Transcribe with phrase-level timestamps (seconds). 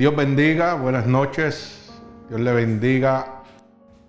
[0.00, 1.92] Dios bendiga, buenas noches.
[2.30, 3.42] Dios le bendiga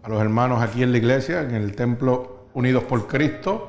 [0.02, 3.68] a los hermanos aquí en la iglesia, en el templo Unidos por Cristo,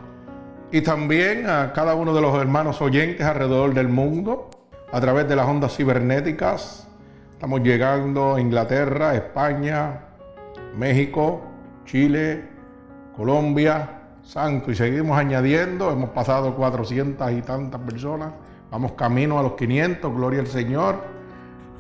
[0.70, 4.50] y también a cada uno de los hermanos oyentes alrededor del mundo
[4.92, 6.86] a través de las ondas cibernéticas.
[7.32, 10.02] Estamos llegando a Inglaterra, España,
[10.76, 11.42] México,
[11.86, 12.44] Chile,
[13.16, 15.90] Colombia, Santo, y seguimos añadiendo.
[15.90, 18.32] Hemos pasado 400 y tantas personas.
[18.70, 21.11] Vamos camino a los 500, gloria al Señor.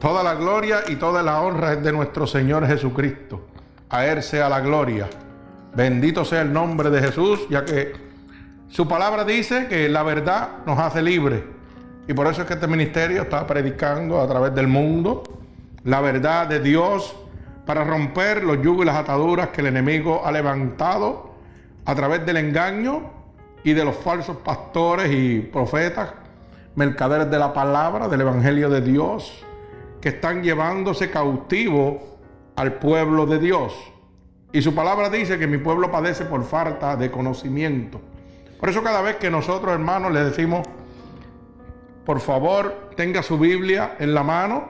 [0.02, 3.46] Toda la gloria y toda la honra es de nuestro Señor Jesucristo.
[3.88, 5.08] A Él sea la gloria.
[5.76, 7.92] Bendito sea el nombre de Jesús, ya que
[8.68, 11.44] su palabra dice que la verdad nos hace libres.
[12.08, 15.22] Y por eso es que este ministerio está predicando a través del mundo
[15.84, 17.14] la verdad de Dios
[17.64, 21.30] para romper los yugos y las ataduras que el enemigo ha levantado
[21.84, 23.04] a través del engaño
[23.62, 26.10] y de los falsos pastores y profetas,
[26.74, 29.44] mercaderes de la palabra, del Evangelio de Dios
[30.02, 32.18] que están llevándose cautivo
[32.56, 33.72] al pueblo de Dios.
[34.52, 38.00] Y su palabra dice que mi pueblo padece por falta de conocimiento.
[38.60, 40.66] Por eso cada vez que nosotros hermanos le decimos,
[42.04, 44.68] por favor, tenga su Biblia en la mano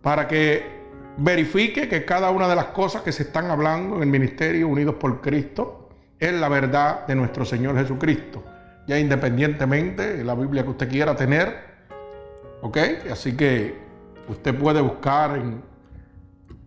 [0.00, 0.84] para que
[1.16, 4.94] verifique que cada una de las cosas que se están hablando en el ministerio Unidos
[4.94, 8.42] por Cristo es la verdad de nuestro Señor Jesucristo.
[8.86, 11.56] Ya independientemente de la Biblia que usted quiera tener,
[12.62, 12.78] ¿ok?
[13.10, 13.83] Así que
[14.28, 15.62] Usted puede buscar en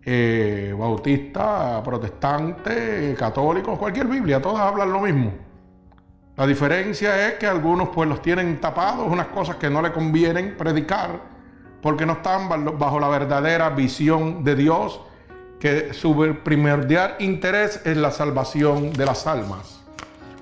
[0.04, 5.32] eh, bautista, protestante, católico, cualquier Biblia, todas hablan lo mismo.
[6.36, 10.56] La diferencia es que algunos pues los tienen tapados, unas cosas que no le convienen
[10.56, 11.20] predicar,
[11.82, 12.48] porque no están
[12.78, 15.00] bajo la verdadera visión de Dios,
[15.58, 19.80] que su primordial interés es la salvación de las almas.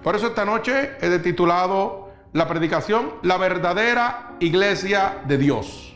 [0.03, 5.96] Por eso esta noche he titulado la predicación La verdadera iglesia de Dios.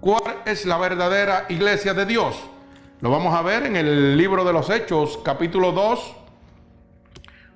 [0.00, 2.36] ¿Cuál es la verdadera iglesia de Dios?
[3.00, 6.14] Lo vamos a ver en el libro de los Hechos, capítulo 2,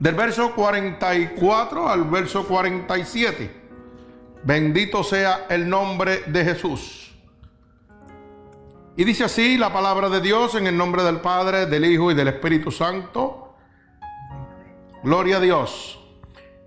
[0.00, 3.62] del verso 44 al verso 47.
[4.42, 7.14] Bendito sea el nombre de Jesús.
[8.97, 12.14] Y dice así la palabra de Dios en el nombre del Padre, del Hijo y
[12.14, 13.54] del Espíritu Santo.
[15.04, 16.00] Gloria a Dios.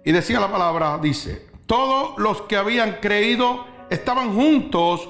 [0.05, 5.09] Y decía la palabra, dice, todos los que habían creído estaban juntos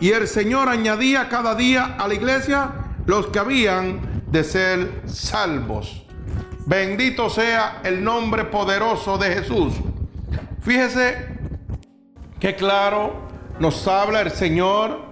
[0.00, 2.72] Y el Señor añadía cada día a la iglesia
[3.06, 6.04] los que habían de ser salvos.
[6.66, 9.74] Bendito sea el nombre poderoso de Jesús.
[10.60, 11.28] Fíjese
[12.40, 13.28] que claro
[13.58, 15.02] nos habla el Señor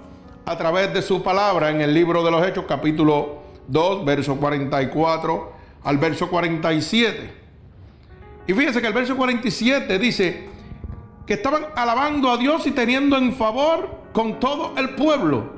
[0.45, 5.53] a través de su palabra en el libro de los Hechos capítulo 2, verso 44
[5.85, 7.43] al verso 47.
[8.47, 10.49] Y fíjese que el verso 47 dice
[11.27, 15.53] que estaban alabando a Dios y teniendo en favor con todo el pueblo.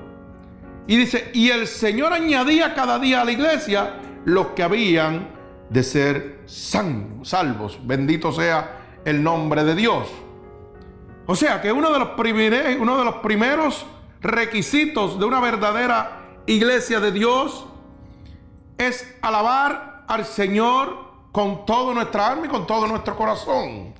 [0.86, 5.28] Y dice, y el Señor añadía cada día a la iglesia los que habían
[5.70, 7.78] de ser salvos.
[7.82, 10.08] Bendito sea el nombre de Dios.
[11.26, 12.08] O sea que uno de los,
[12.80, 13.86] uno de los primeros
[14.20, 17.66] requisitos de una verdadera iglesia de Dios
[18.76, 23.94] es alabar al Señor con toda nuestra alma y con todo nuestro corazón.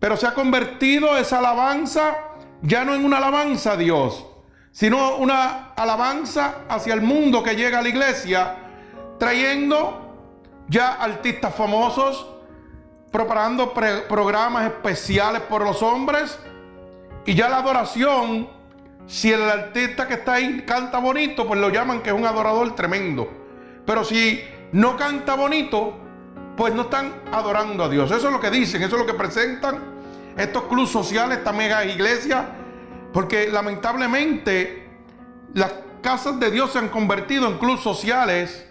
[0.00, 2.16] Pero se ha convertido esa alabanza
[2.62, 4.26] ya no en una alabanza a Dios,
[4.72, 8.56] sino una alabanza hacia el mundo que llega a la iglesia,
[9.18, 12.26] trayendo ya artistas famosos,
[13.10, 16.38] preparando programas especiales por los hombres,
[17.24, 18.48] y ya la adoración,
[19.06, 22.74] si el artista que está ahí canta bonito, pues lo llaman que es un adorador
[22.74, 23.28] tremendo.
[23.84, 25.98] Pero si no canta bonito,
[26.56, 28.10] pues no están adorando a Dios.
[28.10, 29.97] Eso es lo que dicen, eso es lo que presentan
[30.38, 32.48] estos clubes sociales, esta mega iglesia,
[33.12, 34.88] porque lamentablemente
[35.52, 38.66] las casas de Dios se han convertido en clubes sociales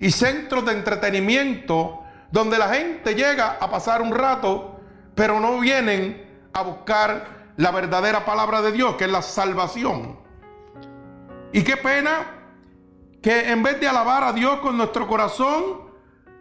[0.00, 2.00] y centros de entretenimiento
[2.32, 4.80] donde la gente llega a pasar un rato,
[5.14, 10.18] pero no vienen a buscar la verdadera palabra de Dios, que es la salvación.
[11.52, 12.40] Y qué pena
[13.22, 15.84] que en vez de alabar a Dios con nuestro corazón,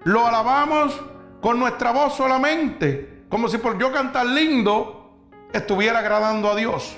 [0.04, 1.00] lo alabamos
[1.42, 5.10] con nuestra voz solamente como si por yo cantar lindo
[5.52, 6.96] estuviera agradando a Dios.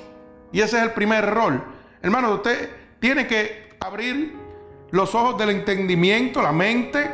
[0.51, 1.63] Y ese es el primer error.
[2.01, 4.35] Hermano, usted tiene que abrir
[4.91, 7.09] los ojos del entendimiento, la mente,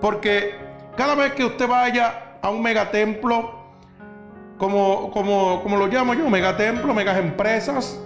[0.00, 0.54] porque
[0.96, 3.64] cada vez que usted vaya a un megatemplo,
[4.58, 8.00] como, como, como lo llamo yo, megatemplo, megas empresas,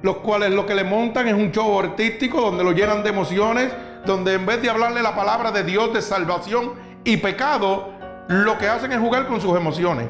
[0.00, 3.70] los cuales lo que le montan es un show artístico donde lo llenan de emociones,
[4.06, 6.72] donde en vez de hablarle la palabra de Dios de salvación
[7.04, 7.93] y pecado,
[8.28, 10.08] lo que hacen es jugar con sus emociones.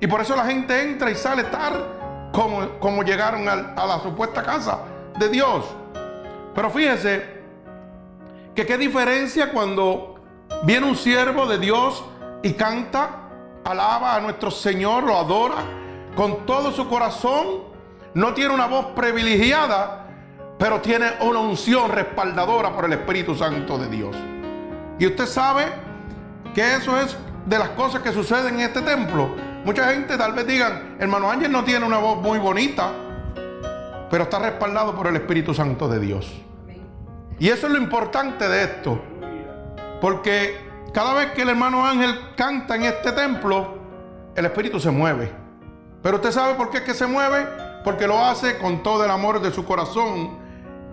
[0.00, 4.00] Y por eso la gente entra y sale tal como, como llegaron a, a la
[4.00, 4.80] supuesta casa
[5.18, 5.64] de Dios.
[6.54, 7.42] Pero fíjese
[8.54, 10.16] que qué diferencia cuando
[10.64, 12.04] viene un siervo de Dios
[12.42, 13.10] y canta,
[13.64, 15.56] alaba a nuestro Señor, lo adora
[16.14, 17.62] con todo su corazón,
[18.14, 20.06] no tiene una voz privilegiada,
[20.58, 24.14] pero tiene una unción respaldadora por el Espíritu Santo de Dios.
[24.98, 25.64] Y usted sabe
[26.54, 27.16] que eso es
[27.46, 29.34] de las cosas que suceden en este templo.
[29.64, 32.90] Mucha gente tal vez digan, hermano Ángel no tiene una voz muy bonita,
[34.10, 36.42] pero está respaldado por el Espíritu Santo de Dios.
[37.38, 39.00] Y eso es lo importante de esto.
[40.00, 40.56] Porque
[40.92, 43.78] cada vez que el hermano Ángel canta en este templo,
[44.34, 45.32] el Espíritu se mueve.
[46.02, 47.46] Pero usted sabe por qué es que se mueve,
[47.84, 50.38] porque lo hace con todo el amor de su corazón,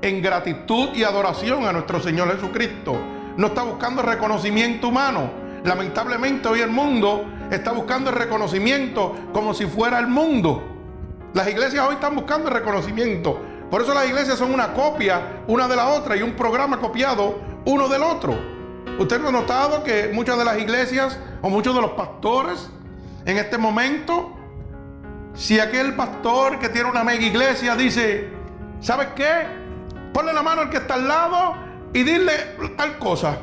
[0.02, 2.96] en gratitud y adoración a nuestro Señor Jesucristo.
[3.36, 5.49] No está buscando reconocimiento humano.
[5.64, 10.64] Lamentablemente hoy el mundo está buscando el reconocimiento como si fuera el mundo.
[11.34, 13.40] Las iglesias hoy están buscando el reconocimiento.
[13.70, 17.40] Por eso las iglesias son una copia una de la otra y un programa copiado
[17.66, 18.36] uno del otro.
[18.98, 22.70] Usted ha notado que muchas de las iglesias o muchos de los pastores
[23.26, 24.36] en este momento,
[25.34, 28.30] si aquel pastor que tiene una mega iglesia dice,
[28.80, 29.46] ¿sabes qué?
[30.14, 31.56] Ponle la mano al que está al lado
[31.94, 33.38] y dile tal cosa.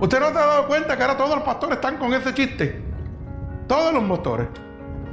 [0.00, 2.82] ¿Usted no se ha dado cuenta que ahora todos los pastores están con ese chiste?
[3.66, 4.46] Todos los motores.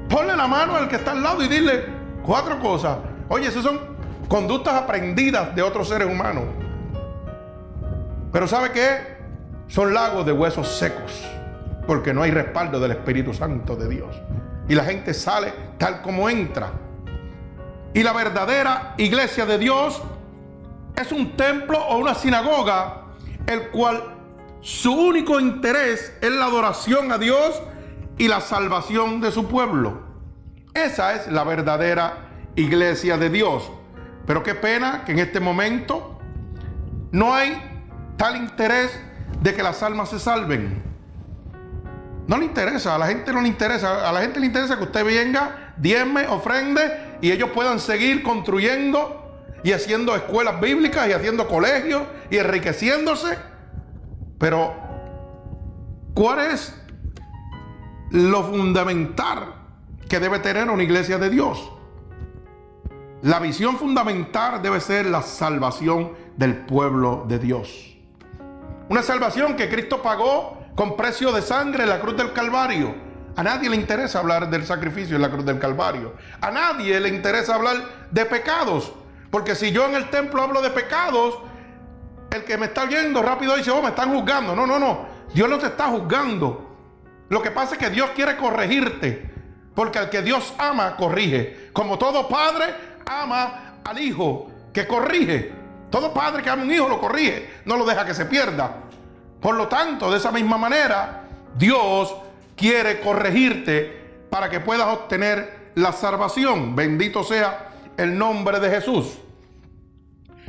[0.10, 1.86] Ponle la mano al que está al lado y dile
[2.24, 3.00] cuatro cosas.
[3.28, 3.80] Oye, esas son
[4.28, 6.44] conductas aprendidas de otros seres humanos.
[8.32, 9.16] Pero ¿sabe qué?
[9.68, 11.24] Son lagos de huesos secos,
[11.88, 14.16] porque no hay respaldo del Espíritu Santo de Dios.
[14.68, 16.70] Y la gente sale tal como entra.
[17.94, 20.02] Y la verdadera iglesia de Dios
[20.96, 23.04] es un templo o una sinagoga,
[23.48, 24.15] el cual
[24.66, 27.62] su único interés es la adoración a Dios
[28.18, 30.02] y la salvación de su pueblo.
[30.74, 33.70] Esa es la verdadera iglesia de Dios.
[34.26, 36.18] Pero qué pena que en este momento
[37.12, 37.62] no hay
[38.18, 38.90] tal interés
[39.40, 40.82] de que las almas se salven.
[42.26, 44.86] No le interesa, a la gente no le interesa, a la gente le interesa que
[44.86, 51.48] usted venga, diezme, ofrende y ellos puedan seguir construyendo y haciendo escuelas bíblicas y haciendo
[51.48, 52.02] colegios
[52.32, 53.38] y enriqueciéndose.
[54.38, 54.74] Pero,
[56.14, 56.76] ¿cuál es
[58.12, 59.54] lo fundamental
[60.10, 61.72] que debe tener una iglesia de Dios?
[63.22, 67.98] La visión fundamental debe ser la salvación del pueblo de Dios.
[68.90, 72.94] Una salvación que Cristo pagó con precio de sangre en la cruz del Calvario.
[73.36, 76.14] A nadie le interesa hablar del sacrificio en la cruz del Calvario.
[76.40, 78.94] A nadie le interesa hablar de pecados.
[79.32, 81.40] Porque si yo en el templo hablo de pecados,
[82.36, 84.56] el que me está oyendo rápido dice, oh, me están juzgando.
[84.56, 85.08] No, no, no.
[85.34, 86.70] Dios no te está juzgando.
[87.30, 89.34] Lo que pasa es que Dios quiere corregirte.
[89.74, 91.70] Porque al que Dios ama, corrige.
[91.74, 92.74] Como todo padre,
[93.06, 95.52] ama al hijo que corrige.
[95.90, 98.84] Todo padre que ama a un hijo lo corrige, no lo deja que se pierda.
[99.42, 101.24] Por lo tanto, de esa misma manera,
[101.58, 102.16] Dios
[102.56, 106.76] quiere corregirte para que puedas obtener la salvación.
[106.76, 109.20] Bendito sea el nombre de Jesús.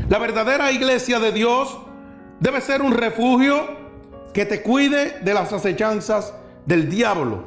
[0.08, 1.76] La verdadera iglesia de Dios
[2.38, 3.66] debe ser un refugio
[4.32, 6.32] que te cuide de las acechanzas
[6.64, 7.44] del diablo.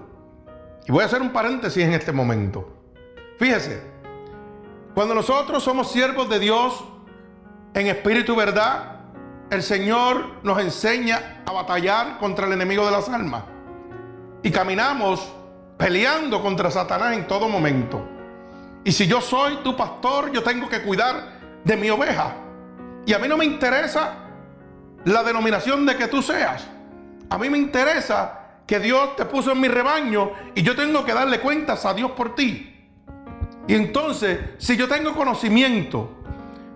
[0.86, 2.68] Y voy a hacer un paréntesis en este momento.
[3.38, 3.82] Fíjese,
[4.94, 6.84] cuando nosotros somos siervos de Dios
[7.74, 9.04] en espíritu y verdad,
[9.50, 13.44] el Señor nos enseña a batallar contra el enemigo de las almas.
[14.44, 15.32] Y caminamos
[15.78, 18.06] peleando contra Satanás en todo momento.
[18.84, 22.49] Y si yo soy tu pastor, yo tengo que cuidar de mi oveja.
[23.10, 24.18] Y a mí no me interesa
[25.06, 26.68] la denominación de que tú seas.
[27.28, 31.16] A mí me interesa que Dios te puso en mi rebaño y yo tengo que
[31.16, 32.88] darle cuentas a Dios por ti.
[33.68, 36.20] Y entonces, si yo tengo conocimiento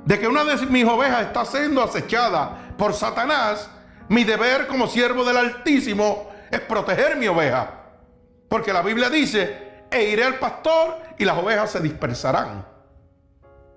[0.06, 3.70] de que una de mis ovejas está siendo acechada por Satanás,
[4.10, 7.74] mi deber como siervo del Altísimo es proteger mi oveja.
[8.50, 12.66] Porque la Biblia dice, e iré al pastor y las ovejas se dispersarán.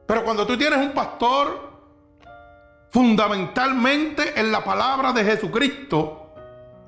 [0.06, 1.65] Pero cuando tú tienes un pastor
[2.96, 6.32] fundamentalmente en la palabra de Jesucristo,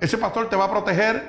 [0.00, 1.22] ese pastor te va a proteger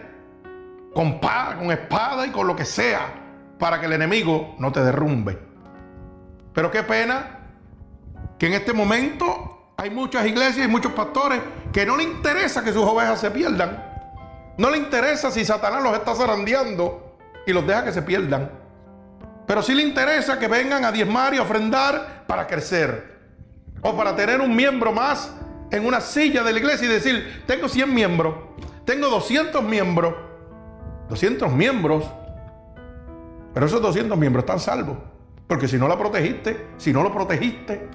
[0.93, 3.13] con, con espada y con lo que sea
[3.59, 5.37] para que el enemigo no te derrumbe.
[6.53, 7.39] Pero qué pena
[8.37, 11.41] que en este momento hay muchas iglesias y muchos pastores
[11.73, 13.83] que no le interesa que sus ovejas se pierdan.
[14.57, 18.49] No le interesa si Satanás los está zarandeando y los deja que se pierdan.
[19.45, 23.18] Pero sí le interesa que vengan a diezmar y ofrendar para crecer.
[23.81, 25.33] O para tener un miembro más
[25.71, 28.35] en una silla de la iglesia y decir, tengo 100 miembros,
[28.85, 30.15] tengo 200 miembros,
[31.09, 32.05] 200 miembros,
[33.53, 34.97] pero esos 200 miembros están salvos.
[35.47, 37.89] Porque si no la protegiste, si no lo protegiste,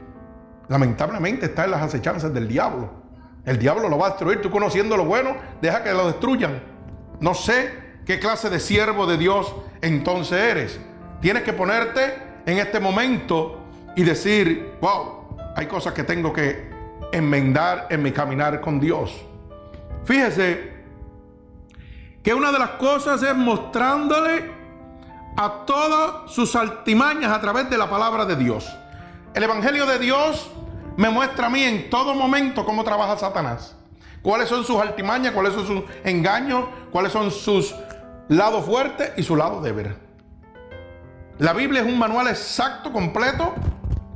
[0.68, 2.90] lamentablemente está en las acechanzas del diablo.
[3.44, 4.40] El diablo lo va a destruir.
[4.40, 6.62] Tú conociendo lo bueno, deja que lo destruyan.
[7.20, 7.72] No sé
[8.06, 10.80] qué clase de siervo de Dios entonces eres.
[11.20, 12.14] Tienes que ponerte
[12.46, 13.60] en este momento
[13.94, 15.23] y decir, wow,
[15.54, 16.70] hay cosas que tengo que
[17.12, 19.14] enmendar en mi caminar con Dios.
[20.04, 20.72] Fíjese
[22.22, 24.50] que una de las cosas es mostrándole
[25.36, 28.68] a todas sus altimañas a través de la palabra de Dios.
[29.34, 30.50] El Evangelio de Dios
[30.96, 33.76] me muestra a mí en todo momento cómo trabaja Satanás.
[34.22, 37.74] Cuáles son sus altimañas, cuáles son sus engaños, cuáles son sus
[38.28, 39.94] lados fuertes y su lado débil.
[41.38, 43.54] La Biblia es un manual exacto, completo,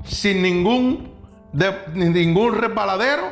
[0.04, 1.17] sin ningún,
[1.58, 3.24] de, ningún resbaladero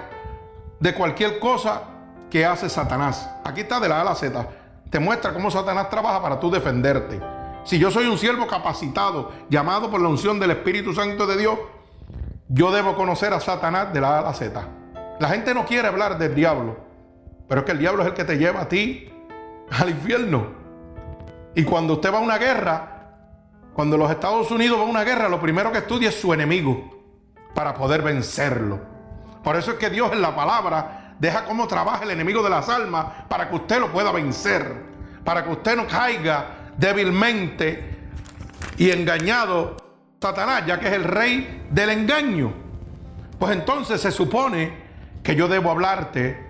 [0.80, 1.83] de cualquier cosa
[2.28, 3.30] que hace Satanás.
[3.45, 4.49] Aquí está de la A a la Z.
[4.90, 7.21] Te muestra cómo Satanás trabaja para tú defenderte.
[7.64, 11.59] Si yo soy un siervo capacitado, llamado por la unción del Espíritu Santo de Dios,
[12.49, 14.68] yo debo conocer a Satanás de la A a la Z.
[15.21, 16.76] La gente no quiere hablar del diablo,
[17.49, 19.12] pero es que el diablo es el que te lleva a ti
[19.71, 20.47] al infierno.
[21.54, 23.12] Y cuando usted va a una guerra,
[23.73, 26.96] cuando los Estados Unidos van a una guerra, lo primero que estudia es su enemigo
[27.56, 28.78] para poder vencerlo.
[29.42, 32.68] Por eso es que Dios en la palabra deja cómo trabaja el enemigo de las
[32.68, 34.84] almas para que usted lo pueda vencer,
[35.25, 37.96] para que usted no caiga débilmente
[38.76, 39.75] y engañado
[40.20, 42.52] Satanás, ya que es el rey del engaño.
[43.38, 44.76] Pues entonces se supone
[45.22, 46.46] que yo debo hablarte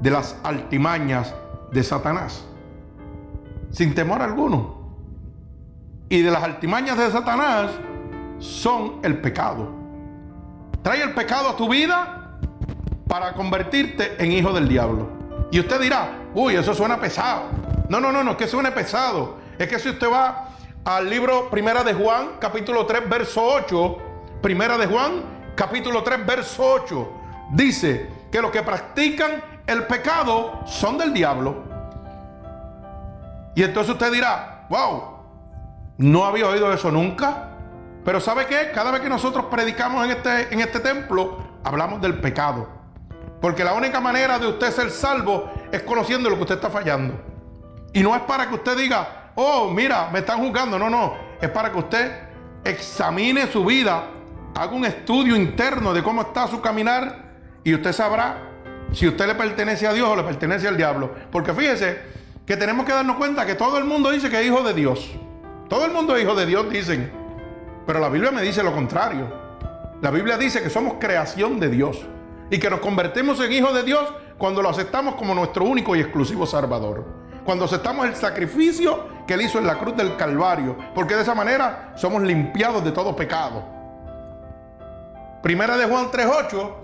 [0.00, 1.32] de las altimañas
[1.70, 2.44] de Satanás,
[3.70, 4.96] sin temor alguno.
[6.08, 7.70] Y de las altimañas de Satanás
[8.40, 9.81] son el pecado.
[10.82, 12.30] Trae el pecado a tu vida
[13.08, 15.08] para convertirte en hijo del diablo.
[15.50, 17.44] Y usted dirá, uy, eso suena pesado.
[17.88, 19.36] No, no, no, no, es que suene pesado.
[19.58, 20.48] Es que si usted va
[20.84, 23.96] al libro Primera de Juan, capítulo 3, verso 8,
[24.40, 25.22] Primera de Juan,
[25.54, 27.12] capítulo 3, verso 8,
[27.52, 31.64] dice que los que practican el pecado son del diablo.
[33.54, 35.02] Y entonces usted dirá, wow,
[35.98, 37.50] no había oído eso nunca.
[38.04, 38.70] Pero ¿sabe qué?
[38.74, 42.68] Cada vez que nosotros predicamos en este, en este templo, hablamos del pecado.
[43.40, 47.20] Porque la única manera de usted ser salvo es conociendo lo que usted está fallando.
[47.92, 50.78] Y no es para que usted diga, oh, mira, me están juzgando.
[50.78, 51.14] No, no.
[51.40, 52.12] Es para que usted
[52.64, 54.04] examine su vida,
[54.54, 57.32] haga un estudio interno de cómo está su caminar
[57.64, 58.36] y usted sabrá
[58.92, 61.12] si usted le pertenece a Dios o le pertenece al diablo.
[61.30, 62.00] Porque fíjese
[62.46, 65.10] que tenemos que darnos cuenta que todo el mundo dice que es hijo de Dios.
[65.68, 67.21] Todo el mundo es hijo de Dios, dicen.
[67.86, 69.26] Pero la Biblia me dice lo contrario.
[70.00, 72.06] La Biblia dice que somos creación de Dios
[72.50, 76.00] y que nos convertimos en hijos de Dios cuando lo aceptamos como nuestro único y
[76.00, 81.14] exclusivo Salvador cuando aceptamos el sacrificio que Él hizo en la cruz del Calvario, porque
[81.14, 83.64] de esa manera somos limpiados de todo pecado.
[85.42, 86.74] Primera de Juan 3.8,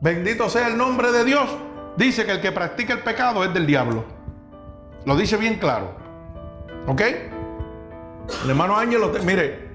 [0.00, 1.48] bendito sea el nombre de Dios,
[1.96, 4.04] dice que el que practica el pecado es del diablo.
[5.04, 5.94] Lo dice bien claro.
[6.86, 7.00] ¿Ok?
[8.42, 9.65] El hermano Ángel, mire,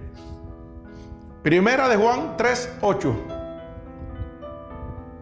[1.43, 3.15] Primera de Juan 3.8.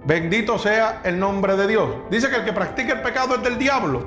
[0.05, 1.89] Bendito sea el nombre de Dios.
[2.09, 4.05] Dice que el que practica el pecado es del diablo.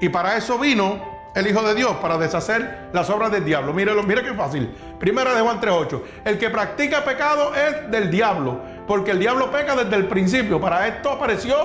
[0.00, 1.02] Y para eso vino
[1.34, 3.74] el Hijo de Dios, para deshacer las obras del diablo.
[3.74, 4.72] Mírelo, mire qué fácil.
[4.98, 6.02] Primera de Juan 3.8.
[6.24, 10.60] El que practica pecado es del diablo, porque el diablo peca desde el principio.
[10.60, 11.56] Para esto apareció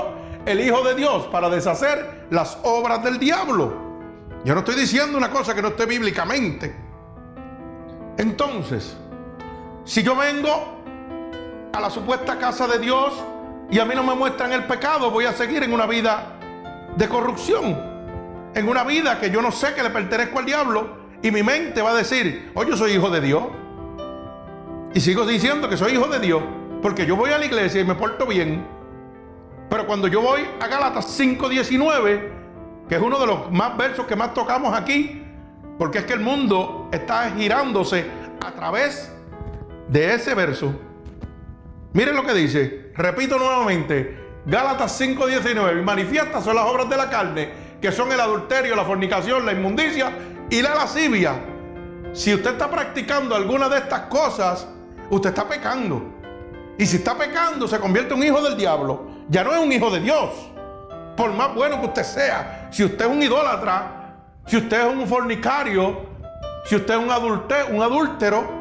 [0.45, 3.87] el Hijo de Dios, para deshacer las obras del diablo.
[4.43, 6.75] Yo no estoy diciendo una cosa que no esté bíblicamente.
[8.17, 8.97] Entonces,
[9.85, 10.79] si yo vengo
[11.73, 13.13] a la supuesta casa de Dios
[13.69, 16.39] y a mí no me muestran el pecado, voy a seguir en una vida
[16.95, 17.89] de corrupción
[18.53, 21.81] en una vida que yo no sé que le pertenezco al diablo y mi mente
[21.81, 23.43] va a decir, oh, yo soy hijo de Dios.
[24.93, 26.41] Y sigo diciendo que soy hijo de Dios
[26.81, 28.65] porque yo voy a la iglesia y me porto bien.
[29.69, 34.15] Pero cuando yo voy a Galatas 5:19, que es uno de los más versos que
[34.15, 35.23] más tocamos aquí,
[35.77, 38.05] porque es que el mundo está girándose
[38.43, 39.13] a través
[39.89, 40.73] de ese verso.
[41.93, 47.69] Miren lo que dice, repito nuevamente, Gálatas 5:19, manifiestas son las obras de la carne
[47.81, 50.11] que son el adulterio, la fornicación, la inmundicia
[50.49, 51.33] y la lascivia.
[52.13, 54.67] Si usted está practicando alguna de estas cosas,
[55.09, 56.03] usted está pecando.
[56.77, 59.07] Y si está pecando, se convierte en un hijo del diablo.
[59.29, 60.29] Ya no es un hijo de Dios.
[61.15, 64.15] Por más bueno que usted sea, si usted es un idólatra,
[64.45, 66.05] si usted es un fornicario,
[66.65, 68.58] si usted es un, un adúltero,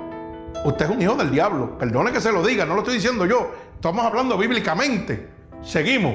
[0.64, 1.78] usted es un hijo del diablo.
[1.78, 3.52] Perdone que se lo diga, no lo estoy diciendo yo.
[3.75, 5.28] Estamos hablando bíblicamente.
[5.62, 6.14] Seguimos.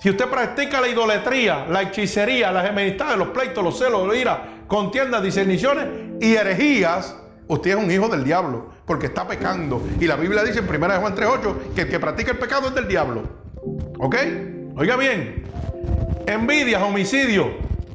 [0.00, 4.44] Si usted practica la idolatría, la hechicería, las enemistades, los pleitos, los celos, la ira,
[4.66, 5.86] contiendas, discerniciones
[6.20, 7.16] y herejías,
[7.48, 9.82] usted es un hijo del diablo, porque está pecando.
[10.00, 12.74] Y la Biblia dice en 1 Juan 3.8 que el que practica el pecado es
[12.74, 13.24] del diablo.
[13.98, 14.16] ¿Ok?
[14.76, 15.44] Oiga bien.
[16.26, 17.50] Envidias, homicidio,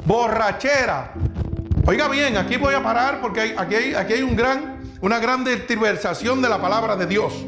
[0.05, 1.13] borrachera.
[1.87, 4.74] Oiga bien, aquí voy a parar porque aquí hay, aquí hay un gran,
[5.05, 7.45] una gran tergiversación de la palabra de Dios.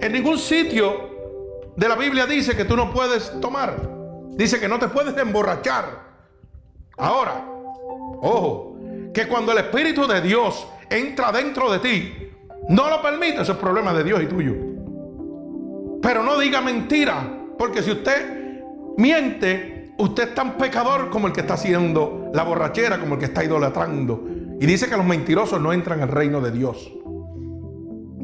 [0.00, 3.76] En ningún sitio de la Biblia dice que tú no puedes tomar.
[4.36, 5.84] Dice que no te puedes emborrachar.
[6.96, 7.44] Ahora,
[8.22, 8.76] ojo,
[9.12, 12.28] que cuando el Espíritu de Dios entra dentro de ti,
[12.68, 14.54] no lo permite, ese es problema de Dios y tuyo.
[16.00, 17.28] Pero no diga mentira,
[17.58, 18.62] porque si usted
[18.96, 23.26] miente, usted es tan pecador como el que está haciendo la borrachera, como el que
[23.26, 24.35] está idolatrando.
[24.60, 26.92] Y dice que los mentirosos no entran al reino de Dios.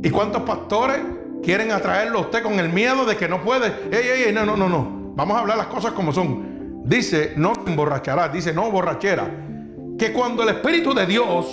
[0.02, 1.00] ¿Y cuántos pastores
[1.42, 3.66] Quieren atraerlo a usted con el miedo de que no puede.
[3.90, 5.12] Ey, ey, ey, no, no, no, no.
[5.16, 6.84] Vamos a hablar las cosas como son.
[6.84, 8.28] Dice, no emborrachará.
[8.28, 9.28] Dice, no borrachera.
[9.98, 11.52] Que cuando el Espíritu de Dios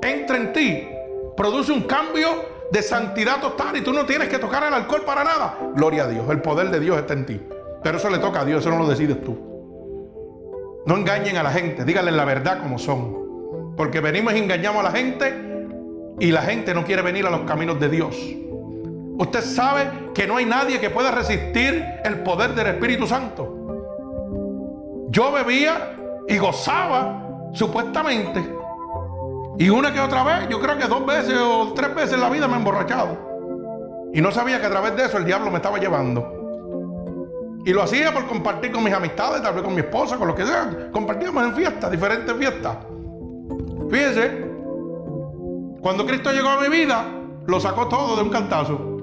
[0.00, 0.88] entra en ti,
[1.36, 2.28] produce un cambio
[2.70, 5.58] de santidad total y tú no tienes que tocar el alcohol para nada.
[5.74, 6.24] Gloria a Dios.
[6.30, 7.40] El poder de Dios está en ti.
[7.82, 9.36] Pero eso le toca a Dios, eso no lo decides tú.
[10.86, 13.25] No engañen a la gente, díganle la verdad como son.
[13.76, 15.46] Porque venimos y engañamos a la gente
[16.18, 18.16] y la gente no quiere venir a los caminos de Dios.
[19.18, 23.54] Usted sabe que no hay nadie que pueda resistir el poder del Espíritu Santo.
[25.08, 25.96] Yo bebía
[26.28, 28.44] y gozaba, supuestamente.
[29.58, 32.28] Y una que otra vez, yo creo que dos veces o tres veces en la
[32.28, 34.10] vida me he emborrachado.
[34.12, 37.62] Y no sabía que a través de eso el diablo me estaba llevando.
[37.64, 40.34] Y lo hacía por compartir con mis amistades, tal vez con mi esposa, con lo
[40.34, 40.90] que sea.
[40.92, 42.76] Compartíamos en fiestas, diferentes fiestas.
[43.90, 44.46] Fíjese,
[45.80, 47.04] cuando Cristo llegó a mi vida,
[47.46, 48.96] lo sacó todo de un cantazo.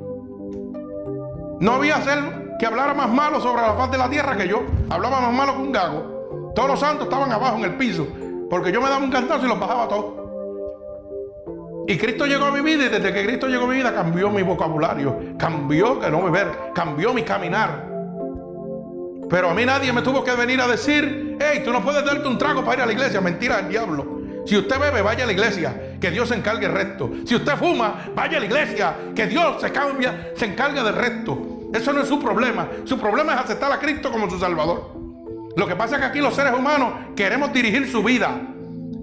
[1.60, 4.64] No había ser que hablara más malo sobre la faz de la tierra que yo.
[4.90, 6.52] Hablaba más malo que un gago.
[6.54, 8.06] Todos los santos estaban abajo en el piso.
[8.50, 10.24] Porque yo me daba un cantazo y los bajaba todos.
[11.88, 14.30] Y Cristo llegó a mi vida y desde que Cristo llegó a mi vida cambió
[14.30, 15.18] mi vocabulario.
[15.38, 16.52] Cambió que no beber.
[16.74, 17.90] Cambió mi caminar.
[19.30, 22.28] Pero a mí nadie me tuvo que venir a decir, hey, tú no puedes darte
[22.28, 23.22] un trago para ir a la iglesia.
[23.22, 24.23] Mentira del diablo.
[24.46, 27.12] Si usted bebe, vaya a la iglesia, que Dios se encargue del resto.
[27.26, 31.70] Si usted fuma, vaya a la iglesia, que Dios se cambia, se encarga del resto.
[31.74, 32.68] Eso no es su problema.
[32.86, 34.92] Su problema es aceptar a Cristo como su Salvador.
[35.56, 38.42] Lo que pasa es que aquí los seres humanos queremos dirigir su vida.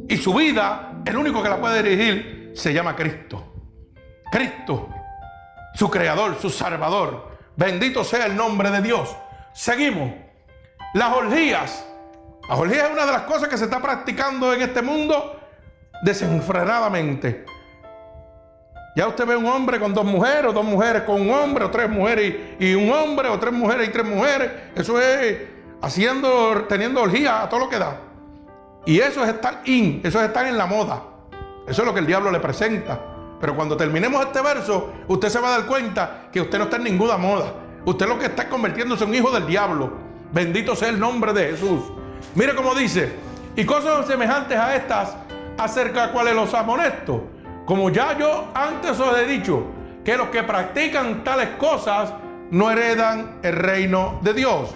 [0.09, 3.55] Y su vida, el único que la puede dirigir, se llama Cristo.
[4.31, 4.89] Cristo,
[5.75, 7.39] su Creador, su Salvador.
[7.57, 9.17] Bendito sea el nombre de Dios.
[9.53, 10.13] Seguimos.
[10.95, 11.87] Las orgías
[12.51, 15.39] la orgía es una de las cosas que se está practicando en este mundo
[16.03, 17.45] desenfrenadamente.
[18.97, 21.71] Ya usted ve un hombre con dos mujeres, o dos mujeres con un hombre, o
[21.71, 24.51] tres mujeres y, un hombre, o tres mujeres y tres mujeres.
[24.75, 25.43] Eso es
[25.81, 28.01] haciendo, teniendo orgía a todo lo que da.
[28.85, 31.05] Y eso es estar in, eso es estar en la moda.
[31.69, 33.01] Eso es lo que el diablo le presenta.
[33.41, 36.79] Pero cuando terminemos este verso, usted se va a dar cuenta que usted no está
[36.79, 37.53] en ninguna moda.
[37.85, 39.93] Usted lo que está convirtiéndose en un hijo del diablo.
[40.33, 42.00] Bendito sea el nombre de Jesús.
[42.35, 43.13] Mire cómo dice,
[43.57, 45.17] y cosas semejantes a estas
[45.59, 47.25] acerca de cuáles los amonesto.
[47.67, 49.65] Como ya yo antes os he dicho,
[50.05, 52.13] que los que practican tales cosas
[52.51, 54.75] no heredan el reino de Dios.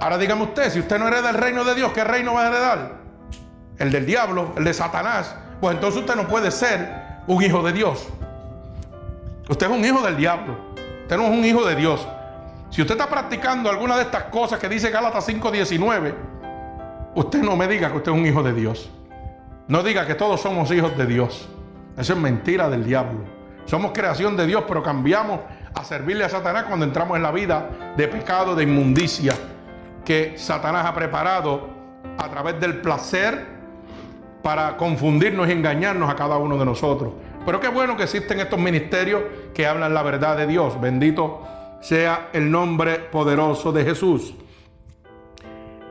[0.00, 2.48] Ahora dígame usted, si usted no hereda el reino de Dios, ¿qué reino va a
[2.48, 2.92] heredar?
[3.78, 5.34] El del diablo, el de Satanás.
[5.60, 6.88] Pues entonces usted no puede ser
[7.26, 8.06] un hijo de Dios.
[9.48, 10.56] Usted es un hijo del diablo.
[11.02, 12.06] Usted no es un hijo de Dios.
[12.70, 16.14] Si usted está practicando alguna de estas cosas que dice Gálatas 5:19,
[17.14, 18.90] Usted no me diga que usted es un hijo de Dios.
[19.66, 21.48] No diga que todos somos hijos de Dios.
[21.96, 23.20] Eso es mentira del diablo.
[23.64, 25.40] Somos creación de Dios, pero cambiamos
[25.74, 29.34] a servirle a Satanás cuando entramos en la vida de pecado, de inmundicia
[30.04, 31.68] que Satanás ha preparado
[32.16, 33.44] a través del placer
[34.42, 37.12] para confundirnos y engañarnos a cada uno de nosotros.
[37.44, 40.80] Pero qué bueno que existen estos ministerios que hablan la verdad de Dios.
[40.80, 41.42] Bendito
[41.80, 44.34] sea el nombre poderoso de Jesús.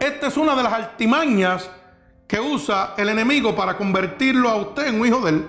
[0.08, 1.70] Esta es una de las altimañas
[2.28, 5.48] que usa el enemigo para convertirlo a usted en un hijo de él.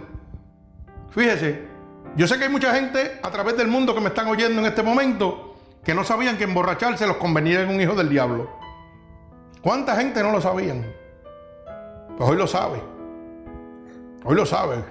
[1.11, 1.69] Fíjese,
[2.17, 4.67] yo sé que hay mucha gente a través del mundo que me están oyendo en
[4.67, 8.51] este momento que no sabían que emborracharse los convenía en un hijo del diablo.
[9.63, 10.85] ¿Cuánta gente no lo sabían?
[12.17, 12.83] Pues hoy lo sabe.
[14.25, 14.85] Hoy lo sabe.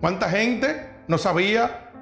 [0.00, 1.92] ¿Cuánta gente no sabía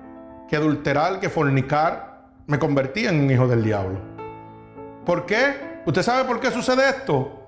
[0.49, 3.99] que adulterar, que fornicar, me convertía en un hijo del diablo?
[5.05, 5.70] ¿Por qué?
[5.87, 7.41] ¿Usted sabe por qué sucede esto?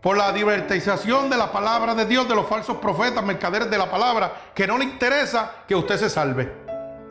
[0.00, 3.90] Por la divertización de la palabra de Dios, de los falsos profetas, mercaderes de la
[3.90, 6.52] palabra, que no le interesa que usted se salve.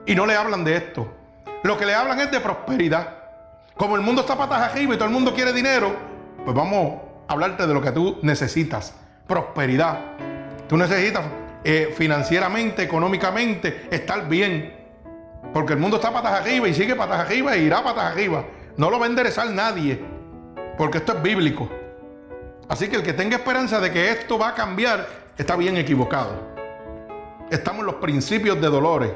[0.05, 1.07] Y no le hablan de esto.
[1.63, 3.15] Lo que le hablan es de prosperidad.
[3.75, 5.95] Como el mundo está patas arriba y todo el mundo quiere dinero,
[6.43, 8.93] pues vamos a hablarte de lo que tú necesitas.
[9.27, 9.99] Prosperidad.
[10.67, 11.25] Tú necesitas
[11.63, 14.75] eh, financieramente, económicamente, estar bien.
[15.53, 18.45] Porque el mundo está patas arriba y sigue patas arriba e irá patas arriba.
[18.77, 20.18] No lo va a enderezar nadie.
[20.79, 21.67] Porque esto es bíblico.
[22.69, 25.05] Así que el que tenga esperanza de que esto va a cambiar
[25.37, 26.31] está bien equivocado.
[27.49, 29.11] Estamos en los principios de dolores.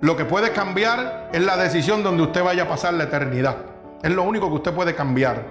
[0.00, 3.58] Lo que puede cambiar es la decisión donde usted vaya a pasar la eternidad.
[4.02, 5.46] Es lo único que usted puede cambiar.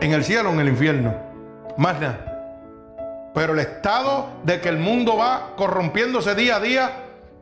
[0.00, 1.12] En el cielo o en el infierno.
[1.76, 3.32] Más nada.
[3.34, 6.92] Pero el estado de que el mundo va corrompiéndose día a día,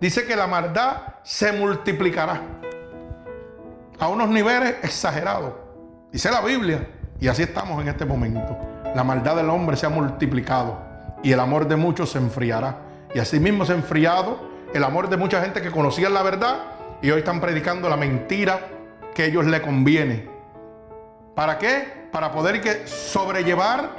[0.00, 2.40] dice que la maldad se multiplicará.
[3.98, 5.52] A unos niveles exagerados.
[6.10, 6.95] Dice la Biblia.
[7.20, 8.56] Y así estamos en este momento
[8.96, 10.78] la maldad del hombre se ha multiplicado
[11.22, 12.78] y el amor de muchos se enfriará.
[13.14, 14.40] Y así mismo se ha enfriado
[14.72, 16.56] el amor de mucha gente que conocía la verdad
[17.02, 18.58] y hoy están predicando la mentira
[19.14, 20.30] que a ellos le conviene.
[21.34, 22.08] ¿Para qué?
[22.10, 23.90] Para poder que sobrellevar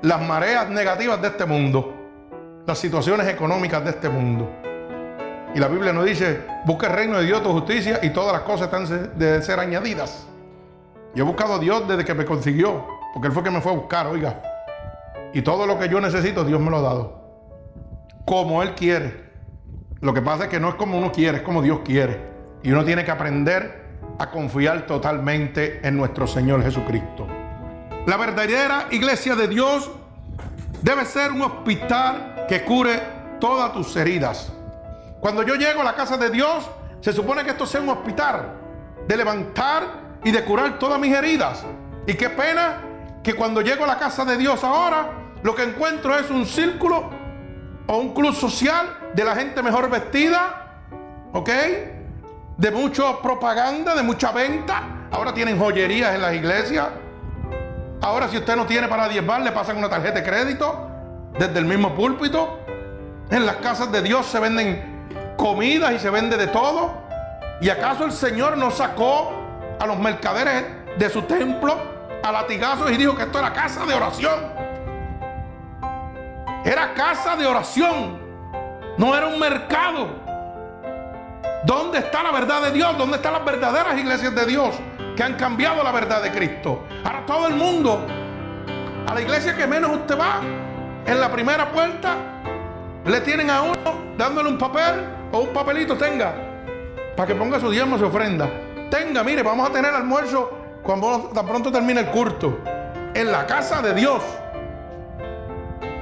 [0.00, 1.94] las mareas negativas de este mundo,
[2.66, 4.50] las situaciones económicas de este mundo.
[5.54, 8.42] Y la Biblia nos dice, busca el reino de Dios, tu justicia y todas las
[8.42, 10.29] cosas están de ser añadidas.
[11.14, 12.86] Yo he buscado a Dios desde que me consiguió.
[13.12, 14.42] Porque Él fue que me fue a buscar, oiga.
[15.32, 17.20] Y todo lo que yo necesito, Dios me lo ha dado.
[18.24, 19.30] Como Él quiere.
[20.00, 22.30] Lo que pasa es que no es como uno quiere, es como Dios quiere.
[22.62, 27.26] Y uno tiene que aprender a confiar totalmente en nuestro Señor Jesucristo.
[28.06, 29.90] La verdadera iglesia de Dios
[30.82, 33.00] debe ser un hospital que cure
[33.40, 34.52] todas tus heridas.
[35.20, 36.68] Cuando yo llego a la casa de Dios,
[37.00, 38.54] se supone que esto sea un hospital
[39.06, 41.64] de levantar y de curar todas mis heridas.
[42.06, 42.82] Y qué pena
[43.22, 45.10] que cuando llego a la casa de Dios ahora,
[45.42, 47.10] lo que encuentro es un círculo
[47.86, 50.78] o un club social de la gente mejor vestida,
[51.32, 51.50] ¿ok?
[52.56, 55.08] De mucha propaganda, de mucha venta.
[55.10, 56.88] Ahora tienen joyerías en las iglesias.
[58.02, 60.88] Ahora si usted no tiene para diezmar, le pasan una tarjeta de crédito
[61.38, 62.60] desde el mismo púlpito.
[63.30, 65.06] En las casas de Dios se venden
[65.36, 66.92] comidas y se vende de todo.
[67.60, 69.39] ¿Y acaso el Señor no sacó
[69.80, 70.64] a los mercaderes
[70.96, 71.90] de su templo?
[72.22, 74.40] a latigazos y dijo que esto era casa de oración.
[76.64, 78.18] Era casa de oración.
[78.98, 80.08] No era un mercado.
[81.64, 82.96] ¿Dónde está la verdad de Dios?
[82.96, 84.74] ¿Dónde están las verdaderas iglesias de Dios
[85.16, 86.84] que han cambiado la verdad de Cristo?
[87.04, 88.06] Ahora todo el mundo,
[89.06, 90.40] a la iglesia que menos usted va,
[91.06, 92.16] en la primera puerta,
[93.04, 96.34] le tienen a uno dándole un papel o un papelito, tenga,
[97.16, 98.48] para que ponga su diezmo, su ofrenda.
[98.90, 100.50] Tenga, mire, vamos a tener almuerzo
[100.82, 102.58] cuando tan pronto termine el culto,
[103.14, 104.20] en la casa de Dios,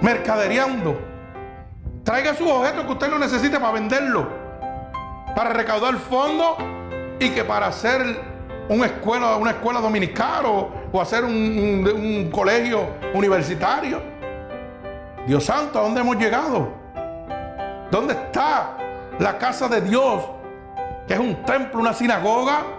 [0.01, 0.99] mercadereando.
[2.03, 4.27] Traiga sus objetos que usted no necesite para venderlo,
[5.37, 6.57] para recaudar fondos
[7.21, 8.03] y que para hacer
[8.71, 14.01] una escuela, una dominical o, hacer un, un colegio universitario.
[15.27, 16.69] Dios santo, ¿a dónde hemos llegado?
[17.91, 18.77] ¿Dónde está
[19.19, 20.23] la casa de Dios?
[21.07, 22.78] Que es un templo, una sinagoga,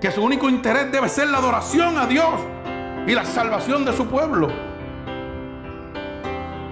[0.00, 2.34] que su único interés debe ser la adoración a Dios
[3.06, 4.48] y la salvación de su pueblo.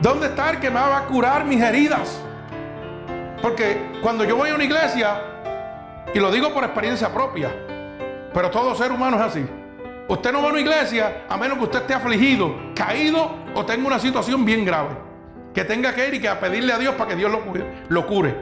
[0.01, 2.21] ¿Dónde está el que me va a curar mis heridas?
[3.43, 5.21] Porque cuando yo voy a una iglesia,
[6.15, 7.51] y lo digo por experiencia propia,
[8.33, 9.47] pero todo ser humano es así.
[10.09, 13.87] Usted no va a una iglesia a menos que usted esté afligido, caído o tenga
[13.87, 14.91] una situación bien grave.
[15.53, 17.43] Que tenga que ir y que a pedirle a Dios para que Dios lo,
[17.89, 18.37] lo cure.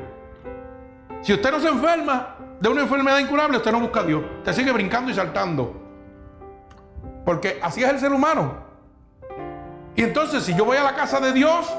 [1.23, 4.23] Si usted no se enferma, de una enfermedad incurable, usted no busca a Dios.
[4.38, 5.83] Usted sigue brincando y saltando.
[7.25, 8.64] Porque así es el ser humano.
[9.97, 11.73] Y entonces, si yo voy a la casa de Dios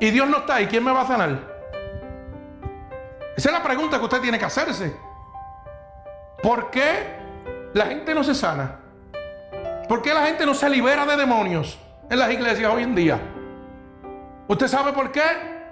[0.00, 1.54] y Dios no está ahí, ¿quién me va a sanar?
[3.36, 4.94] Esa es la pregunta que usted tiene que hacerse.
[6.42, 7.16] ¿Por qué
[7.72, 8.80] la gente no se sana?
[9.88, 11.78] ¿Por qué la gente no se libera de demonios
[12.10, 13.20] en las iglesias hoy en día?
[14.46, 15.22] ¿Usted sabe por qué?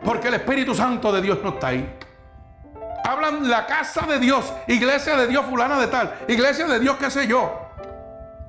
[0.05, 1.99] Porque el Espíritu Santo de Dios no está ahí.
[3.05, 7.11] Hablan la casa de Dios, iglesia de Dios fulana de tal, iglesia de Dios qué
[7.11, 7.63] sé yo.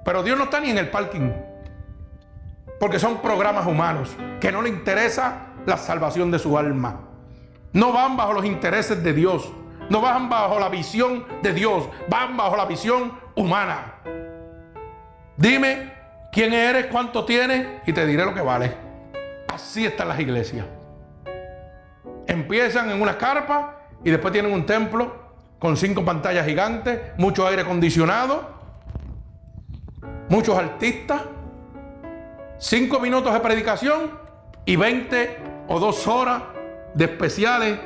[0.06, 1.32] Pero Dios no está ni en el parking.
[2.80, 7.00] Porque son programas humanos que no le interesa la salvación de su alma.
[7.72, 9.52] No van bajo los intereses de Dios.
[9.89, 11.88] No van bajo la visión de Dios.
[12.10, 13.96] Van bajo la visión humana.
[15.38, 15.94] Dime
[16.32, 18.76] quién eres, cuánto tienes y te diré lo que vale.
[19.54, 20.66] Así están las iglesias.
[22.28, 25.24] empiezan en una carpa y después tienen un templo
[25.60, 28.50] con cinco pantallas gigantes, mucho aire acondicionado,
[30.30, 31.22] muchos artistas,
[32.58, 34.12] cinco minutos de predicación
[34.66, 35.38] y 20
[35.68, 36.44] o dos horas
[36.94, 37.80] de especiales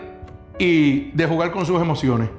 [0.57, 2.29] y de jugar con sus emociones.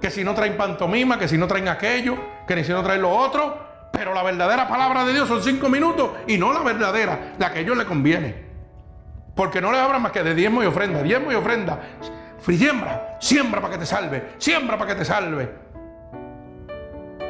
[0.00, 2.16] Que si no traen pantomima, que si no traen aquello,
[2.46, 3.58] que si no traen lo otro,
[3.92, 7.58] pero la verdadera palabra de Dios son cinco minutos y no la verdadera, la que
[7.58, 8.48] a ellos les conviene.
[9.34, 11.80] Porque no les hablan más que de diezmo y ofrenda, diezmo y ofrenda.
[12.40, 15.50] Siembra, siembra para que te salve, siembra para que te salve.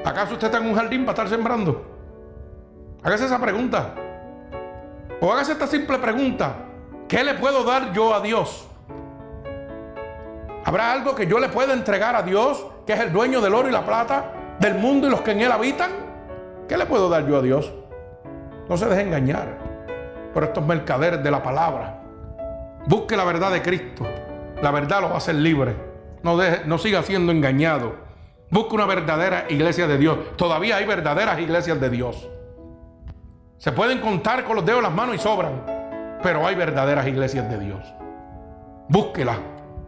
[0.04, 1.84] ¿Acaso usted está en un jardín para estar sembrando?
[3.02, 3.94] Hágase esa pregunta.
[5.20, 6.54] O hágase esta simple pregunta.
[7.08, 8.66] ¿Qué le puedo dar yo a Dios?
[10.64, 13.68] ¿Habrá algo que yo le pueda entregar a Dios, que es el dueño del oro
[13.68, 15.90] y la plata, del mundo y los que en él habitan?
[16.68, 17.72] ¿Qué le puedo dar yo a Dios?
[18.68, 19.58] No se deje engañar
[20.32, 22.00] por estos mercaderes de la palabra.
[22.86, 24.06] Busque la verdad de Cristo.
[24.62, 25.74] La verdad lo va a hacer libre.
[26.22, 27.94] No, no siga siendo engañado.
[28.50, 30.36] Busque una verdadera iglesia de Dios.
[30.36, 32.28] Todavía hay verdaderas iglesias de Dios.
[33.58, 36.18] Se pueden contar con los dedos de las manos y sobran.
[36.22, 37.80] Pero hay verdaderas iglesias de Dios.
[38.88, 39.38] Búsquela.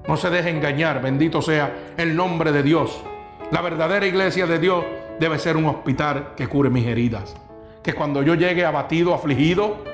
[0.08, 1.02] No se deje engañar.
[1.02, 3.02] Bendito sea el nombre de Dios.
[3.50, 4.84] La verdadera iglesia de Dios
[5.20, 7.36] debe ser un hospital que cure mis heridas.
[7.82, 9.84] Que cuando yo llegue abatido, afligido,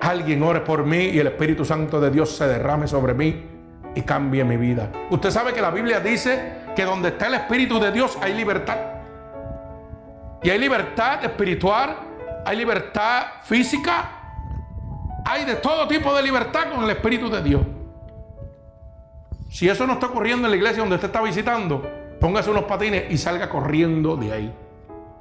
[0.00, 3.57] alguien ore por mí y el Espíritu Santo de Dios se derrame sobre mí
[3.94, 4.90] y cambie mi vida.
[5.10, 8.78] Usted sabe que la Biblia dice que donde está el Espíritu de Dios hay libertad.
[10.42, 11.96] Y hay libertad espiritual,
[12.44, 14.10] hay libertad física,
[15.24, 17.62] hay de todo tipo de libertad con el Espíritu de Dios.
[19.50, 21.82] Si eso no está ocurriendo en la iglesia donde usted está visitando,
[22.20, 24.54] póngase unos patines y salga corriendo de ahí.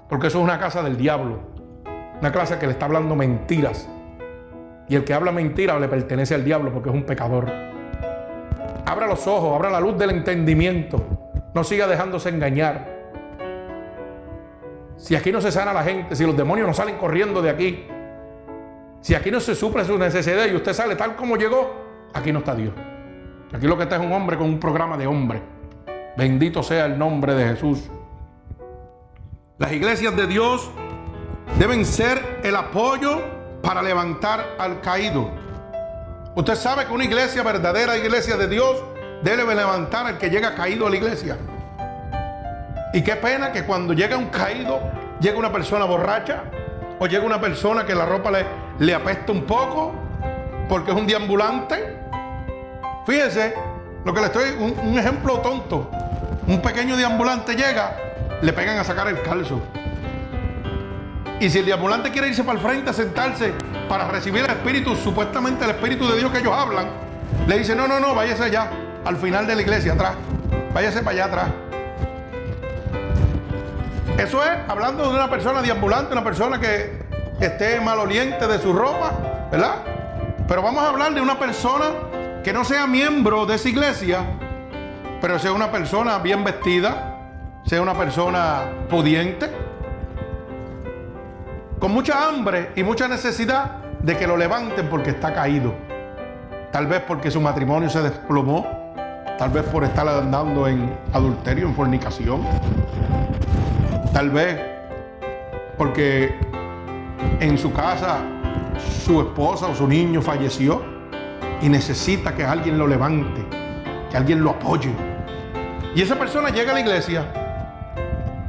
[0.10, 1.40] Porque eso es una casa del diablo.
[2.20, 3.90] Una clase que le está hablando mentiras.
[4.90, 7.52] Y el que habla mentira le pertenece al diablo porque es un pecador.
[8.88, 11.04] Abra los ojos, abra la luz del entendimiento.
[11.54, 12.88] No siga dejándose engañar.
[14.96, 17.86] Si aquí no se sana la gente, si los demonios no salen corriendo de aquí,
[19.02, 22.40] si aquí no se suple su necesidad y usted sale tal como llegó, aquí no
[22.40, 22.74] está Dios.
[23.54, 25.42] Aquí lo que está es un hombre con un programa de hombre.
[26.16, 27.90] Bendito sea el nombre de Jesús.
[29.58, 30.72] Las iglesias de Dios
[31.60, 33.22] deben ser el apoyo
[33.62, 35.30] para levantar al caído.
[36.38, 38.78] Usted sabe que una iglesia verdadera, iglesia de Dios,
[39.24, 41.36] debe levantar al que llega caído a la iglesia.
[42.94, 44.80] Y qué pena que cuando llega un caído,
[45.20, 46.44] llega una persona borracha
[47.00, 48.46] o llega una persona que la ropa le,
[48.78, 49.96] le apesta un poco
[50.70, 51.98] porque es un deambulante.
[53.08, 53.56] Fíjese
[54.06, 55.90] lo que le estoy, un, un ejemplo tonto.
[56.46, 57.98] Un pequeño deambulante llega,
[58.44, 59.60] le pegan a sacar el calzo.
[61.40, 63.54] Y si el deambulante quiere irse para el frente a sentarse
[63.88, 66.88] para recibir el Espíritu, supuestamente el Espíritu de Dios que ellos hablan,
[67.48, 68.72] le dice, no, no, no, váyase allá,
[69.06, 70.16] al final de la iglesia, atrás.
[70.74, 71.50] Váyase para allá atrás.
[74.18, 77.04] Eso es hablando de una persona deambulante, una persona que
[77.40, 79.12] esté maloliente de su ropa,
[79.52, 79.76] ¿verdad?
[80.48, 81.86] Pero vamos a hablar de una persona
[82.44, 84.26] que no sea miembro de esa iglesia,
[85.22, 87.16] pero sea una persona bien vestida,
[87.66, 89.52] sea una persona pudiente,
[91.80, 95.74] con mucha hambre y mucha necesidad de que lo levanten porque está caído.
[96.72, 98.66] Tal vez porque su matrimonio se desplomó,
[99.38, 102.42] tal vez por estar andando en adulterio, en fornicación,
[104.14, 104.60] tal vez
[105.78, 106.36] porque
[107.40, 108.20] en su casa
[109.06, 110.82] su esposa o su niño falleció
[111.62, 113.46] y necesita que alguien lo levante,
[114.10, 114.92] que alguien lo apoye.
[115.96, 117.26] Y esa persona llega a la iglesia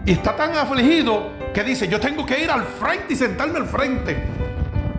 [0.05, 3.67] y está tan afligido que dice, yo tengo que ir al frente y sentarme al
[3.67, 4.17] frente,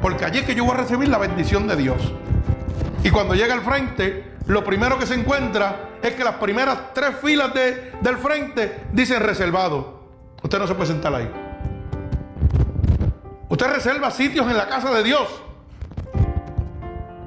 [0.01, 2.11] porque allí es que yo voy a recibir la bendición de Dios.
[3.01, 7.11] Y cuando llega al frente, lo primero que se encuentra es que las primeras tres
[7.23, 10.01] filas del frente dicen reservado.
[10.43, 11.31] Usted no se puede sentar ahí.
[13.47, 15.41] Usted reserva sitios en la casa de Dios.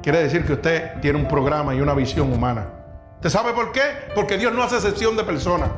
[0.02, 2.66] Quiere decir que usted tiene un programa y una visión humana.
[3.14, 3.80] ¿Usted sabe por qué?
[4.14, 5.70] Porque Dios no hace excepción de personas.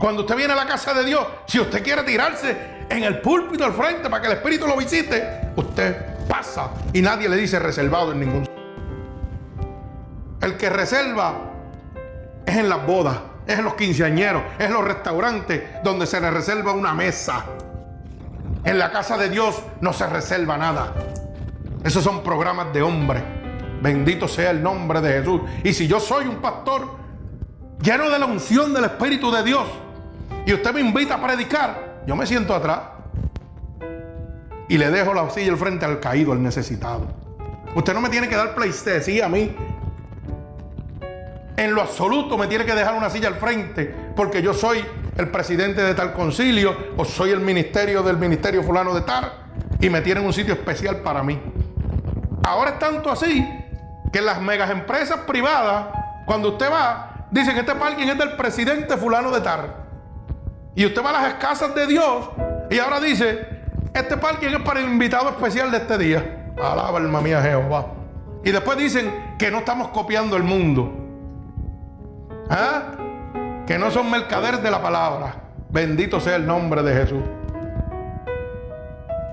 [0.00, 2.56] Cuando usted viene a la casa de Dios, si usted quiere tirarse
[2.88, 7.28] en el púlpito al frente para que el Espíritu lo visite, usted pasa y nadie
[7.28, 8.48] le dice reservado en ningún
[10.40, 11.34] El que reserva
[12.46, 16.30] es en las bodas, es en los quinceañeros, es en los restaurantes donde se le
[16.30, 17.44] reserva una mesa.
[18.64, 20.94] En la casa de Dios no se reserva nada.
[21.84, 23.22] Esos son programas de hombre.
[23.82, 25.42] Bendito sea el nombre de Jesús.
[25.62, 26.88] Y si yo soy un pastor
[27.82, 29.68] lleno de la unción del Espíritu de Dios,
[30.46, 32.80] y usted me invita a predicar, yo me siento atrás
[34.68, 37.08] y le dejo la silla al frente al caído, al necesitado.
[37.74, 39.54] Usted no me tiene que dar pleistesía a mí
[41.60, 44.82] en lo absoluto me tiene que dejar una silla al frente porque yo soy
[45.18, 49.30] el presidente de tal concilio o soy el ministerio del ministerio fulano de tal
[49.78, 51.38] y me tienen un sitio especial para mí.
[52.44, 53.46] Ahora es tanto así
[54.10, 55.88] que las megas empresas privadas,
[56.24, 59.74] cuando usted va, dicen que este parking es del presidente fulano de tal.
[60.74, 62.30] Y usted va a las casas de Dios
[62.70, 63.46] y ahora dice,
[63.92, 66.52] este parking es para el invitado especial de este día.
[66.56, 67.86] Alaba alma mía Jehová.
[68.44, 70.92] Y después dicen que no estamos copiando el mundo.
[72.48, 72.92] ¿Ah?
[73.66, 75.34] Que no son mercaderes de la palabra.
[75.68, 77.22] Bendito sea el nombre de Jesús.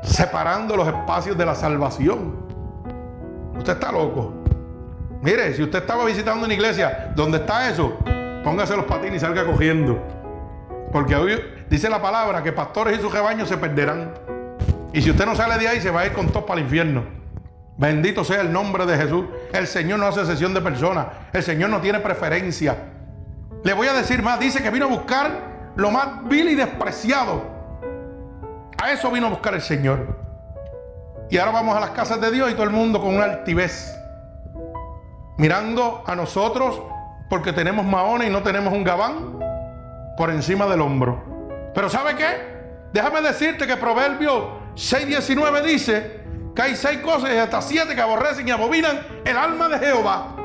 [0.04, 2.36] Separando los espacios de la salvación.
[3.58, 4.34] Usted está loco.
[5.22, 7.98] Mire, si usted estaba visitando una iglesia, ¿dónde está eso?
[8.44, 10.00] Póngase los patines y salga cogiendo.
[10.98, 14.16] Porque hoy dice la palabra que pastores y sus rebaños se perderán.
[14.94, 16.66] Y si usted no sale de ahí, se va a ir con todos para el
[16.66, 17.04] infierno.
[17.78, 19.26] Bendito sea el nombre de Jesús.
[19.54, 21.06] El Señor no hace sesión de personas.
[21.34, 22.78] El Señor no tiene preferencia.
[23.64, 27.44] Le voy a decir más, dice que vino a buscar lo más vil y despreciado.
[28.82, 30.18] A eso vino a buscar el Señor.
[31.30, 33.96] Y ahora vamos a las casas de Dios y todo el mundo con una altivez.
[35.38, 36.82] Mirando a nosotros
[37.30, 39.47] porque tenemos maones y no tenemos un gabán
[40.18, 41.72] por encima del hombro.
[41.74, 42.58] Pero ¿sabe qué?
[42.92, 46.22] Déjame decirte que Proverbio 6.19 dice
[46.56, 50.36] que hay seis cosas y hasta siete que aborrecen y abominan el alma de Jehová.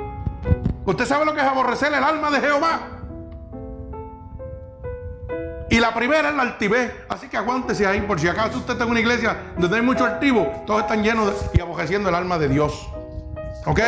[0.85, 2.81] ¿Usted sabe lo que es aborrecer el alma de Jehová?
[5.71, 6.93] Y la primera es la altivez.
[7.09, 8.03] Así que aguántese ahí.
[8.03, 11.33] Por si acaso usted está en una iglesia donde hay mucho altivo, todos están llenos
[11.55, 12.91] y aborreciendo el alma de Dios.
[13.65, 13.81] ¿Ok?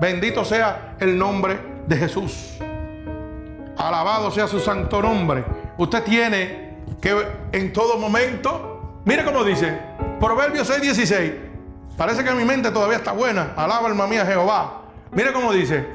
[0.00, 2.58] Bendito sea el nombre de Jesús.
[3.78, 5.44] Alabado sea su santo nombre.
[5.76, 7.14] Usted tiene que
[7.52, 9.78] en todo momento, mire cómo dice,
[10.20, 11.48] Proverbios 6:16.
[11.96, 13.54] Parece que mi mente todavía está buena.
[13.56, 14.82] Alaba alma mía Jehová.
[15.12, 15.86] Mire cómo dice,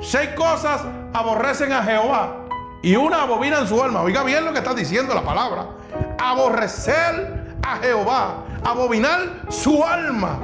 [0.00, 2.46] seis cosas aborrecen a Jehová
[2.82, 4.02] y una abomina en su alma.
[4.02, 5.66] Oiga bien lo que está diciendo la palabra.
[6.18, 8.44] Aborrecer a Jehová.
[8.64, 10.38] Abominar su alma.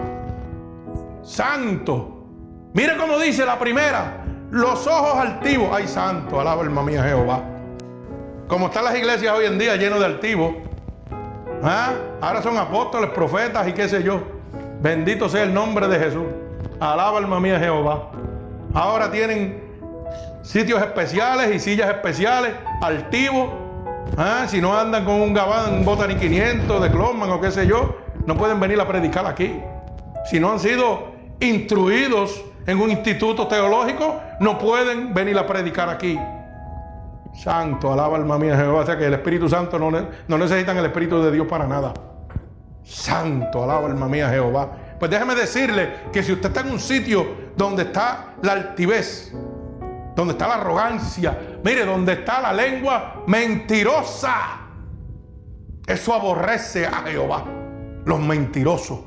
[1.22, 2.24] Santo.
[2.74, 4.25] Mire cómo dice la primera.
[4.50, 5.70] Los ojos altivos.
[5.72, 6.40] Ay, santo.
[6.40, 7.42] Alaba alma mía Jehová.
[8.48, 10.54] Como están las iglesias hoy en día llenas de altivos.
[11.62, 11.94] ¿Ah?
[12.20, 14.20] Ahora son apóstoles, profetas y qué sé yo.
[14.80, 16.26] Bendito sea el nombre de Jesús.
[16.78, 18.10] Alaba alma mía Jehová.
[18.72, 19.64] Ahora tienen
[20.42, 23.50] sitios especiales y sillas especiales, altivos.
[24.16, 27.66] Ah, si no andan con un gabán, un Botany 500 de Clonman o qué sé
[27.66, 29.58] yo, no pueden venir a predicar aquí.
[30.30, 36.18] Si no han sido instruidos en un instituto teológico, no pueden venir a predicar aquí.
[37.34, 38.80] Santo, alaba alma mía Jehová.
[38.80, 41.92] O sea que el Espíritu Santo no, no necesitan el Espíritu de Dios para nada.
[42.82, 44.70] Santo, alaba alma mía Jehová.
[44.98, 47.26] Pues déjeme decirle que si usted está en un sitio
[47.56, 49.32] donde está la altivez,
[50.14, 54.60] donde está la arrogancia, mire, donde está la lengua mentirosa,
[55.86, 57.44] eso aborrece a Jehová,
[58.06, 59.00] los mentirosos.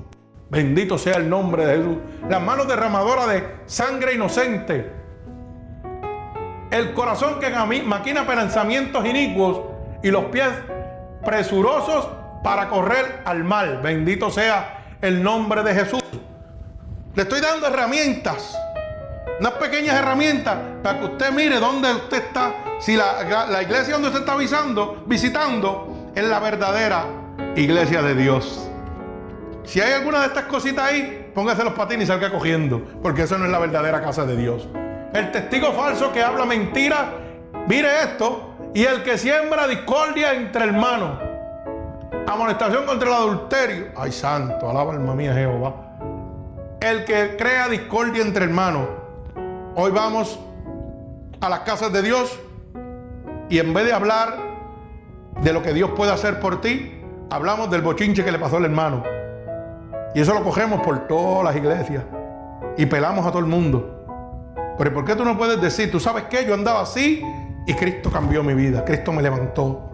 [0.50, 1.98] Bendito sea el nombre de Jesús.
[2.28, 4.92] Las manos derramadoras de sangre inocente.
[6.72, 7.50] El corazón que
[7.84, 9.62] maquina pensamientos inicuos
[10.04, 10.50] y los pies
[11.24, 12.08] presurosos
[12.44, 13.82] para correr al mal.
[13.82, 16.04] Bendito sea el nombre de Jesús.
[17.16, 18.58] Le estoy dando herramientas
[19.40, 22.54] unas pequeñas herramientas para que usted mire dónde usted está.
[22.80, 27.06] Si la, iglesia donde usted está visitando, visitando es la verdadera
[27.56, 28.69] iglesia de Dios.
[29.70, 33.38] Si hay alguna de estas cositas ahí, póngase los patines y salga cogiendo, porque eso
[33.38, 34.68] no es la verdadera casa de Dios.
[35.14, 37.12] El testigo falso que habla mentira,
[37.68, 41.20] mire esto, y el que siembra discordia entre hermanos,
[42.28, 43.86] amonestación contra el adulterio.
[43.96, 45.76] Ay, santo, alaba alma mía Jehová.
[46.82, 48.88] El que crea discordia entre hermanos,
[49.76, 50.40] Hoy vamos
[51.42, 52.40] a las casas de Dios
[53.50, 54.36] y en vez de hablar
[55.44, 58.66] de lo que Dios puede hacer por ti, hablamos del bochinche que le pasó al
[58.66, 59.19] hermano.
[60.14, 62.04] Y eso lo cogemos por todas las iglesias
[62.78, 64.06] y pelamos a todo el mundo.
[64.78, 66.46] Pero ¿por qué tú no puedes decir, tú sabes qué?
[66.46, 67.22] Yo andaba así
[67.68, 69.92] y Cristo cambió mi vida, Cristo me levantó.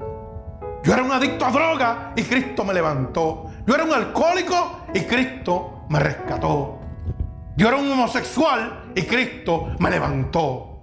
[0.84, 3.46] Yo era un adicto a droga y Cristo me levantó.
[3.66, 6.80] Yo era un alcohólico y Cristo me rescató.
[7.58, 10.76] Yo era un homosexual y Cristo me levantó.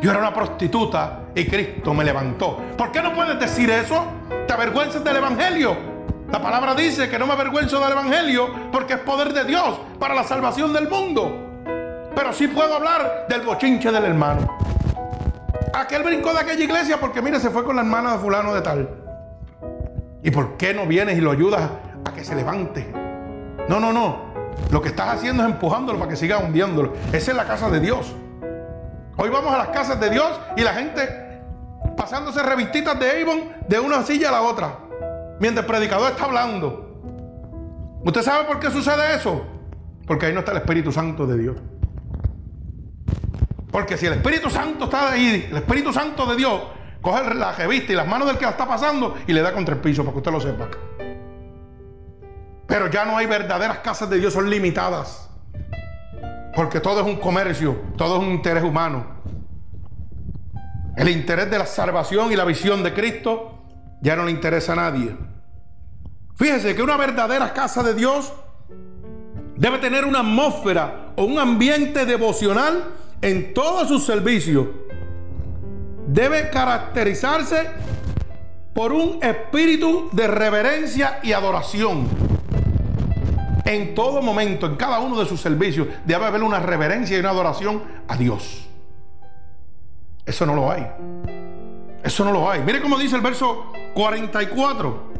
[0.00, 2.58] Yo era una prostituta y Cristo me levantó.
[2.76, 4.04] ¿Por qué no puedes decir eso?
[4.46, 5.87] ¿Te avergüenzas del Evangelio?
[6.30, 10.14] La palabra dice que no me avergüenzo del Evangelio porque es poder de Dios para
[10.14, 11.62] la salvación del mundo.
[12.14, 14.58] Pero sí puedo hablar del bochinche del hermano.
[15.72, 18.60] Aquel brincó de aquella iglesia porque mire, se fue con la hermana de fulano de
[18.60, 18.88] tal.
[20.22, 21.62] ¿Y por qué no vienes y lo ayudas
[22.04, 22.92] a que se levante?
[23.66, 24.28] No, no, no.
[24.70, 26.92] Lo que estás haciendo es empujándolo para que siga hundiéndolo.
[27.10, 28.14] Esa es la casa de Dios.
[29.16, 31.40] Hoy vamos a las casas de Dios y la gente
[31.96, 34.87] pasándose revistitas de Avon de una silla a la otra.
[35.40, 36.88] Mientras el predicador está hablando.
[38.04, 39.44] ¿Usted sabe por qué sucede eso?
[40.06, 41.56] Porque ahí no está el Espíritu Santo de Dios.
[43.70, 46.62] Porque si el Espíritu Santo está ahí, el Espíritu Santo de Dios
[47.00, 49.74] coge la revista y las manos del que la está pasando y le da contra
[49.74, 50.68] el piso, para que usted lo sepa.
[52.66, 55.30] Pero ya no hay verdaderas casas de Dios, son limitadas.
[56.54, 59.06] Porque todo es un comercio, todo es un interés humano.
[60.96, 63.57] El interés de la salvación y la visión de Cristo
[64.00, 65.16] ya no le interesa a nadie.
[66.36, 68.32] Fíjese que una verdadera casa de Dios
[69.56, 72.84] debe tener una atmósfera o un ambiente devocional
[73.20, 74.68] en todos sus servicios.
[76.06, 77.68] Debe caracterizarse
[78.72, 82.06] por un espíritu de reverencia y adoración.
[83.64, 87.30] En todo momento, en cada uno de sus servicios, debe haber una reverencia y una
[87.30, 88.66] adoración a Dios.
[90.24, 90.86] Eso no lo hay.
[92.08, 92.62] Eso no lo hay.
[92.62, 95.12] Mire cómo dice el verso 44.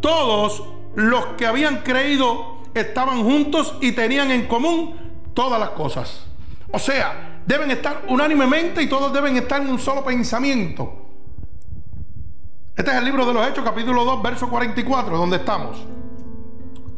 [0.00, 0.62] Todos
[0.94, 4.94] los que habían creído estaban juntos y tenían en común
[5.34, 6.26] todas las cosas.
[6.70, 10.92] O sea, deben estar unánimemente y todos deben estar en un solo pensamiento.
[12.76, 15.84] Este es el libro de los Hechos, capítulo 2, verso 44, donde estamos.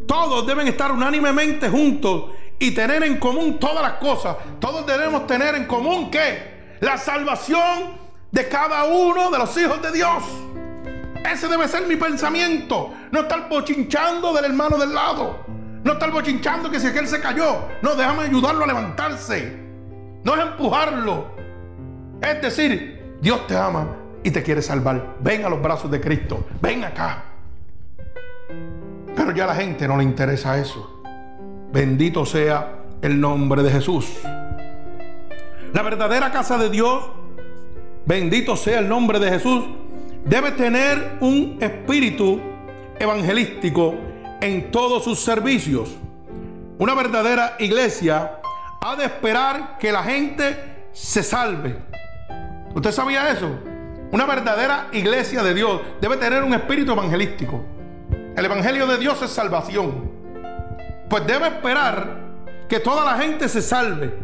[0.07, 4.37] Todos deben estar unánimemente juntos y tener en común todas las cosas.
[4.61, 9.93] Todos debemos tener en común que la salvación de cada uno de los hijos de
[9.93, 10.23] Dios.
[11.25, 12.93] Ese debe ser mi pensamiento.
[13.11, 15.45] No estar bochinchando del hermano del lado.
[15.85, 17.69] No estar bochinchando que si aquel se cayó.
[17.83, 19.59] No, déjame ayudarlo a levantarse.
[20.25, 21.35] No es empujarlo.
[22.21, 25.17] Es decir, Dios te ama y te quiere salvar.
[25.21, 26.47] Ven a los brazos de Cristo.
[26.61, 27.25] Ven acá.
[29.17, 31.03] Pero ya a la gente no le interesa eso.
[31.73, 34.07] Bendito sea el nombre de Jesús.
[35.73, 37.05] La verdadera casa de Dios,
[38.07, 39.65] bendito sea el nombre de Jesús,
[40.25, 42.41] debe tener un espíritu
[42.99, 43.95] evangelístico
[44.41, 45.91] en todos sus servicios.
[46.79, 48.39] Una verdadera iglesia
[48.81, 51.77] ha de esperar que la gente se salve.
[52.75, 53.51] ¿Usted sabía eso?
[54.13, 57.65] Una verdadera iglesia de Dios debe tener un espíritu evangelístico.
[58.37, 60.11] El evangelio de Dios es salvación.
[61.09, 62.19] Pues debe esperar
[62.69, 64.15] que toda la gente se salve.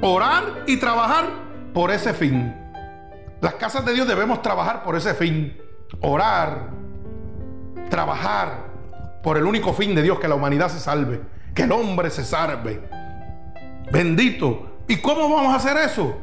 [0.00, 1.26] Orar y trabajar
[1.74, 2.54] por ese fin.
[3.40, 5.56] Las casas de Dios debemos trabajar por ese fin.
[6.00, 6.70] Orar,
[7.88, 8.66] trabajar
[9.22, 11.20] por el único fin de Dios, que la humanidad se salve,
[11.54, 12.82] que el hombre se salve.
[13.92, 14.80] Bendito.
[14.88, 16.16] ¿Y cómo vamos a hacer eso?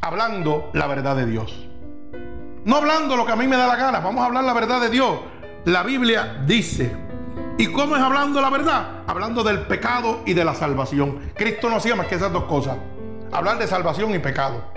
[0.00, 1.68] Hablando la verdad de Dios.
[2.64, 4.80] No hablando lo que a mí me da la gana, vamos a hablar la verdad
[4.80, 5.20] de Dios.
[5.64, 6.94] La Biblia dice.
[7.58, 9.02] ¿Y cómo es hablando la verdad?
[9.06, 11.32] Hablando del pecado y de la salvación.
[11.34, 12.76] Cristo no hacía más que esas dos cosas.
[13.32, 14.73] Hablar de salvación y pecado.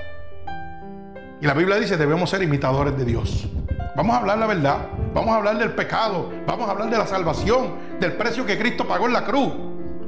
[1.40, 3.48] Y la Biblia dice, debemos ser imitadores de Dios.
[3.96, 4.78] Vamos a hablar la verdad,
[5.14, 8.88] vamos a hablar del pecado, vamos a hablar de la salvación, del precio que Cristo
[8.88, 9.54] pagó en la cruz,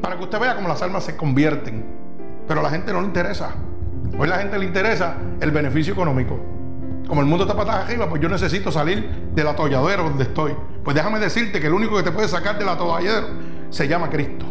[0.01, 1.85] para que usted vea cómo las almas se convierten.
[2.47, 3.51] Pero a la gente no le interesa.
[4.17, 6.39] Hoy a la gente le interesa el beneficio económico.
[7.07, 10.53] Como el mundo está patas arriba, pues yo necesito salir del atolladero donde estoy.
[10.83, 13.27] Pues déjame decirte que el único que te puede sacar del atolladero
[13.69, 14.45] se llama Cristo.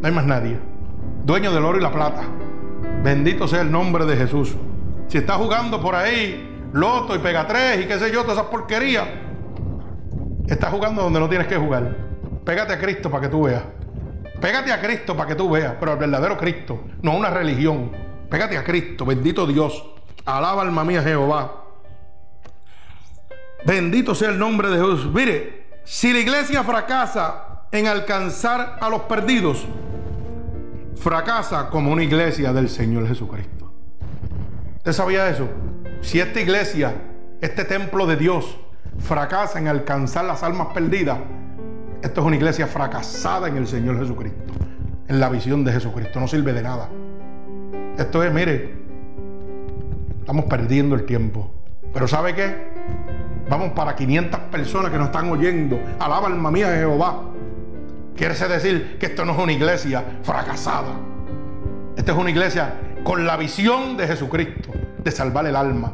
[0.00, 0.58] No hay más nadie.
[1.24, 2.22] Dueño del oro y la plata.
[3.02, 4.56] Bendito sea el nombre de Jesús.
[5.08, 8.50] Si estás jugando por ahí, loto y pega tres y qué sé yo, todas esas
[8.50, 9.06] porquerías,
[10.48, 11.96] estás jugando donde no tienes que jugar.
[12.44, 13.62] Pégate a Cristo para que tú veas.
[14.40, 17.90] Pégate a Cristo para que tú veas, pero al verdadero Cristo, no a una religión.
[18.28, 19.84] Pégate a Cristo, bendito Dios.
[20.24, 21.64] Alaba alma mía Jehová.
[23.64, 25.12] Bendito sea el nombre de Jesús.
[25.12, 29.66] Mire, si la iglesia fracasa en alcanzar a los perdidos,
[30.96, 33.65] fracasa como una iglesia del Señor Jesucristo.
[34.86, 35.48] ¿Usted sabía eso?
[36.00, 36.94] Si esta iglesia,
[37.40, 38.56] este templo de Dios,
[39.00, 41.18] fracasa en alcanzar las almas perdidas,
[42.02, 44.52] esto es una iglesia fracasada en el Señor Jesucristo,
[45.08, 46.20] en la visión de Jesucristo.
[46.20, 46.88] No sirve de nada.
[47.98, 48.74] Esto es, mire,
[50.20, 51.52] estamos perdiendo el tiempo.
[51.92, 52.54] Pero ¿sabe qué?
[53.50, 55.80] Vamos para 500 personas que nos están oyendo.
[55.98, 57.22] Alaba alma mía de Jehová.
[58.14, 60.92] Quiere decir que esto no es una iglesia fracasada.
[61.96, 62.72] Esta es una iglesia
[63.02, 64.75] con la visión de Jesucristo
[65.06, 65.92] de salvar el alma.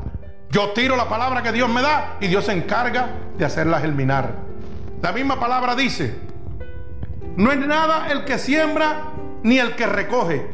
[0.51, 4.33] Yo tiro la palabra que Dios me da y Dios se encarga de hacerla germinar.
[5.03, 6.19] La misma palabra dice,
[7.37, 9.03] no es nada el que siembra
[9.43, 10.51] ni el que recoge,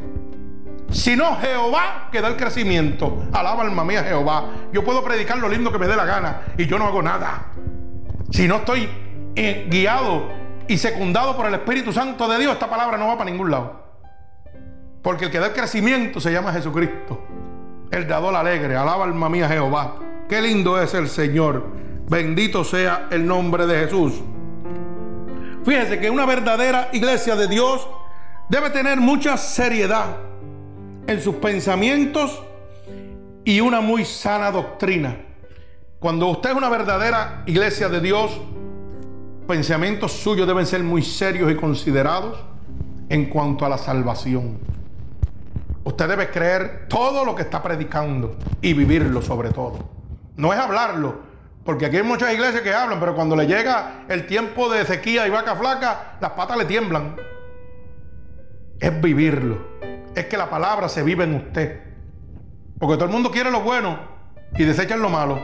[0.91, 3.23] sino Jehová que da el crecimiento.
[3.31, 4.43] Alaba alma mía Jehová.
[4.73, 7.53] Yo puedo predicar lo lindo que me dé la gana y yo no hago nada.
[8.29, 8.89] Si no estoy
[9.37, 10.27] eh, guiado
[10.67, 13.85] y secundado por el Espíritu Santo de Dios, esta palabra no va para ningún lado.
[15.01, 17.23] Porque el que da el crecimiento se llama Jesucristo.
[17.91, 18.75] El dador alegre.
[18.75, 19.95] Alaba alma mía Jehová.
[20.27, 21.65] Qué lindo es el Señor.
[22.07, 24.13] Bendito sea el nombre de Jesús.
[25.63, 27.87] Fíjese que una verdadera iglesia de Dios
[28.49, 30.17] debe tener mucha seriedad
[31.05, 32.41] en sus pensamientos
[33.43, 35.17] y una muy sana doctrina.
[35.99, 38.39] Cuando usted es una verdadera iglesia de Dios,
[39.47, 42.39] pensamientos suyos deben ser muy serios y considerados
[43.09, 44.59] en cuanto a la salvación.
[45.83, 49.89] Usted debe creer todo lo que está predicando y vivirlo sobre todo.
[50.35, 51.19] No es hablarlo,
[51.63, 55.27] porque aquí hay muchas iglesias que hablan, pero cuando le llega el tiempo de sequía
[55.27, 57.15] y vaca flaca, las patas le tiemblan.
[58.79, 59.57] Es vivirlo.
[60.15, 61.81] Es que la palabra se vive en usted.
[62.79, 63.99] Porque todo el mundo quiere lo bueno
[64.57, 65.39] y desechan lo malo.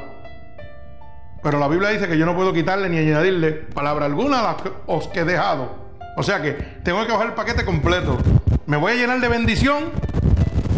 [1.44, 4.56] Pero la Biblia dice que yo no puedo quitarle ni añadirle palabra alguna a las
[4.62, 5.76] que os que he dejado.
[6.18, 8.18] O sea que tengo que coger el paquete completo.
[8.66, 9.92] Me voy a llenar de bendición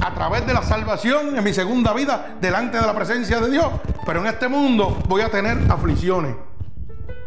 [0.01, 3.67] a través de la salvación en mi segunda vida delante de la presencia de Dios.
[4.05, 6.35] Pero en este mundo voy a tener aflicciones.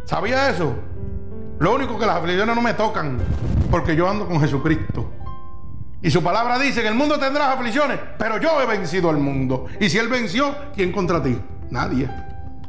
[0.04, 0.74] ¿Sabía eso?
[1.58, 3.18] Lo único que las aflicciones no me tocan
[3.70, 5.10] porque yo ando con Jesucristo.
[6.02, 9.66] Y su palabra dice que el mundo tendrá aflicciones, pero yo he vencido al mundo.
[9.78, 11.38] Y si Él venció, ¿quién contra ti?
[11.68, 12.08] Nadie.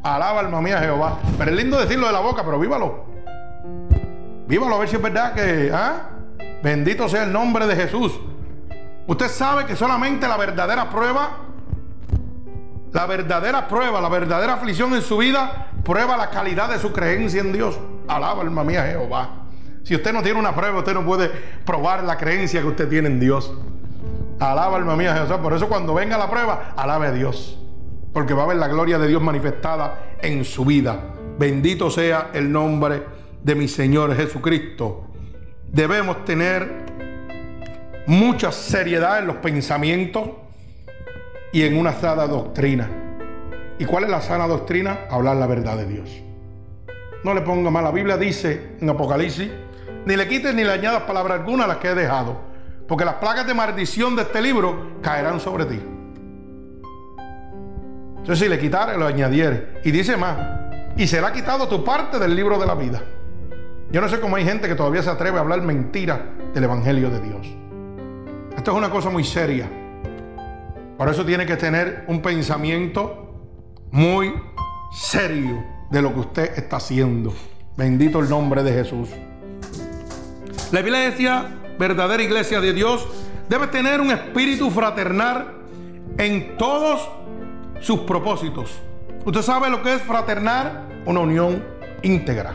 [0.02, 1.18] Alaba alma mía Jehová.
[1.38, 3.06] Pero es lindo decirlo de la boca, pero vívalo.
[4.46, 5.70] Vívalo a ver si es verdad que...
[5.72, 6.10] ¿ah?
[6.62, 8.12] Bendito sea el nombre de Jesús.
[9.06, 11.38] Usted sabe que solamente la verdadera prueba,
[12.92, 17.40] la verdadera prueba, la verdadera aflicción en su vida, prueba la calidad de su creencia
[17.40, 17.78] en Dios.
[18.06, 19.46] Alaba alma mía Jehová.
[19.82, 21.28] Si usted no tiene una prueba, usted no puede
[21.64, 23.52] probar la creencia que usted tiene en Dios.
[24.38, 25.42] Alaba alma mía Jehová.
[25.42, 27.58] Por eso cuando venga la prueba, alabe a Dios.
[28.12, 31.14] Porque va a ver la gloria de Dios manifestada en su vida.
[31.38, 33.02] Bendito sea el nombre
[33.42, 35.08] de mi Señor Jesucristo.
[35.66, 36.91] Debemos tener
[38.06, 40.30] mucha seriedad en los pensamientos
[41.52, 42.88] y en una sana doctrina.
[43.78, 45.00] ¿Y cuál es la sana doctrina?
[45.10, 46.10] Hablar la verdad de Dios.
[47.24, 47.84] No le ponga mal.
[47.84, 49.50] La Biblia dice en Apocalipsis,
[50.04, 52.40] ni le quites ni le añadas palabra alguna a las que he dejado,
[52.88, 55.80] porque las plagas de maldición de este libro caerán sobre ti.
[58.18, 59.80] Entonces si le quitare, lo añadiere.
[59.84, 60.36] Y dice más,
[60.96, 63.02] y será quitado tu parte del libro de la vida.
[63.90, 66.24] Yo no sé cómo hay gente que todavía se atreve a hablar mentira
[66.54, 67.61] del Evangelio de Dios.
[68.56, 69.68] Esto es una cosa muy seria.
[70.98, 73.34] Por eso tiene que tener un pensamiento
[73.90, 74.32] muy
[74.92, 77.34] serio de lo que usted está haciendo.
[77.76, 79.08] Bendito el nombre de Jesús.
[80.70, 81.46] La iglesia,
[81.78, 83.08] verdadera iglesia de Dios,
[83.48, 85.54] debe tener un espíritu fraternal
[86.18, 87.08] en todos
[87.80, 88.70] sus propósitos.
[89.24, 91.64] Usted sabe lo que es fraternal, una unión
[92.02, 92.54] íntegra.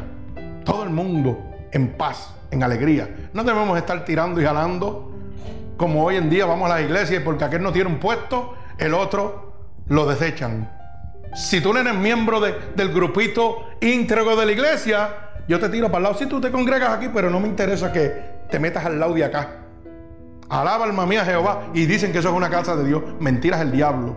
[0.63, 3.29] Todo el mundo en paz, en alegría.
[3.33, 5.16] No debemos estar tirando y jalando
[5.77, 8.55] como hoy en día vamos a la iglesia y porque aquel no tiene un puesto,
[8.77, 9.53] el otro
[9.87, 10.69] lo desechan.
[11.33, 15.09] Si tú no eres miembro del grupito íntegro de la iglesia,
[15.47, 16.17] yo te tiro para el lado.
[16.17, 18.11] Si tú te congregas aquí, pero no me interesa que
[18.49, 19.49] te metas al lado de acá.
[20.49, 21.67] Alaba alma mía Jehová.
[21.73, 23.03] Y dicen que eso es una casa de Dios.
[23.19, 24.15] Mentiras el diablo.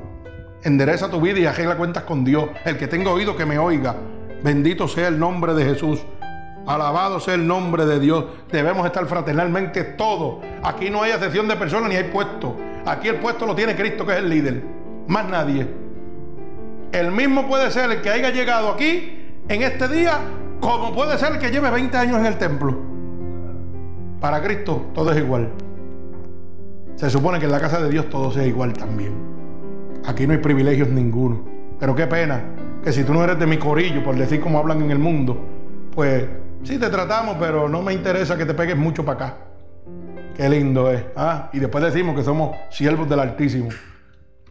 [0.62, 2.48] Endereza tu vida y arregla cuentas con Dios.
[2.64, 3.96] El que tenga oído que me oiga.
[4.42, 6.00] Bendito sea el nombre de Jesús.
[6.66, 8.24] Alabado sea el nombre de Dios.
[8.50, 10.44] Debemos estar fraternalmente todos.
[10.62, 12.56] Aquí no hay excepción de personas ni hay puesto.
[12.86, 14.62] Aquí el puesto lo tiene Cristo, que es el líder.
[15.06, 15.66] Más nadie.
[16.92, 20.18] El mismo puede ser el que haya llegado aquí en este día,
[20.60, 22.76] como puede ser el que lleve 20 años en el templo.
[24.20, 25.50] Para Cristo todo es igual.
[26.96, 29.14] Se supone que en la casa de Dios todo sea igual también.
[30.06, 31.42] Aquí no hay privilegios ninguno.
[31.78, 32.42] Pero qué pena
[32.84, 35.38] que si tú no eres de mi corillo, por decir como hablan en el mundo,
[35.94, 36.24] pues
[36.62, 39.36] Sí, te tratamos, pero no me interesa que te pegues mucho para acá.
[40.36, 41.04] Qué lindo es.
[41.16, 41.48] ¿ah?
[41.52, 43.70] Y después decimos que somos siervos del Altísimo.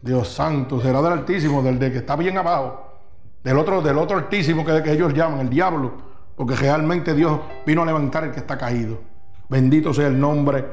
[0.01, 2.99] Dios santo, será del Altísimo, del de que está bien abajo.
[3.43, 5.93] Del otro, del otro Altísimo que, que ellos llaman, el diablo.
[6.35, 8.99] Porque realmente Dios vino a levantar el que está caído.
[9.47, 10.65] Bendito sea el nombre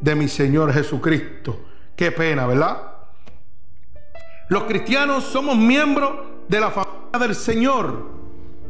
[0.00, 1.60] de mi Señor Jesucristo.
[1.96, 2.78] Qué pena, ¿verdad?
[4.48, 6.12] Los cristianos somos miembros
[6.48, 8.06] de la familia del Señor.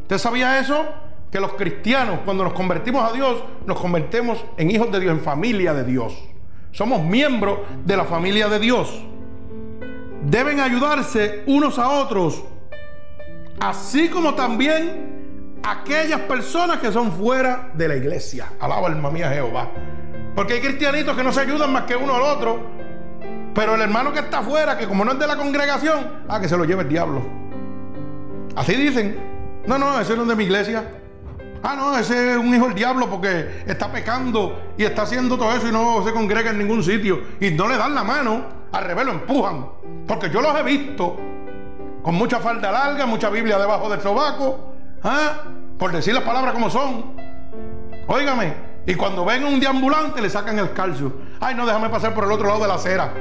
[0.02, 0.84] ¿Usted sabía eso?
[1.32, 5.20] Que los cristianos, cuando nos convertimos a Dios, nos convertimos en hijos de Dios, en
[5.20, 6.12] familia de Dios.
[6.72, 9.02] Somos miembros de la familia de Dios.
[10.26, 12.44] Deben ayudarse unos a otros,
[13.58, 18.50] así como también aquellas personas que son fuera de la iglesia.
[18.60, 19.70] Alaba alma mía Jehová.
[20.34, 22.60] Porque hay cristianitos que no se ayudan más que uno al otro.
[23.54, 26.48] Pero el hermano que está afuera, que como no es de la congregación, ah, que
[26.48, 27.22] se lo lleve el diablo.
[28.54, 29.32] Así dicen.
[29.66, 31.01] No, no, ese no es de mi iglesia.
[31.62, 35.52] Ah, no, ese es un hijo del diablo porque está pecando y está haciendo todo
[35.52, 37.22] eso y no se congrega en ningún sitio.
[37.40, 39.68] Y no le dan la mano Al revés lo empujan.
[40.08, 41.16] Porque yo los he visto
[42.02, 44.72] con mucha falda larga, mucha Biblia debajo del sobaco.
[45.04, 45.44] ¿ah?
[45.78, 47.14] Por decir las palabras como son.
[48.08, 48.72] Óigame.
[48.84, 51.12] Y cuando ven un deambulante le sacan el calcio.
[51.40, 53.14] Ay, no, déjame pasar por el otro lado de la acera.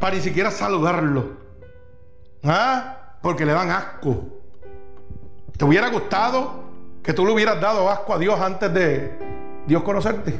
[0.00, 1.36] Para ni siquiera saludarlo.
[2.42, 3.16] ¿Ah?
[3.22, 4.24] Porque le dan asco.
[5.56, 6.69] ¿Te hubiera gustado
[7.02, 9.18] que tú le hubieras dado asco a Dios antes de
[9.66, 10.34] Dios conocerte?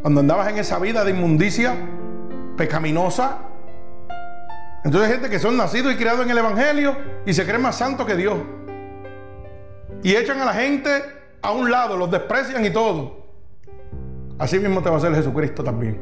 [0.00, 1.74] Cuando andabas en esa vida de inmundicia
[2.60, 3.38] pecaminosa.
[4.84, 6.94] Entonces hay gente que son nacidos y criados en el Evangelio
[7.24, 8.38] y se creen más santos que Dios.
[10.02, 10.90] Y echan a la gente
[11.42, 13.26] a un lado, los desprecian y todo.
[14.38, 16.00] Así mismo te va a hacer Jesucristo también.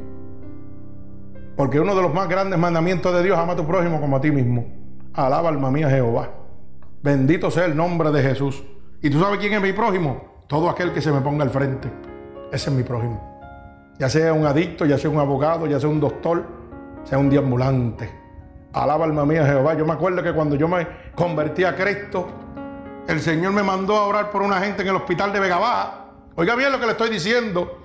[1.56, 4.20] Porque uno de los más grandes mandamientos de Dios, ama a tu prójimo como a
[4.20, 4.66] ti mismo.
[5.14, 6.30] Alaba alma mía Jehová.
[7.02, 8.64] Bendito sea el nombre de Jesús.
[9.00, 10.42] ¿Y tú sabes quién es mi prójimo?
[10.48, 11.88] Todo aquel que se me ponga al frente.
[12.50, 13.38] Ese es mi prójimo.
[13.96, 16.44] Ya sea un adicto, ya sea un abogado, ya sea un doctor,
[17.04, 18.10] sea un diambulante.
[18.72, 19.74] Alaba alma mía Jehová.
[19.74, 22.26] Yo me acuerdo que cuando yo me convertí a Cristo,
[23.06, 26.04] el Señor me mandó a orar por una gente en el hospital de Vega Baja.
[26.34, 27.78] Oiga bien lo que le estoy diciendo.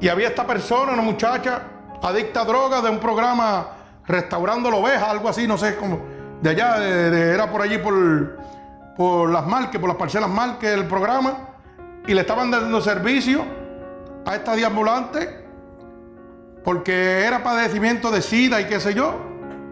[0.00, 1.62] Y había esta persona, una muchacha,
[2.02, 3.66] adicta a drogas, de un programa
[4.06, 6.00] Restaurando la Oveja, algo así, no sé cómo.
[6.40, 8.39] De allá, era por allí, por,
[9.00, 11.38] por las marques, por las parcelas marques del programa.
[12.06, 13.42] Y le estaban dando servicio
[14.26, 15.42] a esta diambulante
[16.62, 19.14] porque era padecimiento de sida y qué sé yo,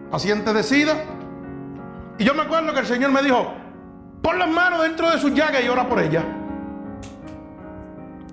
[0.09, 0.95] paciente de sida.
[2.17, 3.53] Y yo me acuerdo que el Señor me dijo,
[4.23, 6.23] pon las manos dentro de su llaga y ora por ella.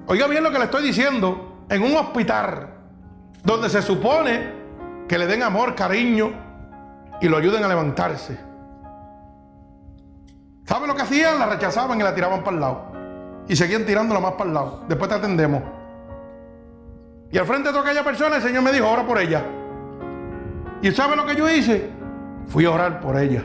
[0.06, 2.70] Oiga bien lo que le estoy diciendo, en un hospital
[3.44, 4.50] donde se supone
[5.06, 6.32] que le den amor, cariño
[7.20, 8.45] y lo ayuden a levantarse.
[10.66, 11.38] ¿Sabe lo que hacían?
[11.38, 12.92] La rechazaban y la tiraban para el lado.
[13.48, 14.84] Y seguían tirándola más para el lado.
[14.88, 15.62] Después te atendemos.
[17.30, 19.44] Y al frente de toda aquella persona el Señor me dijo, ora por ella.
[20.82, 21.90] ¿Y sabe lo que yo hice?
[22.48, 23.44] Fui a orar por ella.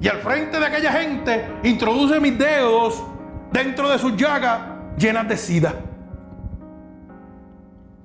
[0.00, 3.02] Y al frente de aquella gente introduce mis dedos
[3.50, 4.60] dentro de sus llagas
[4.96, 5.74] llenas de sida.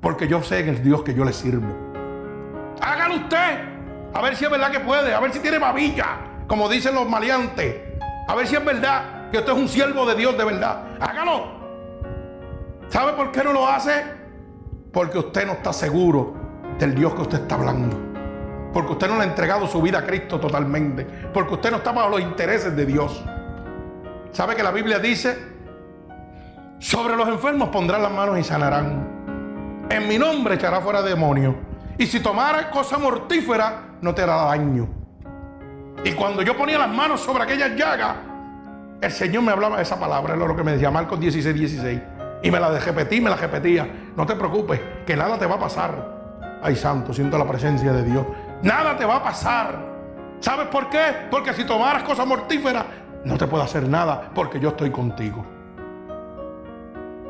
[0.01, 1.67] Porque yo sé en el Dios que yo le sirvo.
[2.81, 3.59] Hágalo usted.
[4.11, 5.13] A ver si es verdad que puede.
[5.13, 6.17] A ver si tiene babilla.
[6.47, 7.92] Como dicen los maleantes.
[8.27, 10.97] A ver si es verdad que usted es un siervo de Dios de verdad.
[10.99, 11.63] Hágalo.
[12.87, 14.03] ¿Sabe por qué no lo hace?
[14.91, 16.33] Porque usted no está seguro
[16.79, 17.97] del Dios que usted está hablando.
[18.71, 21.03] Porque usted no le ha entregado su vida a Cristo totalmente.
[21.33, 23.23] Porque usted no está bajo los intereses de Dios.
[24.31, 25.37] ¿Sabe que la Biblia dice?
[26.79, 29.87] Sobre los enfermos pondrá las manos y sanarán.
[29.89, 31.55] En mi nombre echará fuera demonios.
[31.97, 35.02] Y si tomara cosa mortífera, no te hará daño.
[36.03, 38.15] Y cuando yo ponía las manos sobre aquellas llagas,
[39.01, 42.01] el Señor me hablaba esa palabra, es lo que me decía Marcos 16, 16.
[42.43, 43.87] Y me la repetí, me la repetía.
[44.15, 46.59] No te preocupes, que nada te va a pasar.
[46.61, 48.25] Ay, santo, siento la presencia de Dios.
[48.61, 49.77] Nada te va a pasar.
[50.39, 51.27] ¿Sabes por qué?
[51.29, 52.85] Porque si tomaras cosas mortíferas,
[53.23, 55.45] no te puedo hacer nada, porque yo estoy contigo.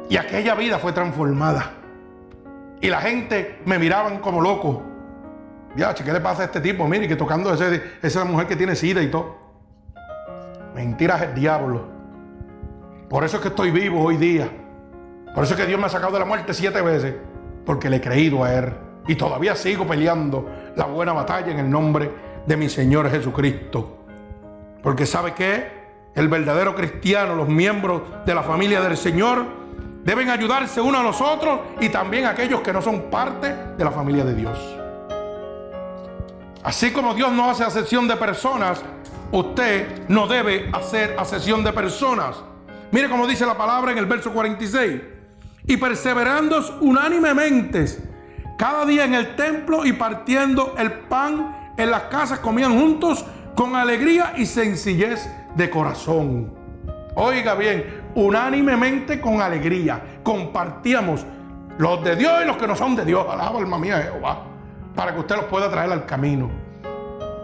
[0.09, 1.71] Y aquella vida fue transformada.
[2.81, 4.83] Y la gente me miraban como loco.
[5.75, 6.87] Ya, ¿qué le pasa a este tipo?
[6.87, 7.53] Mire, que tocando
[8.01, 9.37] esa mujer que tiene sida y todo.
[10.75, 11.87] Mentiras el diablo.
[13.09, 14.49] Por eso es que estoy vivo hoy día.
[15.33, 17.15] Por eso es que Dios me ha sacado de la muerte siete veces,
[17.65, 18.73] porque le he creído a Él.
[19.07, 22.11] Y todavía sigo peleando la buena batalla en el nombre
[22.45, 24.05] de mi Señor Jesucristo.
[24.81, 29.45] Porque sabe que el verdadero cristiano, los miembros de la familia del Señor,
[30.03, 33.91] deben ayudarse unos a los otros y también aquellos que no son parte de la
[33.91, 34.82] familia de Dios.
[36.63, 38.81] Así como Dios no hace acepción de personas,
[39.31, 42.41] usted no debe hacer acepción de personas.
[42.91, 45.01] Mire cómo dice la palabra en el verso 46
[45.65, 47.85] y perseverando unánimemente
[48.57, 53.75] cada día en el templo y partiendo el pan en las casas comían juntos con
[53.75, 56.53] alegría y sencillez de corazón.
[57.15, 61.25] Oiga bien, unánimemente con alegría compartíamos
[61.77, 63.25] los de Dios y los que no son de Dios.
[63.29, 64.43] Alaba alma mía Jehová,
[64.95, 66.49] para que usted los pueda traer al camino.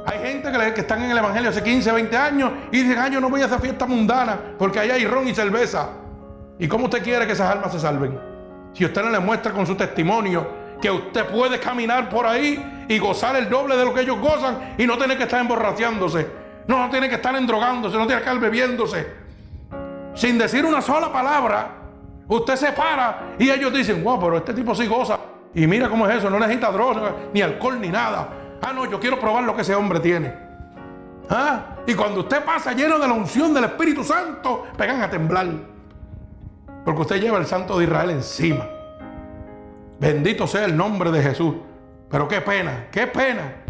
[0.06, 3.12] Hay gente que, que están en el Evangelio hace 15, 20 años y dicen, ay,
[3.12, 5.90] yo no voy a esa fiesta mundana porque allá hay ron y cerveza.
[6.58, 8.20] ¿Y cómo usted quiere que esas almas se salven?
[8.74, 10.48] Si usted no le muestra con su testimonio
[10.82, 14.76] que usted puede caminar por ahí y gozar el doble de lo que ellos gozan
[14.78, 16.28] y no tiene que estar emborraciándose,
[16.68, 19.08] no, no tiene que estar endrogándose, no tiene que estar bebiéndose.
[20.14, 21.68] Sin decir una sola palabra,
[22.28, 25.18] usted se para y ellos dicen, wow, pero este tipo sí goza.
[25.54, 28.30] Y mira cómo es eso, no necesita droga, ni alcohol, ni nada.
[28.62, 30.34] Ah, no, yo quiero probar lo que ese hombre tiene.
[31.30, 31.78] ¿Ah?
[31.86, 35.48] Y cuando usted pasa lleno de la unción del Espíritu Santo, pegan a temblar.
[36.84, 38.68] Porque usted lleva el Santo de Israel encima.
[40.00, 41.56] Bendito sea el nombre de Jesús.
[42.10, 43.64] Pero qué pena, qué pena.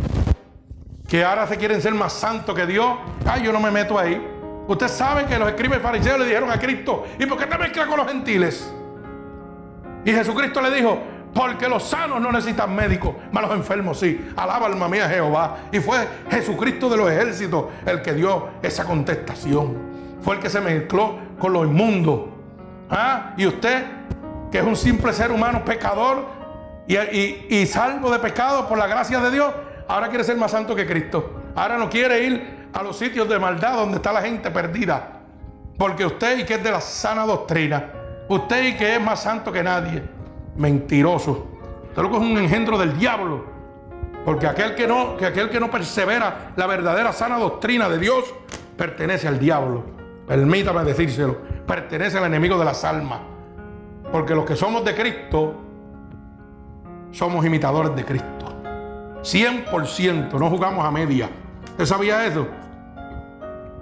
[1.07, 2.97] Que ahora se quieren ser más santos que Dios.
[3.25, 4.25] Ay, yo no me meto ahí.
[4.67, 7.87] Usted sabe que los escribas fariseos le dijeron a Cristo, ¿y por qué te mezclas
[7.87, 8.71] con los gentiles?
[10.05, 10.99] Y Jesucristo le dijo,
[11.33, 14.29] porque los sanos no necesitan médicos, mas los enfermos sí.
[14.35, 15.57] Alaba alma mía Jehová.
[15.71, 19.77] Y fue Jesucristo de los ejércitos el que dio esa contestación.
[20.21, 22.35] Fue el que se mezcló con lo inmundo.
[22.89, 23.33] ¿Ah?
[23.37, 23.85] Y usted,
[24.51, 26.25] que es un simple ser humano pecador
[26.87, 29.53] y, y salvo de pecado por la gracia de Dios,
[29.87, 31.43] ahora quiere ser más santo que Cristo.
[31.55, 35.19] Ahora no quiere ir a los sitios de maldad donde está la gente perdida.
[35.77, 37.91] Porque usted y que es de la sana doctrina,
[38.27, 40.03] usted y que es más santo que nadie,
[40.55, 41.47] mentiroso.
[41.89, 43.45] Usted lo que es un engendro del diablo.
[44.25, 48.25] Porque aquel que no, que aquel que no persevera la verdadera sana doctrina de Dios
[48.77, 49.83] pertenece al diablo.
[50.27, 51.37] Permítame decírselo.
[51.65, 53.19] Pertenece al enemigo de las almas.
[54.11, 55.55] Porque los que somos de Cristo
[57.11, 58.53] somos imitadores de Cristo.
[59.23, 61.29] 100%, no jugamos a media.
[61.71, 62.47] ¿Usted sabía eso?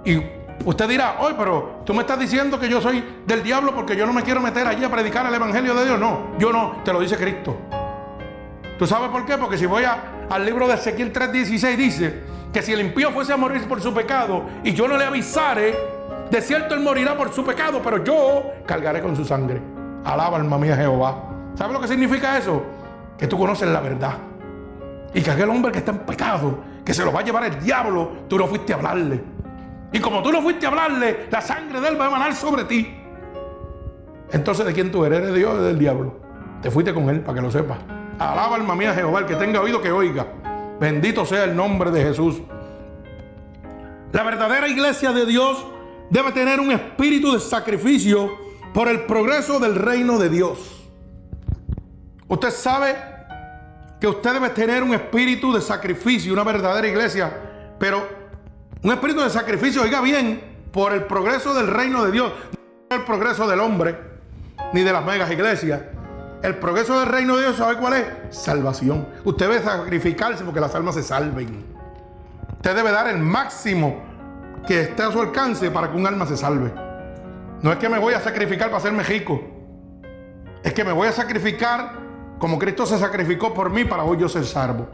[0.04, 0.22] Y
[0.64, 4.06] usted dirá, oye, pero tú me estás diciendo que yo soy del diablo porque yo
[4.06, 5.98] no me quiero meter allí a predicar el Evangelio de Dios.
[5.98, 7.56] No, yo no, te lo dice Cristo.
[8.78, 9.36] ¿Tú sabes por qué?
[9.36, 12.20] Porque si voy al libro de Ezequiel 3:16 dice
[12.52, 15.76] que si el impío fuese a morir por su pecado y yo no le avisare,
[16.30, 19.60] de cierto él morirá por su pecado, pero yo cargaré con su sangre.
[20.04, 21.24] Alaba alma mía Jehová.
[21.56, 22.62] ¿Sabes lo que significa eso?
[23.18, 24.14] Que tú conoces la verdad.
[25.12, 27.58] Y que aquel hombre que está en pecado, que se lo va a llevar el
[27.58, 29.20] diablo, tú no fuiste a hablarle.
[29.92, 32.64] Y como tú no fuiste a hablarle, la sangre de él va a emanar sobre
[32.64, 32.94] ti.
[34.30, 35.20] Entonces, ¿de quién tú eres?
[35.20, 36.20] ¿Eres Dios o del diablo?
[36.60, 37.78] Te fuiste con él, para que lo sepas.
[38.18, 40.26] Alaba alma mía Jehová, el que tenga oído que oiga.
[40.80, 42.42] Bendito sea el nombre de Jesús.
[44.12, 45.64] La verdadera iglesia de Dios
[46.10, 48.30] debe tener un espíritu de sacrificio
[48.74, 50.88] por el progreso del reino de Dios.
[52.26, 52.96] Usted sabe
[54.00, 57.32] que usted debe tener un espíritu de sacrificio, una verdadera iglesia,
[57.78, 58.17] pero
[58.82, 60.40] un espíritu de sacrificio, oiga bien,
[60.72, 62.32] por el progreso del reino de Dios,
[62.90, 63.98] no el progreso del hombre,
[64.72, 65.80] ni de las megas iglesias.
[66.42, 68.06] El progreso del reino de Dios, ¿sabe cuál es?
[68.30, 69.08] Salvación.
[69.24, 71.64] Usted debe sacrificarse porque las almas se salven.
[72.52, 74.02] Usted debe dar el máximo
[74.66, 76.72] que esté a su alcance para que un alma se salve.
[77.62, 79.40] No es que me voy a sacrificar para hacerme rico.
[80.62, 81.98] Es que me voy a sacrificar
[82.38, 84.88] como Cristo se sacrificó por mí para hoy yo ser salvo.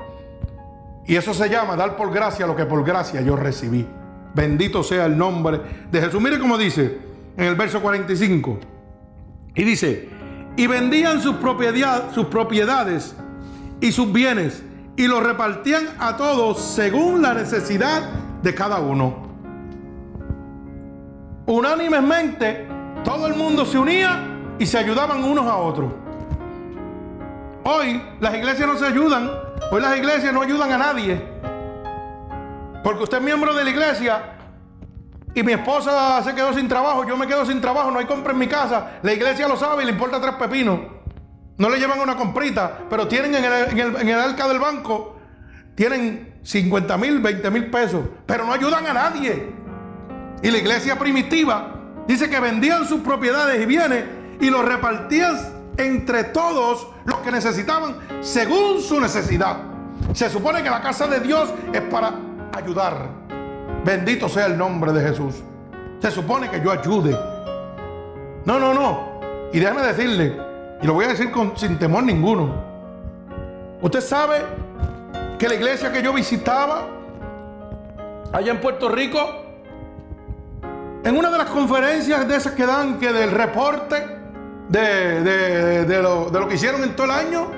[1.07, 3.87] Y eso se llama dar por gracia lo que por gracia yo recibí.
[4.35, 6.21] Bendito sea el nombre de Jesús.
[6.21, 6.99] Mire cómo dice
[7.37, 8.59] en el verso 45.
[9.55, 10.09] Y dice,
[10.57, 11.37] y vendían sus,
[12.15, 13.15] sus propiedades
[13.81, 14.63] y sus bienes
[14.97, 18.03] y los repartían a todos según la necesidad
[18.43, 19.25] de cada uno.
[21.47, 22.67] Unánimemente,
[23.05, 25.93] todo el mundo se unía y se ayudaban unos a otros.
[27.65, 29.31] Hoy las iglesias no se ayudan.
[29.71, 31.21] Hoy las iglesias no ayudan a nadie.
[32.83, 34.35] Porque usted es miembro de la iglesia
[35.35, 38.33] y mi esposa se quedó sin trabajo, yo me quedo sin trabajo, no hay compra
[38.33, 38.99] en mi casa.
[39.03, 40.81] La iglesia lo sabe y le importa tres pepinos.
[41.57, 45.17] No le llevan una comprita, pero tienen en el, en arca del banco,
[45.75, 49.53] tienen 50 mil, 20 mil pesos, pero no ayudan a nadie.
[50.43, 51.75] Y la iglesia primitiva
[52.07, 54.05] dice que vendían sus propiedades y bienes
[54.41, 55.37] y los repartían
[55.77, 59.57] entre todos los que necesitaban según su necesidad.
[60.13, 62.13] Se supone que la casa de Dios es para
[62.53, 63.09] ayudar.
[63.85, 65.35] Bendito sea el nombre de Jesús.
[66.01, 67.17] Se supone que yo ayude.
[68.45, 69.21] No, no, no.
[69.53, 70.37] Y déjame decirle,
[70.83, 72.55] y lo voy a decir con, sin temor ninguno.
[73.81, 74.43] Usted sabe
[75.39, 76.87] que la iglesia que yo visitaba
[78.33, 79.21] allá en Puerto Rico,
[81.05, 84.24] en una de las conferencias de esas que dan, que del reporte,
[84.69, 87.51] de, lo, que hicieron en todo el año.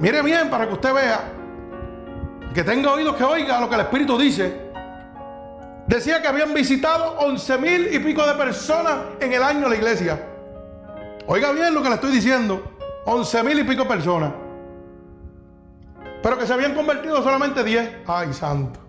[0.00, 1.32] Mire bien para que usted vea,
[2.54, 4.66] que tenga oídos que oiga lo que el Espíritu dice.
[5.86, 10.20] Decía que habían visitado 11 mil y pico de personas en el año la iglesia.
[11.26, 12.72] Oiga bien lo que le estoy diciendo.
[13.06, 14.32] 11 mil y pico personas.
[16.22, 17.98] Pero que se habían convertido solamente 10.
[18.06, 18.80] Ay, santo.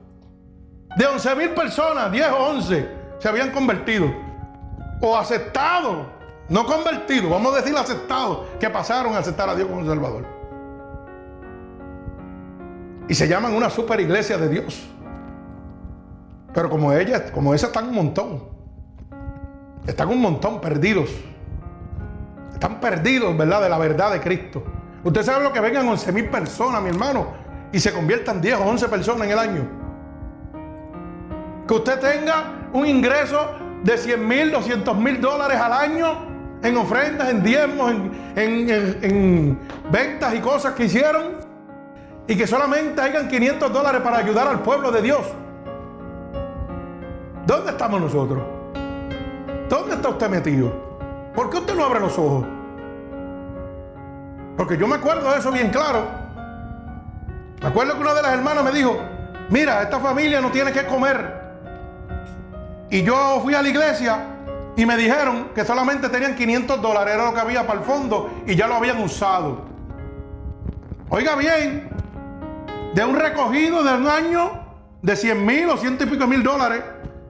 [0.95, 2.89] De 11 mil personas, 10 o 11
[3.19, 4.11] se habían convertido.
[5.01, 6.16] O aceptado
[6.49, 10.25] no convertidos, vamos a decir aceptados, que pasaron a aceptar a Dios como Salvador.
[13.09, 14.87] Y se llaman una super iglesia de Dios.
[16.53, 18.43] Pero como ella, como esa están un montón.
[19.85, 21.09] Están un montón perdidos.
[22.53, 23.61] Están perdidos, ¿verdad?
[23.61, 24.63] De la verdad de Cristo.
[25.03, 27.27] Usted sabe lo que vengan 11 mil personas, mi hermano,
[27.71, 29.69] y se conviertan 10 o 11 personas en el año.
[31.67, 33.51] Que usted tenga un ingreso
[33.83, 36.26] de 100 mil, 200 mil dólares al año
[36.63, 37.91] en ofrendas, en diezmos,
[38.35, 39.59] en,
[39.91, 41.45] ventas y cosas que hicieron.
[42.29, 45.21] y que solamente hayan 500 dólares para ayudar al pueblo de Dios.
[47.45, 48.43] ¿Dónde estamos nosotros?
[49.69, 50.73] ¿Dónde está usted metido?
[51.33, 52.45] ¿Por qué usted no abre los ojos?
[54.57, 56.05] Porque yo me acuerdo de eso bien claro.
[57.61, 58.97] Me acuerdo que una de las hermanas me dijo,
[59.49, 61.33] mira, esta familia no tiene que comer.
[62.89, 64.36] Y yo fui a la iglesia
[64.77, 68.43] y me dijeron que solamente tenían 500 dólares, era lo que había para el fondo
[68.45, 69.65] y ya lo habían usado.
[71.09, 71.89] Oiga bien,
[72.93, 74.51] de un recogido de un año
[75.01, 76.83] de 100 mil o ciento y pico mil dólares,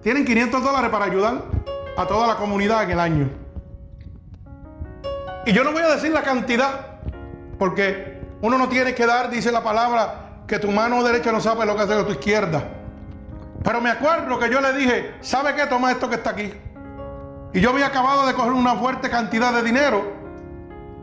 [0.03, 1.43] tienen 500 dólares para ayudar
[1.95, 3.29] a toda la comunidad en el año.
[5.45, 6.99] Y yo no voy a decir la cantidad,
[7.57, 11.65] porque uno no tiene que dar, dice la palabra, que tu mano derecha no sabe
[11.65, 12.61] lo que hace con tu izquierda.
[13.63, 15.65] Pero me acuerdo que yo le dije, ¿sabe qué?
[15.65, 16.51] Toma esto que está aquí.
[17.53, 20.03] Y yo había acabado de coger una fuerte cantidad de dinero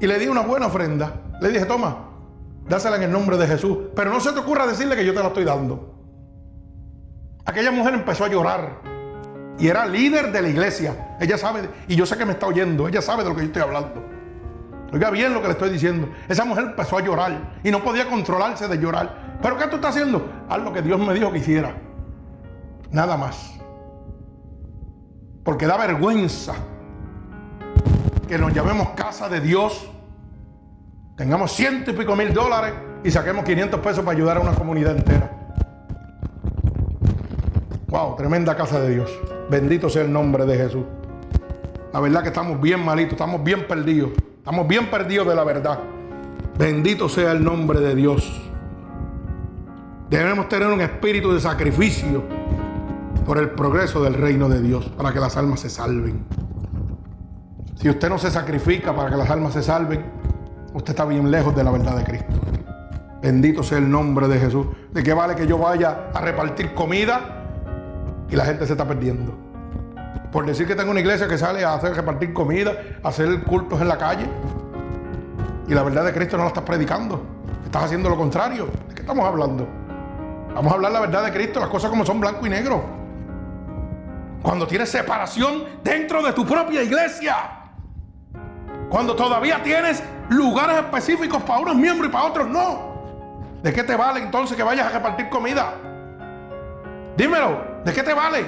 [0.01, 1.15] y le di una buena ofrenda.
[1.41, 2.11] Le dije, toma,
[2.69, 3.79] dásela en el nombre de Jesús.
[3.95, 5.95] Pero no se te ocurra decirle que yo te la estoy dando.
[7.45, 8.81] Aquella mujer empezó a llorar
[9.59, 11.17] y era líder de la iglesia.
[11.21, 13.47] Ella sabe, y yo sé que me está oyendo, ella sabe de lo que yo
[13.49, 14.03] estoy hablando.
[14.93, 16.09] Oiga bien lo que le estoy diciendo.
[16.29, 19.39] Esa mujer empezó a llorar y no podía controlarse de llorar.
[19.43, 20.25] ¿Pero qué tú estás haciendo?
[20.49, 21.75] Haz lo que Dios me dijo que hiciera.
[22.91, 23.55] Nada más.
[25.45, 26.55] Porque da vergüenza
[28.27, 29.87] que nos llamemos casa de Dios,
[31.17, 32.73] tengamos ciento y pico mil dólares
[33.05, 35.31] y saquemos 500 pesos para ayudar a una comunidad entera.
[37.89, 39.11] Wow, tremenda casa de Dios.
[39.51, 40.85] Bendito sea el nombre de Jesús.
[41.93, 44.11] La verdad que estamos bien malitos, estamos bien perdidos.
[44.39, 45.79] Estamos bien perdidos de la verdad.
[46.59, 48.51] Bendito sea el nombre de Dios.
[50.09, 52.25] Debemos tener un espíritu de sacrificio
[53.25, 56.25] por el progreso del reino de Dios, para que las almas se salven.
[57.77, 60.05] Si usted no se sacrifica para que las almas se salven,
[60.72, 62.35] usted está bien lejos de la verdad de Cristo.
[63.22, 64.66] Bendito sea el nombre de Jesús.
[64.93, 67.45] ¿De qué vale que yo vaya a repartir comida
[68.29, 69.35] y la gente se está perdiendo?
[70.31, 72.72] Por decir que tengo una iglesia que sale a hacer repartir comida,
[73.03, 74.27] a hacer cultos en la calle.
[75.66, 77.22] Y la verdad de Cristo no la estás predicando.
[77.64, 78.66] Estás haciendo lo contrario.
[78.89, 79.66] ¿De qué estamos hablando?
[80.55, 83.04] Vamos a hablar la verdad de Cristo, las cosas como son blanco y negro.
[84.45, 87.35] Cuando tienes separación dentro de tu propia iglesia.
[88.91, 92.93] Cuando todavía tienes lugares específicos para unos miembros y para otros no.
[93.63, 95.73] ¿De qué te vale entonces que vayas a repartir comida?
[97.17, 98.45] Dímelo, ¿de qué te vale?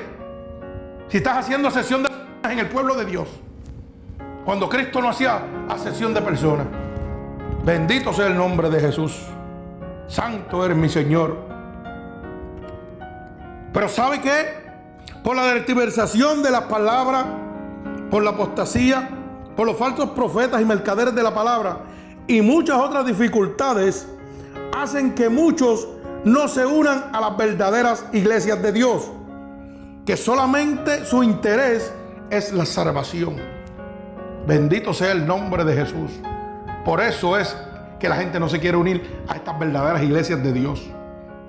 [1.08, 3.28] Si estás haciendo sesión de personas en el pueblo de Dios.
[4.44, 5.40] Cuando Cristo no hacía
[5.78, 6.66] sesión de personas.
[7.64, 9.18] Bendito sea el nombre de Jesús.
[10.08, 11.38] Santo eres mi Señor.
[13.72, 14.65] Pero ¿sabe qué?
[15.26, 17.26] Por la tergiversación de las palabras,
[18.12, 19.08] por la apostasía,
[19.56, 21.80] por los falsos profetas y mercaderes de la palabra
[22.28, 24.06] y muchas otras dificultades,
[24.72, 25.88] hacen que muchos
[26.22, 29.10] no se unan a las verdaderas iglesias de Dios,
[30.06, 31.92] que solamente su interés
[32.30, 33.34] es la salvación.
[34.46, 36.12] Bendito sea el nombre de Jesús.
[36.84, 37.56] Por eso es
[37.98, 40.88] que la gente no se quiere unir a estas verdaderas iglesias de Dios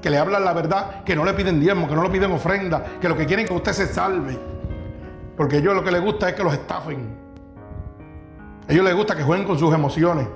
[0.02, 2.84] que le hablan la verdad, que no le piden diezmo, que no le piden ofrenda,
[3.02, 4.38] que lo que quieren es que usted se salve.
[5.36, 7.16] Porque a ellos lo que les gusta es que los estafen.
[8.68, 10.28] A ellos les gusta que jueguen con sus emociones.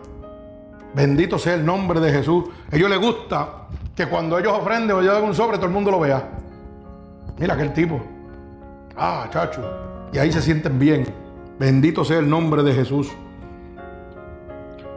[0.93, 2.45] Bendito sea el nombre de Jesús.
[2.72, 5.91] A ellos les gusta que cuando ellos ofrenden o llevan un sobre, todo el mundo
[5.91, 6.30] lo vea.
[7.38, 8.01] Mira aquel tipo.
[8.97, 9.64] Ah, chacho.
[10.14, 11.05] Y ahí se sienten bien.
[11.57, 13.09] Bendito sea el nombre de Jesús.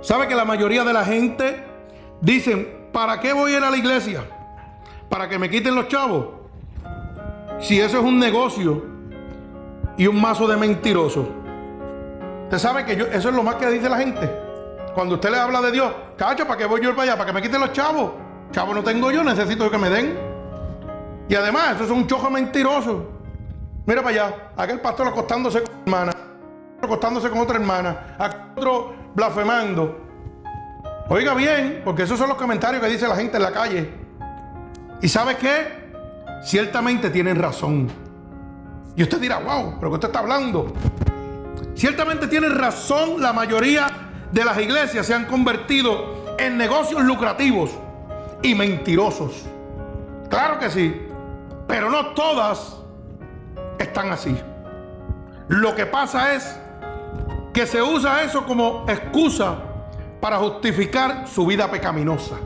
[0.00, 1.64] ¿Sabe que la mayoría de la gente
[2.20, 4.24] dicen, ¿para qué voy a ir a la iglesia?
[5.08, 6.26] Para que me quiten los chavos.
[7.60, 8.82] Si eso es un negocio
[9.96, 11.26] y un mazo de mentirosos.
[12.44, 14.30] Usted sabe que eso es lo más que dice la gente.
[14.94, 17.12] Cuando usted le habla de Dios, cacho, ¿para qué voy yo para allá?
[17.16, 18.12] ¿Para que me quiten los chavos?
[18.52, 20.16] Chavos no tengo yo, necesito que me den.
[21.28, 23.06] Y además, eso es un chojo mentiroso.
[23.86, 26.12] Mira para allá, aquel pastor acostándose con hermana,
[26.80, 28.16] acostándose con otra hermana,
[28.56, 30.00] otro blasfemando.
[31.08, 34.03] Oiga bien, porque esos son los comentarios que dice la gente en la calle.
[35.04, 35.66] ¿Y sabe qué?
[36.42, 37.88] Ciertamente tienen razón.
[38.96, 40.72] Y usted dirá, wow, pero ¿qué usted está hablando?
[41.74, 43.88] Ciertamente tienen razón la mayoría
[44.32, 47.72] de las iglesias se han convertido en negocios lucrativos
[48.42, 49.44] y mentirosos.
[50.30, 51.02] Claro que sí,
[51.68, 52.78] pero no todas
[53.78, 54.34] están así.
[55.48, 56.58] Lo que pasa es
[57.52, 59.58] que se usa eso como excusa
[60.22, 62.36] para justificar su vida pecaminosa.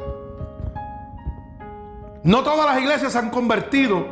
[2.25, 4.07] No todas las iglesias se han convertido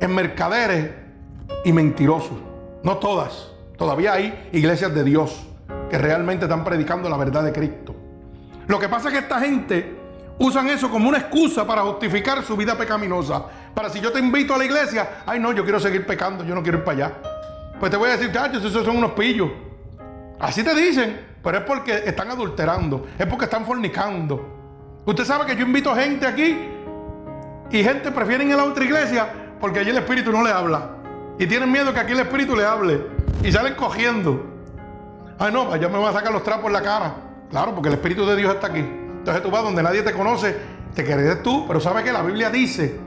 [0.00, 0.90] en mercaderes
[1.64, 2.38] y mentirosos.
[2.82, 3.52] No todas.
[3.76, 5.46] Todavía hay iglesias de Dios
[5.90, 7.94] que realmente están predicando la verdad de Cristo.
[8.66, 9.96] Lo que pasa es que esta gente
[10.38, 13.44] usan eso como una excusa para justificar su vida pecaminosa.
[13.74, 16.54] Para si yo te invito a la iglesia, ay no, yo quiero seguir pecando, yo
[16.54, 17.14] no quiero ir para allá.
[17.78, 19.50] Pues te voy a decir, chachos, esos son unos pillos.
[20.40, 25.02] Así te dicen, pero es porque están adulterando, es porque están fornicando.
[25.04, 26.77] Usted sabe que yo invito gente aquí
[27.70, 29.28] y gente prefiere ir a la otra iglesia
[29.60, 30.90] porque allí el Espíritu no le habla.
[31.38, 33.06] Y tienen miedo que aquí el Espíritu le hable.
[33.42, 34.44] Y salen cogiendo.
[35.38, 37.14] Ay, no, ya me va a sacar los trapos en la cara.
[37.50, 38.80] Claro, porque el Espíritu de Dios está aquí.
[38.80, 40.56] Entonces tú vas donde nadie te conoce,
[40.94, 42.98] te querés tú, pero sabes que la Biblia dice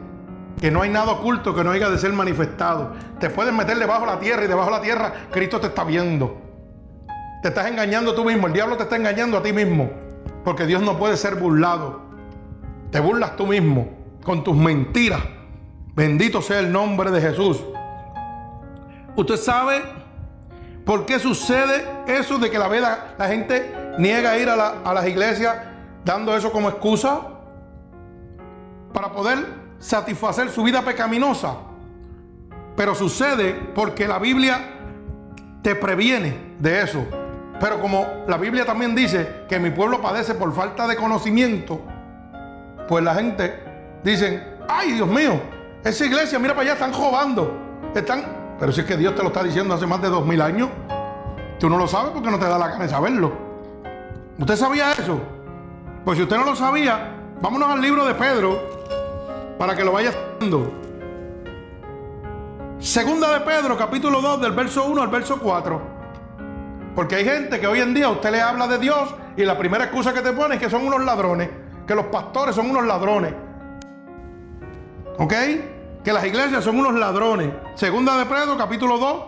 [0.60, 2.94] que no hay nada oculto que no haya de ser manifestado.
[3.20, 5.84] Te puedes meter debajo de la tierra y debajo de la tierra Cristo te está
[5.84, 6.40] viendo.
[7.42, 9.90] Te estás engañando tú mismo, el diablo te está engañando a ti mismo,
[10.46, 12.02] porque Dios no puede ser burlado.
[12.92, 15.22] Te burlas tú mismo con tus mentiras.
[15.96, 17.64] Bendito sea el nombre de Jesús.
[19.16, 19.82] Usted sabe
[20.86, 25.08] por qué sucede eso de que la, vela, la gente niega ir a, a las
[25.08, 25.56] iglesias
[26.06, 27.22] dando eso como excusa
[28.94, 29.40] para poder
[29.80, 31.56] satisfacer su vida pecaminosa.
[32.76, 34.60] Pero sucede porque la Biblia
[35.62, 37.06] te previene de eso.
[37.60, 41.82] Pero como la Biblia también dice que mi pueblo padece por falta de conocimiento,
[42.88, 43.71] pues la gente
[44.04, 45.40] dice, ay Dios mío,
[45.84, 47.58] esa iglesia, mira para allá, están robando.
[47.96, 48.24] Están,
[48.60, 50.70] pero si es que Dios te lo está diciendo hace más de dos mil años,
[51.60, 53.32] tú no lo sabes porque no te da la gana de saberlo.
[54.38, 55.20] ¿Usted sabía eso?
[56.06, 58.60] Pues si usted no lo sabía, vámonos al libro de Pedro
[59.58, 60.72] para que lo vaya haciendo.
[62.80, 65.82] Segunda de Pedro, capítulo 2, del verso 1 al verso 4.
[66.96, 69.86] Porque hay gente que hoy en día usted le habla de Dios y la primera
[69.86, 71.50] excusa que te pone es que son unos ladrones,
[71.86, 73.34] que los pastores son unos ladrones.
[75.22, 75.34] ¿Ok?
[76.04, 77.52] Que las iglesias son unos ladrones.
[77.76, 79.24] Segunda de Pedro, capítulo 2,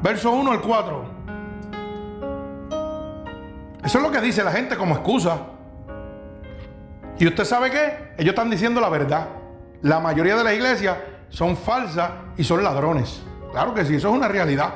[0.00, 1.04] verso 1 al 4.
[3.82, 5.38] Eso es lo que dice la gente como excusa.
[7.18, 8.14] Y usted sabe qué?
[8.18, 9.30] Ellos están diciendo la verdad.
[9.80, 10.96] La mayoría de las iglesias
[11.28, 13.20] son falsas y son ladrones.
[13.50, 14.72] Claro que sí, eso es una realidad.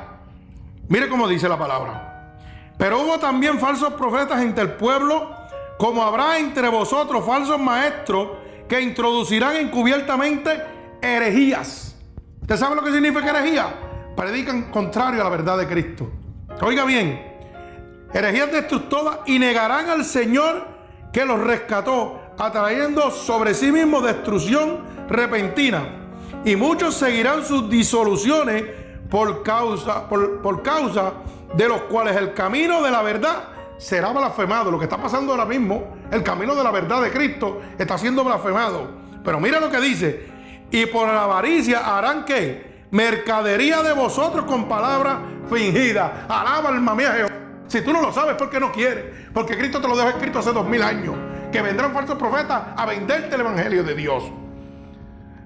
[0.89, 2.35] Mire cómo dice la palabra.
[2.77, 5.31] Pero hubo también falsos profetas entre el pueblo,
[5.77, 10.61] como habrá entre vosotros falsos maestros que introducirán encubiertamente
[11.01, 11.95] herejías.
[12.41, 13.67] ¿Usted sabe lo que significa herejía?
[14.15, 16.09] Predican contrario a la verdad de Cristo.
[16.61, 17.21] Oiga bien,
[18.13, 20.67] herejías destructoras y negarán al Señor
[21.13, 25.83] que los rescató, atrayendo sobre sí mismo destrucción repentina.
[26.43, 28.63] Y muchos seguirán sus disoluciones
[29.09, 31.13] por causa, por, por causa
[31.55, 34.71] de los cuales el camino de la verdad será blasfemado.
[34.71, 38.23] Lo que está pasando ahora mismo, el camino de la verdad de Cristo está siendo
[38.23, 38.89] blasfemado.
[39.23, 40.27] Pero mira lo que dice,
[40.71, 45.17] y por la avaricia harán que mercadería de vosotros con palabras
[45.49, 46.11] fingidas.
[46.27, 47.31] Alaba alma mía Jehová.
[47.67, 49.05] Si tú no lo sabes, ¿por qué no quieres?
[49.33, 51.15] Porque Cristo te lo dejó escrito hace dos mil años.
[51.51, 54.23] Que vendrán falsos profetas a venderte el Evangelio de Dios.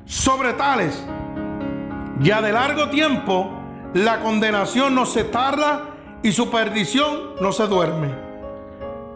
[0.06, 1.04] Sobre tales,
[2.20, 3.50] ya de largo tiempo,
[3.94, 5.91] la condenación no se tarda
[6.24, 8.14] y su perdición no se duerme.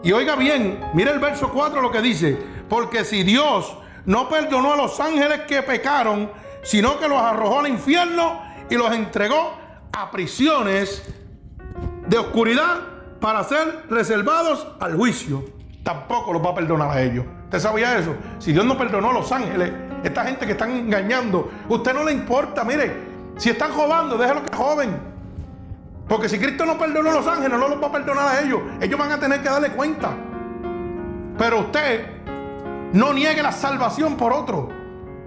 [0.02, 2.38] Y oiga bien, mire el verso 4 lo que dice,
[2.68, 6.30] porque si Dios no perdonó a los ángeles que pecaron,
[6.62, 8.40] sino que los arrojó al infierno
[8.70, 9.54] y los entregó
[9.92, 11.02] a prisiones
[12.06, 12.80] de oscuridad
[13.20, 15.44] para ser reservados al juicio,
[15.82, 17.24] tampoco los va a perdonar a ellos.
[17.44, 18.14] ¿Usted sabía eso?
[18.38, 22.12] Si Dios no perdonó a los ángeles, esta gente que están engañando, usted no le
[22.12, 22.92] importa, mire,
[23.36, 25.15] si están jodando, déjelo que joven.
[26.08, 28.60] Porque si Cristo no perdonó a los ángeles, no los va a perdonar a ellos.
[28.80, 30.10] Ellos van a tener que darle cuenta.
[31.36, 32.06] Pero usted
[32.92, 34.68] no niegue la salvación por otro.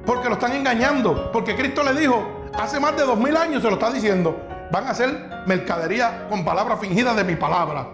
[0.05, 1.32] Porque lo están engañando.
[1.34, 4.39] Porque Cristo le dijo, hace más de dos mil años se lo está diciendo.
[4.71, 7.88] Van a hacer mercadería con palabras fingidas de mi palabra.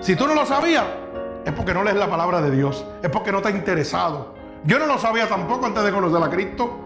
[0.00, 0.84] Si tú no lo sabías,
[1.46, 2.84] es porque no lees la palabra de Dios.
[3.02, 4.34] Es porque no te ha interesado.
[4.64, 6.78] Yo no lo sabía tampoco antes de conocer a Cristo.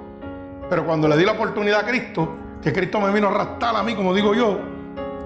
[0.70, 2.28] Pero cuando le di la oportunidad a Cristo,
[2.62, 4.73] que Cristo me vino a arrastrar a mí, como digo yo,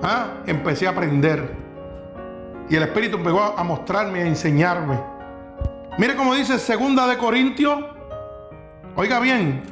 [0.02, 0.28] ¿Ah?
[0.46, 1.56] empecé a aprender.
[2.68, 4.98] Y el Espíritu empezó a mostrarme, a enseñarme.
[5.96, 7.84] Mire cómo dice segunda de Corintios.
[8.94, 9.62] Oiga bien,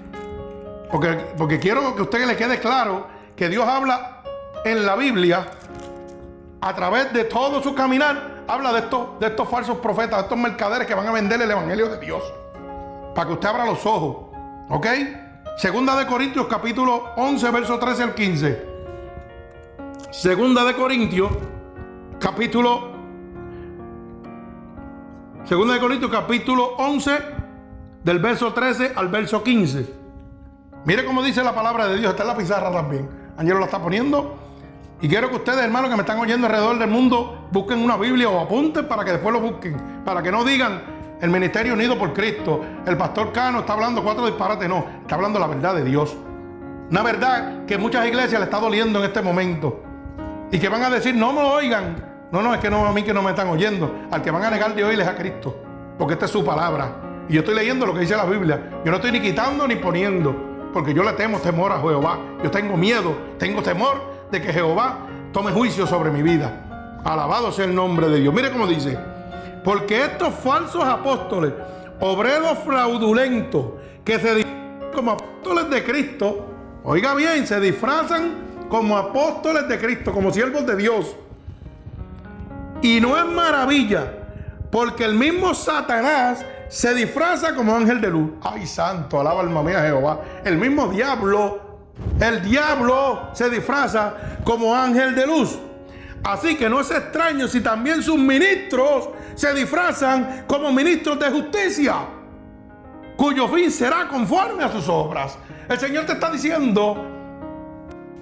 [0.91, 4.22] porque, porque quiero que a usted le quede claro que Dios habla
[4.64, 5.47] en la Biblia
[6.61, 8.45] a través de todo su caminar.
[8.49, 11.51] Habla de estos, de estos falsos profetas, de estos mercaderes que van a vender el
[11.51, 12.22] Evangelio de Dios.
[13.14, 14.35] Para que usted abra los ojos.
[14.68, 14.87] ¿Ok?
[15.57, 18.76] Segunda de Corintios capítulo 11, verso 13 al 15.
[20.11, 21.30] Segunda de Corintios,
[22.18, 22.97] capítulo
[25.47, 27.18] Segunda de Corintios, capítulo 11,
[28.03, 29.94] del verso 13 al verso 15.
[30.84, 32.11] Mire cómo dice la palabra de Dios.
[32.11, 33.09] Está en la pizarra también.
[33.36, 34.34] Angelo la está poniendo.
[35.01, 38.28] Y quiero que ustedes, hermanos, que me están oyendo alrededor del mundo, busquen una Biblia
[38.28, 39.76] o apunten para que después lo busquen.
[40.05, 40.82] Para que no digan,
[41.20, 45.38] el Ministerio Unido por Cristo, el pastor Cano está hablando cuatro disparates, no, está hablando
[45.38, 46.16] la verdad de Dios.
[46.90, 49.82] Una verdad que muchas iglesias le está doliendo en este momento.
[50.51, 51.97] Y que van a decir, no me oigan.
[52.30, 54.07] No, no, es que no a mí que no me están oyendo.
[54.11, 55.57] Al que van a negar de oírles a Cristo.
[55.99, 57.24] Porque esta es su palabra.
[57.28, 58.80] Y yo estoy leyendo lo que dice la Biblia.
[58.84, 60.70] Yo no estoy ni quitando ni poniendo.
[60.72, 62.18] Porque yo le temo temor a Jehová.
[62.42, 64.99] Yo tengo miedo, tengo temor de que Jehová
[65.32, 67.01] tome juicio sobre mi vida.
[67.05, 68.34] Alabado sea el nombre de Dios.
[68.34, 68.99] Mire cómo dice.
[69.64, 71.53] Porque estos falsos apóstoles,
[72.01, 73.66] obreros fraudulentos,
[74.05, 74.47] que se
[74.94, 76.47] como apóstoles de Cristo,
[76.84, 78.32] oiga bien, se disfrazan
[78.69, 81.14] como apóstoles de Cristo, como siervos de Dios.
[82.83, 84.12] Y no es maravilla,
[84.71, 88.31] porque el mismo Satanás se disfraza como ángel de luz.
[88.43, 90.21] Ay, santo, alaba alma mía Jehová.
[90.45, 91.61] El mismo diablo,
[92.21, 94.14] el diablo se disfraza
[94.45, 95.59] como ángel de luz.
[96.25, 101.95] Así que no es extraño si también sus ministros se disfrazan como ministros de justicia,
[103.17, 105.39] cuyo fin será conforme a sus obras.
[105.69, 107.16] El Señor te está diciendo,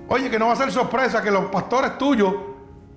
[0.08, 2.34] oye, que no va a ser sorpresa que los pastores tuyos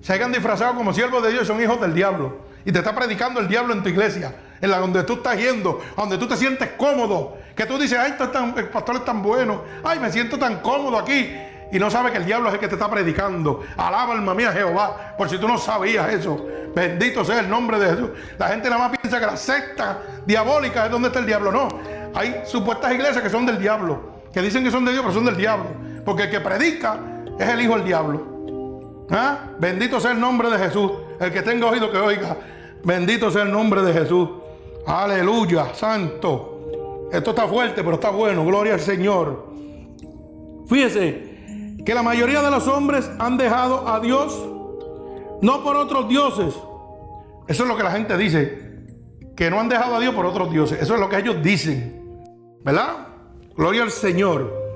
[0.00, 2.38] se hayan disfrazado como siervos de Dios y son hijos del diablo.
[2.64, 5.80] Y te está predicando el diablo en tu iglesia, en la donde tú estás yendo,
[5.96, 7.36] donde tú te sientes cómodo.
[7.56, 8.14] Que tú dices, ay,
[8.56, 11.34] el pastor es tan bueno, ay, me siento tan cómodo aquí
[11.70, 13.62] y no sabe que el diablo es el que te está predicando.
[13.76, 16.46] Alaba alma mía Jehová, por si tú no sabías eso.
[16.74, 18.10] Bendito sea el nombre de Jesús.
[18.38, 21.52] La gente nada más piensa que la secta diabólica es donde está el diablo.
[21.52, 21.68] No,
[22.14, 25.24] hay supuestas iglesias que son del diablo, que dicen que son de Dios, pero son
[25.24, 25.87] del diablo.
[26.08, 26.98] Porque el que predica
[27.38, 29.04] es el hijo del diablo.
[29.10, 29.50] ¿Ah?
[29.58, 30.90] Bendito sea el nombre de Jesús.
[31.20, 32.34] El que tenga oído que oiga.
[32.82, 34.26] Bendito sea el nombre de Jesús.
[34.86, 37.08] Aleluya, santo.
[37.12, 38.42] Esto está fuerte, pero está bueno.
[38.46, 39.52] Gloria al Señor.
[40.66, 44.34] Fíjese, que la mayoría de los hombres han dejado a Dios
[45.42, 46.54] no por otros dioses.
[47.48, 48.86] Eso es lo que la gente dice,
[49.36, 50.80] que no han dejado a Dios por otros dioses.
[50.80, 52.24] Eso es lo que ellos dicen,
[52.64, 53.08] ¿verdad?
[53.54, 54.67] Gloria al Señor.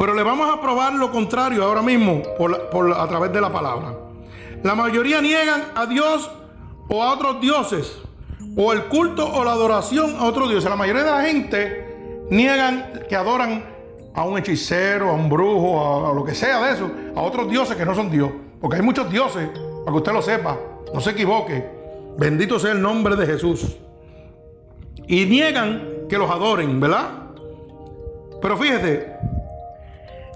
[0.00, 3.94] Pero le vamos a probar lo contrario ahora mismo por, a través de la palabra.
[4.62, 6.30] La mayoría niegan a Dios
[6.88, 8.00] o a otros dioses,
[8.56, 10.70] o el culto o la adoración a otros dioses.
[10.70, 13.62] La mayoría de la gente niegan que adoran
[14.14, 17.76] a un hechicero, a un brujo, a, lo que sea de eso, a otros dioses
[17.76, 18.30] que no son Dios.
[18.58, 19.50] Porque hay muchos dioses,
[19.84, 20.56] para que usted lo sepa,
[20.94, 21.62] no se equivoque.
[22.16, 23.76] Bendito sea el nombre de Jesús.
[25.06, 27.10] Y niegan que los adoren, ¿verdad?
[28.40, 29.20] Pero fíjese,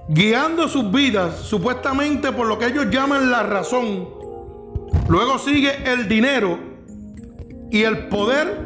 [0.08, 4.08] guiando sus vidas supuestamente por lo que ellos llaman la razón,
[5.08, 6.58] luego sigue el dinero
[7.70, 8.58] y el poder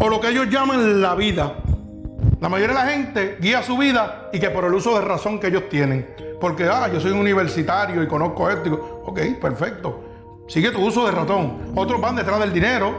[0.00, 1.54] o lo que ellos llaman la vida.
[2.40, 5.38] La mayoría de la gente guía su vida y que por el uso de razón
[5.38, 6.06] que ellos tienen.
[6.40, 9.02] Porque, ah, yo soy un universitario y conozco esto.
[9.06, 10.04] Ok, perfecto.
[10.46, 11.72] Sigue tu uso de ratón.
[11.74, 12.94] Otros van detrás del dinero.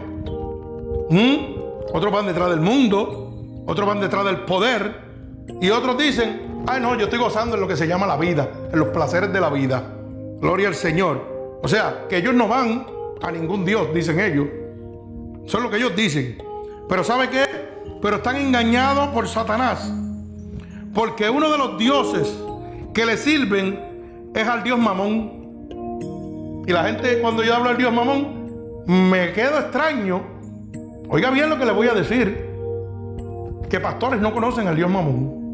[1.93, 3.63] Otros van detrás del mundo.
[3.67, 4.99] Otros van detrás del poder.
[5.61, 8.49] Y otros dicen, ay no, yo estoy gozando en lo que se llama la vida,
[8.71, 9.83] en los placeres de la vida.
[10.39, 11.59] Gloria al Señor.
[11.61, 12.85] O sea, que ellos no van
[13.21, 14.47] a ningún Dios, dicen ellos.
[15.45, 16.37] Eso es lo que ellos dicen.
[16.87, 17.65] Pero ¿sabe qué?
[18.05, 19.91] pero están engañados por Satanás.
[20.93, 22.37] Porque uno de los dioses
[22.93, 26.63] que le sirven es al dios Mamón.
[26.67, 30.21] Y la gente cuando yo hablo del dios Mamón, me quedo extraño.
[31.09, 32.45] Oiga bien lo que le voy a decir.
[33.69, 35.44] Que pastores no conocen al dios Mamón.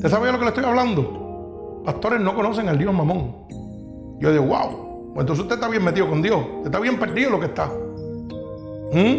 [0.00, 1.82] ¿Usted sabe de lo que le estoy hablando?
[1.84, 3.34] Pastores no conocen al dios Mamón.
[4.18, 5.12] Yo digo, wow.
[5.12, 6.40] Pues entonces usted está bien metido con Dios.
[6.40, 7.66] Usted está bien perdido lo que está.
[8.94, 9.18] ¿Mm?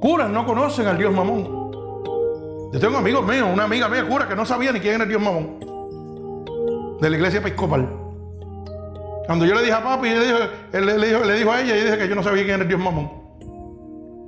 [0.00, 1.44] Curas no conocen al Dios Mamón.
[2.72, 5.08] Yo tengo amigos míos, una amiga mía cura que no sabía ni quién era el
[5.08, 5.60] Dios Mamón.
[7.00, 7.88] De la iglesia episcopal.
[9.26, 11.96] Cuando yo le dije a papi, él le, dijo, le dijo a ella y dije
[11.96, 13.08] que yo no sabía quién era el Dios Mamón.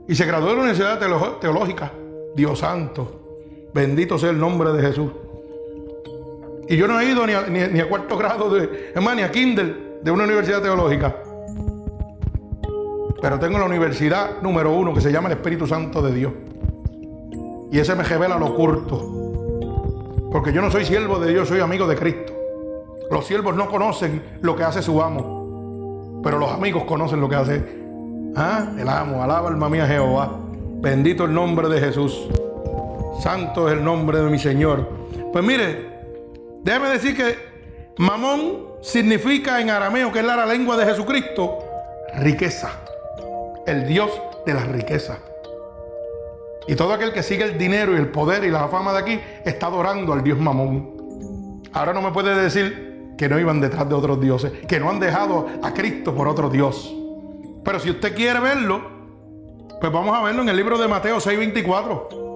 [0.07, 1.01] Y se graduó de la Universidad
[1.41, 1.91] Teológica.
[2.37, 3.18] Dios santo.
[3.79, 5.13] Bendito sea el nombre de Jesús.
[6.69, 7.33] Y yo no he ido ni
[7.79, 11.15] a, cuarto grado de, hermano, ni a Kindle de una universidad teológica.
[13.23, 16.33] Pero tengo la universidad número uno que se llama el Espíritu Santo de Dios.
[17.71, 20.27] Y ese me revela lo oculto.
[20.33, 22.33] Porque yo no soy siervo de Dios, soy amigo de Cristo.
[23.13, 26.21] Los siervos no conocen lo que hace su amo.
[26.25, 27.65] Pero los amigos conocen lo que hace.
[28.35, 28.73] ¿Ah?
[28.77, 30.37] El amo, alaba alma mía Jehová.
[30.81, 32.29] Bendito el nombre de Jesús.
[33.23, 34.89] Santo es el nombre de mi Señor.
[35.33, 35.89] Pues mire,
[36.63, 37.37] déjeme decir que
[37.99, 41.59] mamón significa en arameo, que es la lengua de Jesucristo,
[42.17, 42.71] riqueza
[43.69, 44.11] el Dios
[44.47, 45.19] de la riqueza.
[46.67, 49.21] Y todo aquel que sigue el dinero y el poder y la fama de aquí
[49.45, 51.63] está adorando al Dios Mamón.
[51.73, 55.01] Ahora no me puede decir que no iban detrás de otros dioses, que no han
[55.01, 56.95] dejado a Cristo por otro Dios.
[57.63, 58.81] Pero si usted quiere verlo,
[59.81, 62.28] pues vamos a verlo en el libro de Mateo 6:24.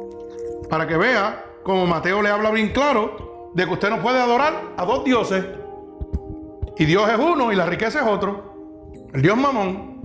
[0.73, 4.73] Para que vea como Mateo le habla bien claro de que usted no puede adorar
[4.79, 5.45] a dos dioses.
[6.79, 8.89] Y Dios es uno y la riqueza es otro.
[9.13, 10.01] El Dios mamón.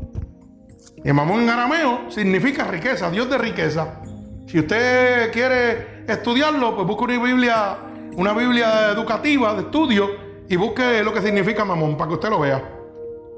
[1.06, 4.02] Y mamón en arameo significa riqueza, Dios de riqueza.
[4.46, 7.78] Si usted quiere estudiarlo, pues busque una Biblia,
[8.18, 10.10] una Biblia educativa de estudio
[10.50, 12.62] y busque lo que significa mamón para que usted lo vea.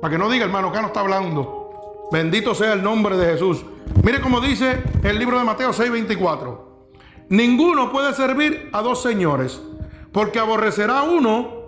[0.01, 2.07] Para que no diga, hermano, que no está hablando.
[2.11, 3.64] Bendito sea el nombre de Jesús.
[4.03, 6.59] Mire cómo dice el libro de Mateo 6:24.
[7.30, 9.61] Ninguno puede servir a dos señores,
[10.11, 11.60] porque aborrecerá a uno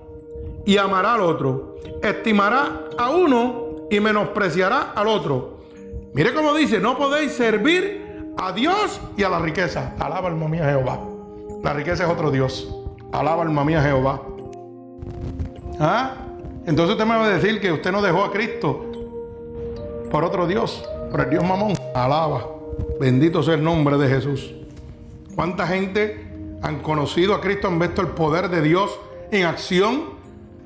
[0.66, 1.76] y amará al otro.
[2.02, 5.60] Estimará a uno y menospreciará al otro.
[6.14, 9.94] Mire cómo dice, no podéis servir a Dios y a la riqueza.
[10.00, 11.00] Alaba alma mía Jehová.
[11.64, 12.74] La riqueza es otro Dios.
[13.12, 14.22] Alaba alma mía Jehová.
[15.80, 16.16] ¿Ah?
[16.66, 18.86] Entonces usted me va a decir que usted no dejó a Cristo
[20.10, 21.74] por otro Dios, por el Dios mamón.
[21.94, 22.48] Alaba.
[23.00, 24.56] Bendito sea el nombre de Jesús.
[25.36, 26.32] ¿Cuánta gente
[26.62, 29.00] han conocido a Cristo, han visto el poder de Dios
[29.32, 30.22] en acción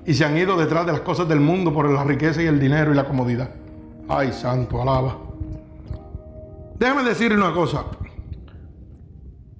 [0.06, 2.60] y se han ido detrás de las cosas del mundo por la riqueza y el
[2.60, 3.50] dinero y la comodidad?
[4.08, 5.18] Ay, santo, alaba.
[6.78, 7.86] Déjame decirle una cosa.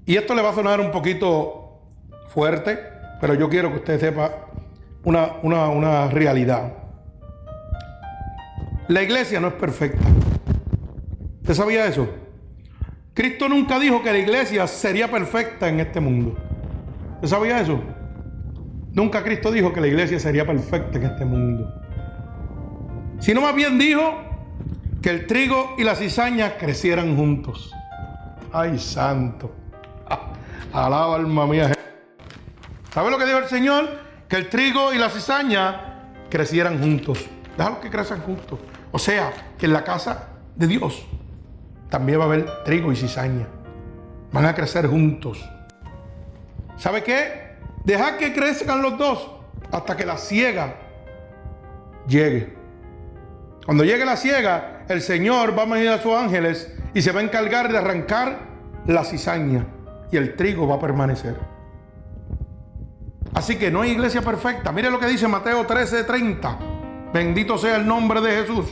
[0.06, 1.82] Y esto le va a sonar un poquito
[2.30, 2.80] fuerte,
[3.22, 4.48] pero yo quiero que usted sepa
[5.04, 6.74] una, una, una realidad.
[8.88, 10.06] La iglesia no es perfecta.
[11.42, 12.08] ¿Usted sabía eso?
[13.16, 16.36] Cristo nunca dijo que la iglesia sería perfecta en este mundo.
[17.16, 17.82] ¿Usted sabía eso?
[18.92, 21.82] Nunca Cristo dijo que la iglesia sería perfecta en este mundo.
[23.20, 24.18] Sino más bien dijo
[25.02, 27.74] que el trigo y la cizaña crecieran juntos.
[28.52, 29.56] Ay, santo.
[30.74, 31.72] Alaba alma mía.
[32.94, 33.88] ¿Sabe lo que dijo el Señor?
[34.28, 37.26] Que el trigo y la cizaña crecieran juntos.
[37.58, 38.60] Déjalo que crezcan juntos.
[38.92, 41.06] O sea, que en la casa de Dios
[41.96, 43.48] también va a haber trigo y cizaña.
[44.34, 45.50] Van a crecer juntos.
[46.76, 47.56] ¿Sabe qué?
[47.86, 49.32] Deja que crezcan los dos
[49.72, 50.76] hasta que la ciega
[52.06, 52.54] llegue.
[53.66, 57.22] Cuando llegue la ciega, el Señor va a venir a sus ángeles y se va
[57.22, 58.40] a encargar de arrancar
[58.88, 59.66] la cizaña
[60.12, 61.40] y el trigo va a permanecer.
[63.34, 64.74] Así que no hay iglesia perfecta.
[64.74, 66.58] Mire lo que dice Mateo 13:30.
[67.14, 68.66] Bendito sea el nombre de Jesús.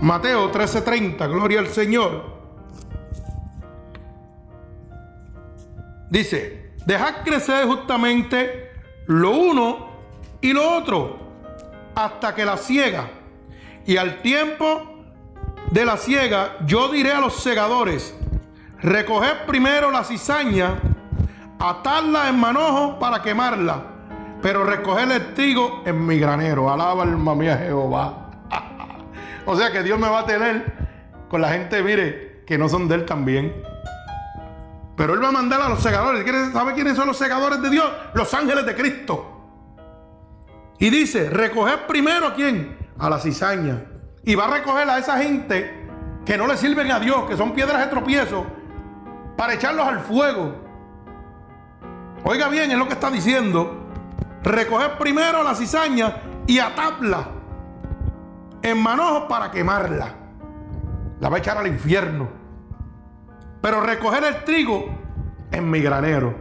[0.00, 2.40] Mateo 13:30, gloria al Señor.
[6.08, 8.72] Dice, dejad crecer justamente
[9.06, 9.90] lo uno
[10.40, 11.18] y lo otro
[11.94, 13.10] hasta que la ciega.
[13.86, 15.04] Y al tiempo
[15.70, 18.14] de la ciega, yo diré a los segadores,
[18.80, 20.80] recoged primero la cizaña,
[21.58, 23.82] atarla en manojo para quemarla,
[24.40, 26.72] pero recoger el trigo en mi granero.
[26.72, 28.19] Alaba alma mía Jehová.
[29.50, 30.64] O sea que Dios me va a tener
[31.28, 33.52] con la gente, mire, que no son de Él también.
[34.96, 36.24] Pero Él va a mandar a los segadores.
[36.52, 37.90] ¿Sabe quiénes son los segadores de Dios?
[38.14, 39.26] Los ángeles de Cristo.
[40.78, 42.78] Y dice, recoger primero a quién?
[42.96, 43.86] A la cizaña.
[44.22, 45.88] Y va a recoger a esa gente
[46.24, 48.46] que no le sirven a Dios, que son piedras de tropiezo,
[49.36, 50.54] para echarlos al fuego.
[52.22, 53.88] Oiga bien, es lo que está diciendo.
[54.44, 57.39] Recoger primero a la cizaña y atarla
[58.62, 60.14] en manojo para quemarla.
[61.20, 62.28] La va a echar al infierno.
[63.60, 64.86] Pero recoger el trigo
[65.50, 66.34] en mi granero.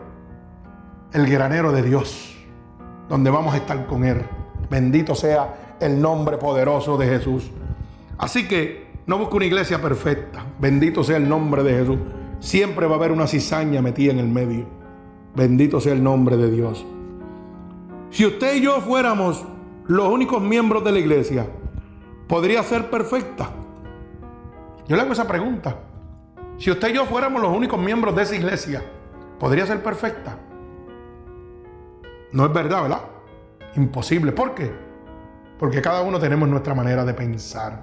[1.12, 2.38] El granero de Dios.
[3.08, 4.24] Donde vamos a estar con Él.
[4.70, 7.52] Bendito sea el nombre poderoso de Jesús.
[8.18, 10.46] Así que no busque una iglesia perfecta.
[10.60, 11.98] Bendito sea el nombre de Jesús.
[12.40, 14.66] Siempre va a haber una cizaña metida en el medio.
[15.36, 16.86] Bendito sea el nombre de Dios.
[18.12, 19.46] Si usted y yo fuéramos
[19.88, 21.48] los únicos miembros de la iglesia,
[22.30, 23.50] podría ser perfecta?
[24.88, 25.76] Yo le hago esa pregunta.
[26.58, 28.84] Si usted y yo fuéramos los únicos miembros de esa iglesia,
[29.40, 30.38] ¿podría ser perfecta?
[32.32, 33.02] No es verdad, ¿verdad?
[33.76, 34.32] Imposible.
[34.32, 34.72] ¿Por qué?
[35.58, 37.82] Porque cada uno tenemos nuestra manera de pensar.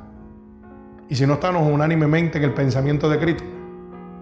[1.09, 3.45] Y si no estamos unánimemente en el pensamiento de Cristo,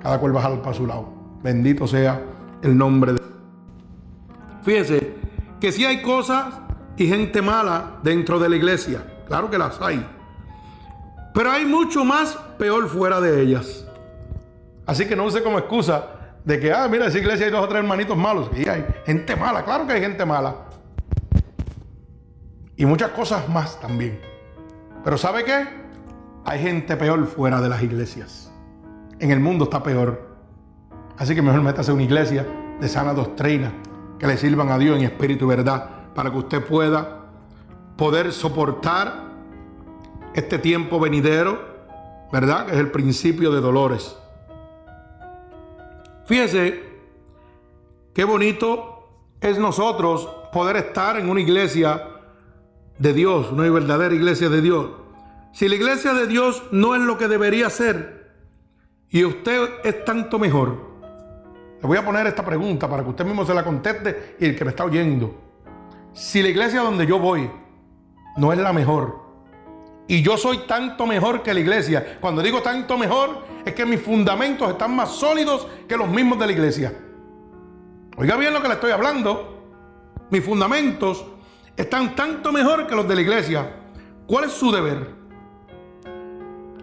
[0.02, 1.12] cada cual va para su lado.
[1.42, 2.20] Bendito sea
[2.62, 3.20] el nombre de
[4.62, 5.14] Fíjese
[5.60, 6.54] que si hay cosas
[6.96, 9.04] y gente mala dentro de la iglesia.
[9.26, 10.13] Claro que las hay.
[11.34, 13.84] Pero hay mucho más peor fuera de ellas.
[14.86, 16.06] Así que no use como excusa
[16.44, 18.48] de que, ah, mira, esa iglesia hay dos o tres hermanitos malos.
[18.56, 20.54] Y hay gente mala, claro que hay gente mala.
[22.76, 24.20] Y muchas cosas más también.
[25.02, 25.66] Pero ¿sabe qué?
[26.44, 28.52] Hay gente peor fuera de las iglesias.
[29.18, 30.36] En el mundo está peor.
[31.18, 32.46] Así que mejor métase a una iglesia
[32.80, 33.72] de sana doctrina,
[34.20, 37.26] que le sirvan a Dios en espíritu y verdad, para que usted pueda
[37.96, 39.23] poder soportar
[40.34, 41.58] este tiempo venidero,
[42.32, 42.66] ¿verdad?
[42.66, 44.16] Que es el principio de dolores.
[46.26, 46.82] Fíjese
[48.12, 49.08] qué bonito
[49.40, 52.08] es nosotros poder estar en una iglesia
[52.98, 54.90] de Dios, una verdadera iglesia de Dios.
[55.52, 58.32] Si la iglesia de Dios no es lo que debería ser
[59.10, 60.94] y usted es tanto mejor,
[61.80, 64.56] le voy a poner esta pregunta para que usted mismo se la conteste y el
[64.56, 65.34] que me está oyendo.
[66.12, 67.50] Si la iglesia donde yo voy
[68.36, 69.23] no es la mejor
[70.06, 74.00] y yo soy tanto mejor que la iglesia, cuando digo tanto mejor es que mis
[74.00, 76.92] fundamentos están más sólidos que los mismos de la iglesia.
[78.16, 79.62] Oiga bien lo que le estoy hablando.
[80.30, 81.24] Mis fundamentos
[81.76, 83.70] están tanto mejor que los de la iglesia.
[84.26, 85.10] ¿Cuál es su deber?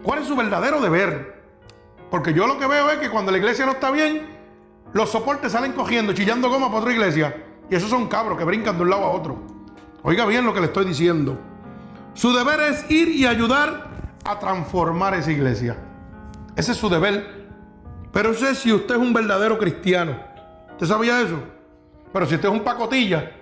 [0.02, 1.42] ¿Cuál es su verdadero deber?
[2.10, 4.26] Porque yo lo que veo es que cuando la iglesia no está bien,
[4.92, 7.44] los soportes salen cogiendo, chillando goma para otra iglesia.
[7.70, 9.38] Y esos son cabros que brincan de un lado a otro.
[10.02, 11.38] Oiga bien lo que le estoy diciendo.
[12.14, 13.88] Su deber es ir y ayudar
[14.24, 15.76] a transformar esa iglesia.
[16.56, 17.42] Ese es su deber.
[18.12, 20.18] Pero sé si usted es un verdadero cristiano.
[20.72, 21.38] ¿Usted sabía eso?
[22.12, 23.32] Pero si usted es un pacotilla,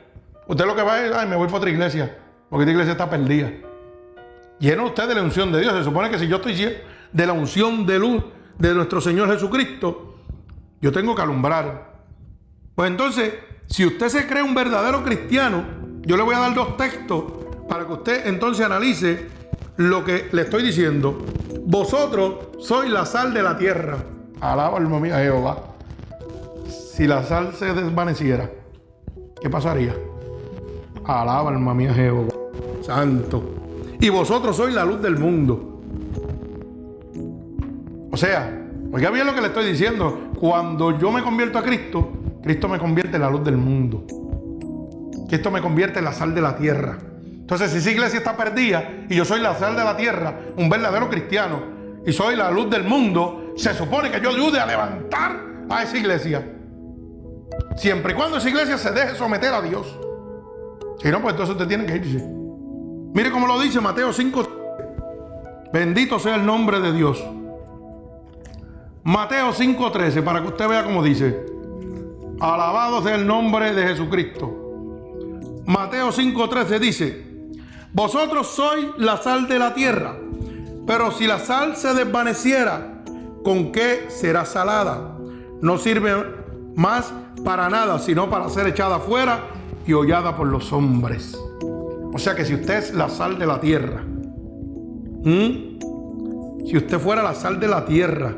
[0.47, 2.17] usted lo que va es, ay, me voy para otra iglesia.
[2.49, 3.51] Porque esta iglesia está perdida.
[4.61, 5.75] Lleno usted de la unción de Dios.
[5.75, 6.55] Se supone que si yo estoy
[7.13, 8.23] de la unción de luz
[8.59, 10.19] de nuestro Señor Jesucristo,
[10.81, 11.91] yo tengo que alumbrar.
[12.77, 13.35] Pues entonces,
[13.67, 15.65] si usted se cree un verdadero cristiano,
[16.03, 17.40] yo le voy a dar dos textos
[17.71, 19.29] para que usted entonces analice
[19.77, 21.25] lo que le estoy diciendo.
[21.65, 23.99] Vosotros sois la sal de la tierra.
[24.41, 25.57] Alaba alma mía Jehová.
[26.69, 28.51] Si la sal se desvaneciera,
[29.41, 29.95] ¿qué pasaría?
[31.05, 32.33] Alaba alma mía Jehová.
[32.83, 33.43] Santo.
[34.01, 35.81] Y vosotros sois la luz del mundo.
[38.11, 38.57] O sea,
[38.93, 40.33] Oiga bien lo que le estoy diciendo.
[40.41, 42.11] Cuando yo me convierto a Cristo,
[42.43, 44.05] Cristo me convierte en la luz del mundo.
[45.29, 46.99] Cristo me convierte en la sal de la tierra.
[47.51, 50.71] Entonces, si esa iglesia está perdida y yo soy la sal de la tierra, un
[50.71, 51.61] verdadero cristiano,
[52.07, 55.99] y soy la luz del mundo, se supone que yo ayude a levantar a esa
[55.99, 56.49] iglesia.
[57.75, 59.99] Siempre y cuando esa iglesia se deje someter a Dios.
[61.03, 62.25] Si no, pues entonces usted tiene que irse.
[62.25, 64.43] Mire cómo lo dice Mateo 5.
[65.73, 67.21] Bendito sea el nombre de Dios.
[69.03, 71.45] Mateo 5:13, para que usted vea cómo dice.
[72.39, 75.63] Alabado sea el nombre de Jesucristo.
[75.67, 77.30] Mateo 5:13 dice,
[77.93, 80.17] vosotros sois la sal de la tierra,
[80.87, 83.03] pero si la sal se desvaneciera,
[83.45, 85.17] ¿con qué será salada?
[85.61, 86.12] No sirve
[86.77, 87.12] más
[87.45, 89.41] para nada, sino para ser echada afuera
[89.87, 91.37] y hollada por los hombres.
[92.12, 94.03] O sea que si usted es la sal de la tierra,
[95.25, 98.35] si usted fuera la sal de la tierra,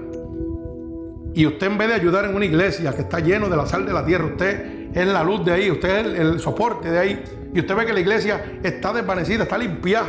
[1.35, 3.87] y usted en vez de ayudar en una iglesia que está lleno de la sal
[3.87, 7.23] de la tierra, usted es la luz de ahí, usted es el, soporte de ahí.
[7.55, 10.09] Y usted ve que la iglesia está desvanecida, está limpiada.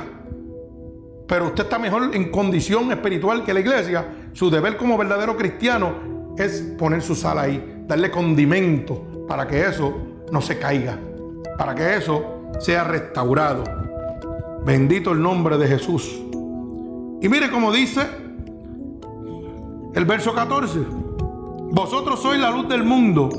[1.28, 4.30] Pero usted está mejor en condición espiritual que la iglesia.
[4.34, 9.94] Su deber como verdadero cristiano es poner su sal ahí, darle condimento para que eso
[10.32, 10.98] no se caiga,
[11.58, 13.64] para que eso sea restaurado.
[14.66, 16.22] Bendito el nombre de Jesús.
[17.22, 18.02] Y mire cómo dice
[19.94, 20.80] el verso 14.
[21.72, 23.30] Vosotros sois la luz del mundo,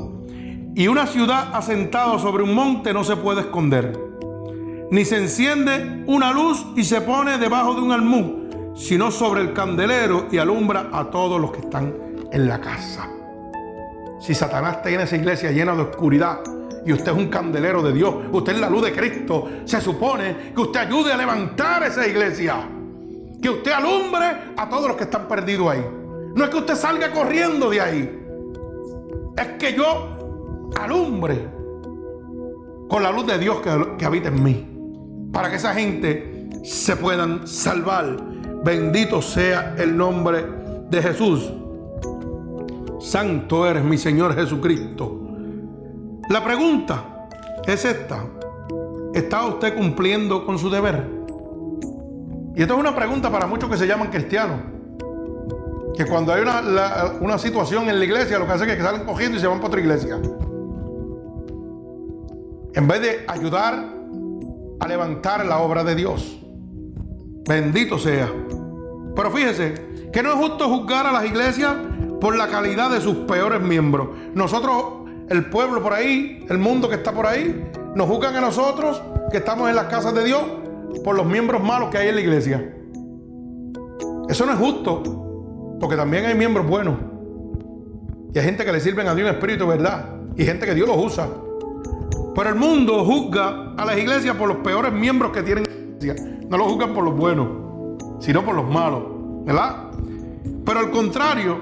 [0.75, 3.97] y una ciudad asentada sobre un monte no se puede esconder.
[4.91, 9.53] Ni se enciende una luz y se pone debajo de un almud, sino sobre el
[9.53, 11.93] candelero y alumbra a todos los que están
[12.29, 13.09] en la casa.
[14.19, 16.41] Si Satanás tiene esa iglesia llena de oscuridad,
[16.85, 20.51] y usted es un candelero de Dios, usted es la luz de Cristo, se supone
[20.53, 22.67] que usted ayude a levantar esa iglesia,
[23.41, 24.25] que usted alumbre
[24.57, 25.85] a todos los que están perdidos ahí.
[26.35, 28.21] No es que usted salga corriendo de ahí,
[29.37, 30.14] es que yo
[30.79, 31.47] alumbre
[32.89, 35.29] con la luz de Dios que, habita en mí.
[35.31, 38.17] Para que esa gente se puedan salvar.
[38.63, 40.45] Bendito sea el nombre
[40.89, 41.51] de Jesús.
[42.99, 45.21] Santo eres mi Señor Jesucristo.
[46.29, 47.27] La pregunta
[47.65, 48.25] es esta.
[49.13, 51.07] ¿Está usted cumpliendo con su deber?
[52.55, 54.75] Y esta es una pregunta para muchos que se llaman cristianos
[55.95, 59.37] que cuando hay una, situación en la iglesia, lo que hacen es que salen cogiendo
[59.37, 60.19] y se van para otra iglesia.
[62.75, 63.85] En vez de ayudar
[64.79, 66.37] a levantar la obra de Dios.
[67.47, 68.29] Bendito sea.
[69.15, 69.73] Pero fíjese
[70.11, 71.73] que no es justo juzgar a las iglesias
[72.19, 74.09] por la calidad de sus peores miembros.
[74.33, 79.01] Nosotros, el pueblo por ahí, el mundo que está por ahí, nos juzgan a nosotros
[79.31, 80.43] que estamos en las casas de Dios
[81.03, 82.73] por los miembros malos que hay en la iglesia.
[84.27, 85.77] Eso no es justo.
[85.79, 86.95] Porque también hay miembros buenos.
[88.33, 90.09] Y hay gente que le sirven a Dios en espíritu, ¿verdad?
[90.35, 91.29] Y gente que Dios los usa.
[92.35, 95.97] Pero el mundo juzga a las iglesias por los peores miembros que tienen.
[96.49, 97.47] No lo juzgan por los buenos.
[98.19, 99.03] sino por los malos,
[99.45, 99.91] ¿verdad?
[100.65, 101.59] Pero al contrario,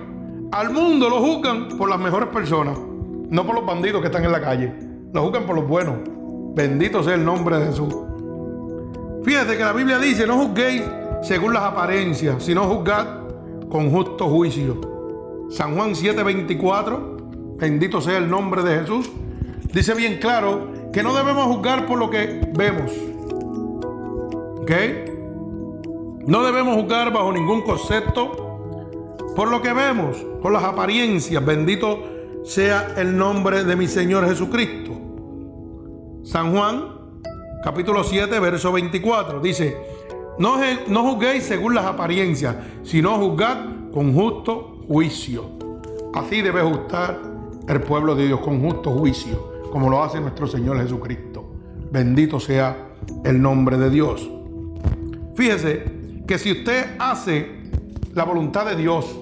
[0.51, 2.77] al mundo lo juzgan por las mejores personas,
[3.29, 4.73] no por los bandidos que están en la calle.
[5.11, 5.95] Lo juzgan por los buenos.
[6.55, 7.93] Bendito sea el nombre de Jesús.
[9.23, 10.83] Fíjate que la Biblia dice, no juzguéis
[11.21, 13.07] según las apariencias, sino juzgad
[13.69, 14.79] con justo juicio.
[15.49, 19.09] San Juan 7:24, bendito sea el nombre de Jesús,
[19.73, 22.91] dice bien claro que no debemos juzgar por lo que vemos.
[24.61, 24.71] ¿Ok?
[26.25, 28.43] No debemos juzgar bajo ningún concepto
[29.35, 31.43] por lo que vemos, por las apariencias.
[31.43, 31.99] Bendito
[32.45, 34.91] sea el nombre de mi Señor Jesucristo.
[36.23, 36.85] San Juan,
[37.63, 39.75] capítulo 7, verso 24, dice,
[40.37, 43.57] no, no juzguéis según las apariencias, sino juzgad
[43.91, 45.49] con justo juicio.
[46.13, 47.19] Así debe ajustar
[47.67, 51.51] el pueblo de Dios con justo juicio, como lo hace nuestro Señor Jesucristo.
[51.91, 52.89] Bendito sea
[53.25, 54.29] el nombre de Dios.
[55.33, 55.83] Fíjese
[56.27, 57.63] que si usted hace
[58.13, 59.19] la voluntad de Dios,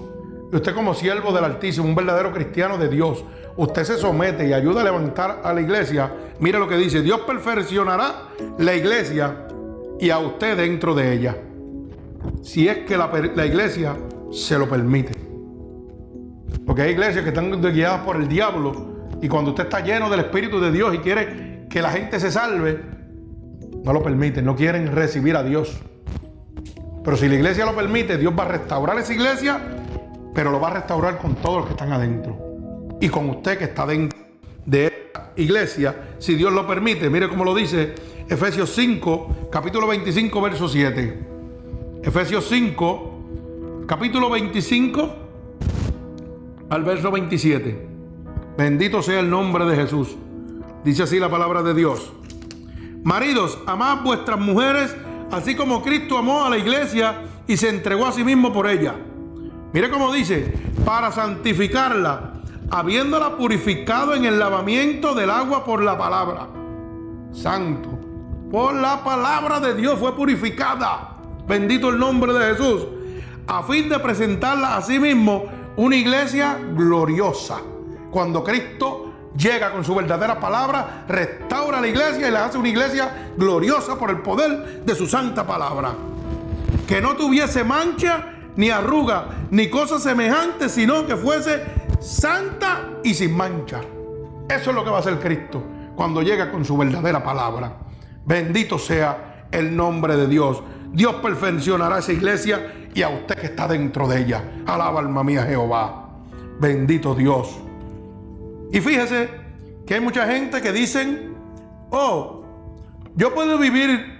[0.52, 3.24] y usted como siervo del Altísimo, un verdadero cristiano de Dios,
[3.56, 7.20] usted se somete y ayuda a levantar a la iglesia, mire lo que dice, Dios
[7.20, 9.46] perfeccionará la iglesia
[9.98, 11.34] y a usted dentro de ella.
[12.42, 13.96] Si es que la, la iglesia
[14.30, 15.14] se lo permite.
[16.66, 18.91] Porque hay iglesias que están guiadas por el diablo
[19.22, 22.32] y cuando usted está lleno del Espíritu de Dios y quiere que la gente se
[22.32, 22.80] salve,
[23.84, 25.80] no lo permiten, no quieren recibir a Dios.
[27.04, 29.60] Pero si la iglesia lo permite, Dios va a restaurar esa iglesia,
[30.34, 32.36] pero lo va a restaurar con todos los que están adentro.
[33.00, 34.18] Y con usted que está dentro
[34.66, 37.08] de esta iglesia, si Dios lo permite.
[37.08, 37.94] Mire cómo lo dice
[38.28, 41.26] Efesios 5, capítulo 25, verso 7.
[42.02, 45.14] Efesios 5, capítulo 25
[46.70, 47.91] al verso 27.
[48.56, 50.16] Bendito sea el nombre de Jesús.
[50.84, 52.12] Dice así la palabra de Dios.
[53.02, 54.94] Maridos, amad vuestras mujeres
[55.32, 58.94] así como Cristo amó a la iglesia y se entregó a sí mismo por ella.
[59.72, 60.52] Mire cómo dice,
[60.84, 62.34] para santificarla,
[62.70, 66.48] habiéndola purificado en el lavamiento del agua por la palabra.
[67.32, 67.98] Santo.
[68.50, 71.16] Por la palabra de Dios fue purificada.
[71.48, 72.86] Bendito el nombre de Jesús.
[73.46, 75.46] A fin de presentarla a sí mismo
[75.76, 77.62] una iglesia gloriosa.
[78.12, 83.30] Cuando Cristo llega con su verdadera palabra, restaura la iglesia y la hace una iglesia
[83.38, 85.94] gloriosa por el poder de su santa palabra.
[86.86, 91.62] Que no tuviese mancha, ni arruga, ni cosa semejante, sino que fuese
[92.00, 93.80] santa y sin mancha.
[94.46, 95.62] Eso es lo que va a hacer Cristo
[95.96, 97.78] cuando llega con su verdadera palabra.
[98.26, 100.62] Bendito sea el nombre de Dios.
[100.92, 104.44] Dios perfeccionará esa iglesia y a usted que está dentro de ella.
[104.66, 106.10] Alaba alma mía Jehová.
[106.60, 107.62] Bendito Dios.
[108.72, 109.28] Y fíjese
[109.86, 111.34] que hay mucha gente que dicen,
[111.90, 112.42] oh,
[113.14, 114.18] yo puedo vivir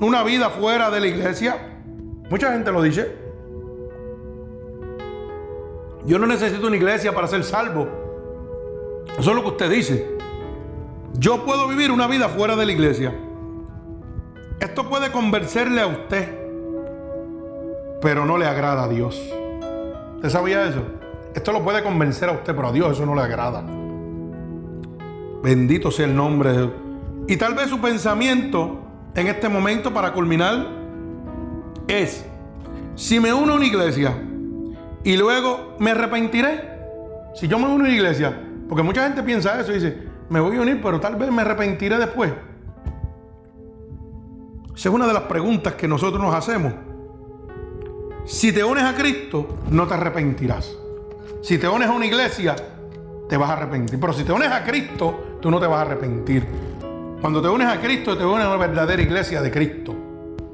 [0.00, 1.58] una vida fuera de la iglesia.
[2.30, 3.14] Mucha gente lo dice.
[6.06, 7.86] Yo no necesito una iglesia para ser salvo.
[9.18, 10.16] Eso es lo que usted dice.
[11.14, 13.12] Yo puedo vivir una vida fuera de la iglesia.
[14.60, 16.38] Esto puede convencerle a usted,
[18.00, 19.20] pero no le agrada a Dios.
[20.16, 20.82] ¿Usted sabía eso?
[21.34, 23.79] Esto lo puede convencer a usted, pero a Dios eso no le agrada.
[25.42, 26.70] Bendito sea el nombre de.
[27.28, 28.80] Y tal vez su pensamiento
[29.14, 30.66] en este momento para culminar
[31.88, 32.24] es,
[32.94, 34.14] si me uno a una iglesia
[35.02, 36.68] y luego me arrepentiré,
[37.34, 38.38] si yo me uno a una iglesia,
[38.68, 39.98] porque mucha gente piensa eso y dice,
[40.28, 42.32] me voy a unir, pero tal vez me arrepentiré después.
[44.74, 46.72] Esa es una de las preguntas que nosotros nos hacemos.
[48.24, 50.76] Si te unes a Cristo, no te arrepentirás.
[51.42, 52.54] Si te unes a una iglesia,
[53.28, 53.98] te vas a arrepentir.
[53.98, 56.46] Pero si te unes a Cristo, tú no te vas a arrepentir.
[57.20, 59.94] Cuando te unes a Cristo, te unes a una verdadera iglesia de Cristo.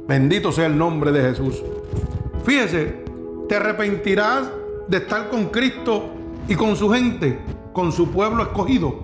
[0.09, 1.63] Bendito sea el nombre de Jesús.
[2.45, 3.05] Fíjese,
[3.49, 4.51] te arrepentirás
[4.89, 6.11] de estar con Cristo
[6.49, 7.39] y con su gente,
[7.73, 9.01] con su pueblo escogido.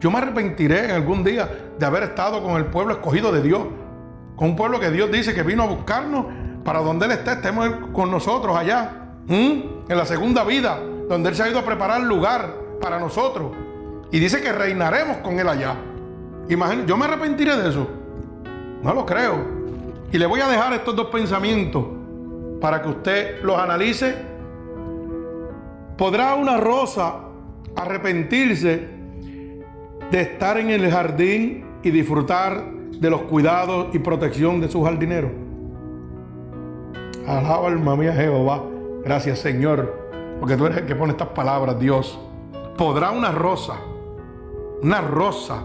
[0.00, 3.62] Yo me arrepentiré en algún día de haber estado con el pueblo escogido de Dios,
[4.36, 6.26] con un pueblo que Dios dice que vino a buscarnos
[6.64, 10.78] para donde Él esté, estemos con nosotros allá, en la segunda vida,
[11.08, 13.52] donde Él se ha ido a preparar lugar para nosotros.
[14.14, 15.74] Y dice que reinaremos con Él allá.
[16.48, 17.88] Imagínate, yo me arrepentiré de eso.
[18.80, 19.44] No lo creo.
[20.12, 21.84] Y le voy a dejar estos dos pensamientos
[22.60, 24.14] para que usted los analice.
[25.98, 27.22] ¿Podrá una rosa
[27.74, 28.88] arrepentirse
[30.12, 35.32] de estar en el jardín y disfrutar de los cuidados y protección de su jardinero?
[37.26, 38.62] Alaba alma mía Jehová.
[39.02, 39.92] Gracias Señor,
[40.38, 42.16] porque tú eres el que pone estas palabras, Dios.
[42.76, 43.74] ¿Podrá una rosa
[44.84, 45.64] una rosa,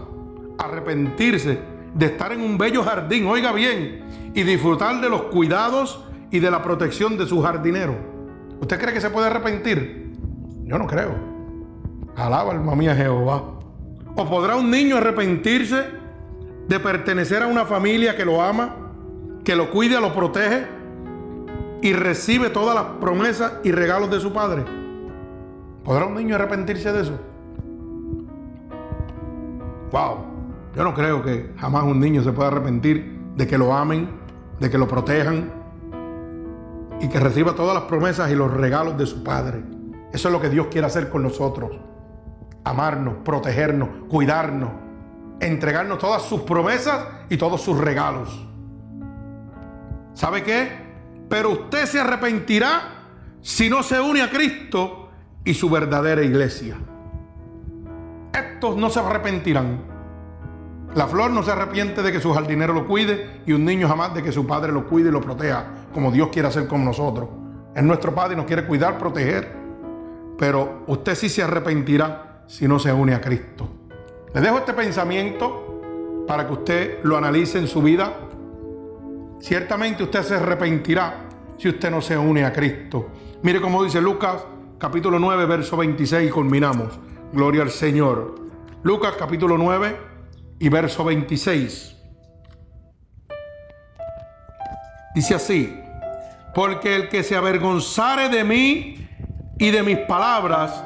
[0.56, 1.58] arrepentirse
[1.92, 6.50] de estar en un bello jardín, oiga bien, y disfrutar de los cuidados y de
[6.50, 7.94] la protección de su jardinero.
[8.62, 10.14] ¿Usted cree que se puede arrepentir?
[10.64, 11.14] Yo no creo.
[12.16, 13.42] Alaba alma mía Jehová.
[14.16, 15.84] ¿O podrá un niño arrepentirse
[16.66, 18.74] de pertenecer a una familia que lo ama,
[19.44, 20.66] que lo cuida, lo protege
[21.82, 24.64] y recibe todas las promesas y regalos de su padre?
[25.84, 27.29] ¿Podrá un niño arrepentirse de eso?
[29.90, 30.18] Wow,
[30.76, 34.08] yo no creo que jamás un niño se pueda arrepentir de que lo amen,
[34.60, 35.52] de que lo protejan
[37.00, 39.64] y que reciba todas las promesas y los regalos de su Padre.
[40.12, 41.72] Eso es lo que Dios quiere hacer con nosotros.
[42.62, 44.70] Amarnos, protegernos, cuidarnos,
[45.40, 48.46] entregarnos todas sus promesas y todos sus regalos.
[50.14, 50.68] ¿Sabe qué?
[51.28, 53.06] Pero usted se arrepentirá
[53.40, 55.08] si no se une a Cristo
[55.44, 56.76] y su verdadera iglesia
[58.60, 59.80] no se arrepentirán.
[60.94, 64.12] La flor no se arrepiente de que su jardinero lo cuide y un niño jamás
[64.14, 67.28] de que su padre lo cuide y lo proteja, como Dios quiere hacer con nosotros.
[67.74, 69.52] Es nuestro Padre y nos quiere cuidar, proteger.
[70.36, 73.68] Pero usted sí se arrepentirá si no se une a Cristo.
[74.34, 78.12] Le dejo este pensamiento para que usted lo analice en su vida.
[79.38, 83.08] Ciertamente usted se arrepentirá si usted no se une a Cristo.
[83.42, 84.44] Mire cómo dice Lucas
[84.78, 86.98] capítulo 9, verso 26 y culminamos.
[87.32, 88.49] Gloria al Señor.
[88.82, 89.96] Lucas capítulo 9
[90.58, 91.96] y verso 26.
[95.14, 95.78] Dice así,
[96.54, 99.06] porque el que se avergonzare de mí
[99.58, 100.82] y de mis palabras,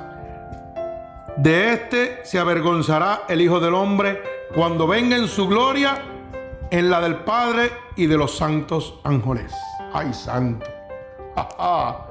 [1.36, 4.20] de éste se avergonzará el Hijo del Hombre
[4.56, 6.02] cuando venga en su gloria,
[6.72, 9.54] en la del Padre y de los santos ángeles.
[9.92, 10.66] Ay, santo.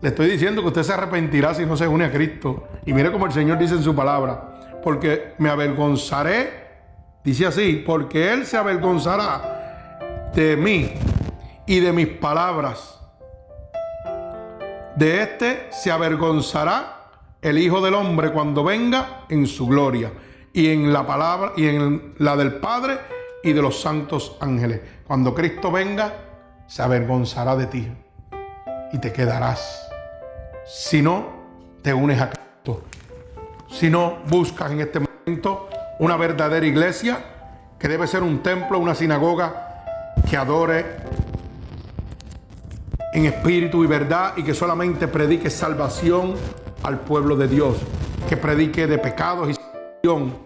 [0.00, 2.68] Le estoy diciendo que usted se arrepentirá si no se une a Cristo.
[2.86, 4.51] Y mire como el Señor dice en su palabra,
[4.82, 6.50] porque me avergonzaré,
[7.24, 10.92] dice así, porque Él se avergonzará de mí
[11.66, 12.98] y de mis palabras.
[14.96, 17.10] De este se avergonzará
[17.40, 20.12] el Hijo del Hombre cuando venga en su gloria
[20.52, 22.98] y en la palabra y en la del Padre
[23.42, 24.80] y de los santos ángeles.
[25.06, 26.12] Cuando Cristo venga,
[26.66, 27.88] se avergonzará de ti
[28.92, 29.88] y te quedarás
[30.64, 31.42] si no
[31.82, 32.51] te unes a Cristo.
[33.72, 35.68] Si no buscas en este momento
[35.98, 37.24] una verdadera iglesia
[37.78, 40.84] que debe ser un templo, una sinagoga que adore
[43.14, 46.34] en espíritu y verdad y que solamente predique salvación
[46.82, 47.78] al pueblo de Dios,
[48.28, 50.36] que predique de pecados y salvación.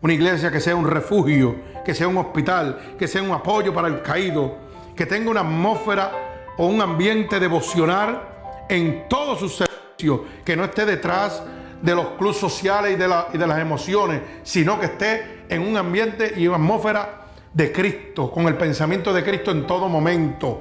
[0.00, 3.88] Una iglesia que sea un refugio, que sea un hospital, que sea un apoyo para
[3.88, 4.56] el caído,
[4.96, 6.12] que tenga una atmósfera
[6.56, 8.22] o un ambiente devocional
[8.70, 11.42] en todos sus servicios, que no esté detrás
[11.82, 15.76] de los clubes sociales y de, y de las emociones, sino que esté en un
[15.76, 20.60] ambiente y una atmósfera de Cristo, con el pensamiento de Cristo en todo momento.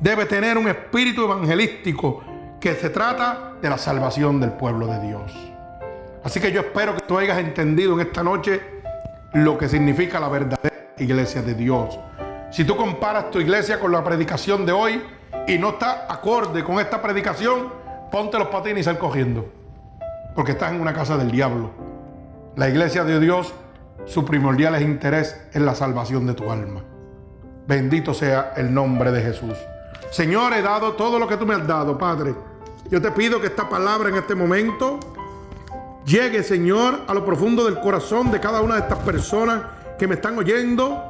[0.00, 2.22] Debe tener un espíritu evangelístico
[2.60, 5.32] que se trata de la salvación del pueblo de Dios.
[6.24, 8.60] Así que yo espero que tú hayas entendido en esta noche
[9.34, 11.98] lo que significa la verdadera iglesia de Dios.
[12.50, 15.02] Si tú comparas tu iglesia con la predicación de hoy,
[15.48, 17.72] y no está acorde con esta predicación,
[18.12, 19.57] ponte los patines y sal cogiendo.
[20.38, 21.72] Porque estás en una casa del diablo.
[22.54, 23.52] La iglesia de Dios,
[24.06, 26.80] su primordial interés es la salvación de tu alma.
[27.66, 29.56] Bendito sea el nombre de Jesús.
[30.12, 32.36] Señor, he dado todo lo que tú me has dado, Padre.
[32.88, 35.00] Yo te pido que esta palabra en este momento
[36.06, 39.62] llegue, Señor, a lo profundo del corazón de cada una de estas personas
[39.98, 41.02] que me están oyendo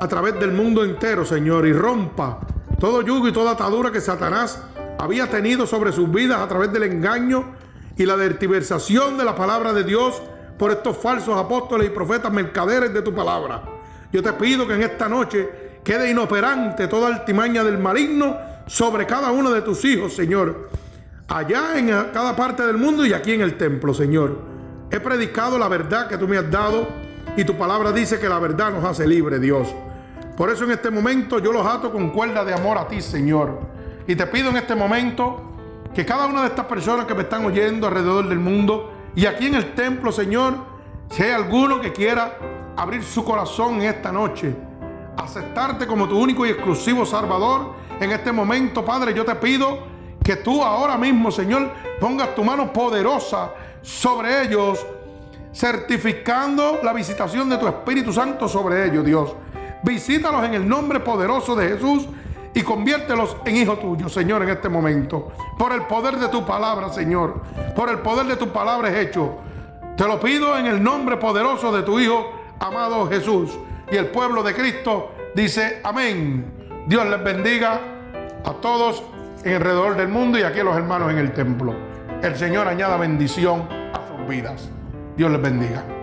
[0.00, 2.38] a través del mundo entero, Señor, y rompa
[2.78, 4.62] todo yugo y toda atadura que Satanás
[4.96, 7.58] había tenido sobre sus vidas a través del engaño
[8.00, 10.22] y la dertiversación de la palabra de Dios
[10.56, 13.62] por estos falsos apóstoles y profetas mercaderes de tu palabra.
[14.10, 19.30] Yo te pido que en esta noche quede inoperante toda altimaña del maligno sobre cada
[19.30, 20.70] uno de tus hijos, Señor.
[21.28, 24.38] Allá en cada parte del mundo y aquí en el templo, Señor.
[24.90, 26.88] He predicado la verdad que tú me has dado
[27.36, 29.68] y tu palabra dice que la verdad nos hace libre, Dios.
[30.38, 33.60] Por eso en este momento yo los ato con cuerda de amor a ti, Señor.
[34.06, 35.49] Y te pido en este momento
[35.94, 39.46] que cada una de estas personas que me están oyendo alrededor del mundo y aquí
[39.46, 40.54] en el templo, Señor,
[41.10, 42.38] si hay alguno que quiera
[42.76, 44.54] abrir su corazón en esta noche,
[45.16, 49.78] aceptarte como tu único y exclusivo Salvador, en este momento, Padre, yo te pido
[50.24, 53.50] que tú ahora mismo, Señor, pongas tu mano poderosa
[53.82, 54.86] sobre ellos,
[55.52, 59.34] certificando la visitación de tu Espíritu Santo sobre ellos, Dios.
[59.82, 62.06] Visítalos en el nombre poderoso de Jesús
[62.54, 65.32] y conviértelos en hijos tuyos, Señor, en este momento.
[65.58, 67.42] Por el poder de tu palabra, Señor.
[67.76, 69.38] Por el poder de tu palabra es hecho.
[69.96, 73.50] Te lo pido en el nombre poderoso de tu Hijo, amado Jesús.
[73.90, 76.60] Y el pueblo de Cristo dice amén.
[76.86, 77.80] Dios les bendiga
[78.44, 79.02] a todos
[79.44, 81.74] en alrededor del mundo y aquí a los hermanos en el templo.
[82.22, 84.68] El Señor añada bendición a sus vidas.
[85.16, 85.99] Dios les bendiga.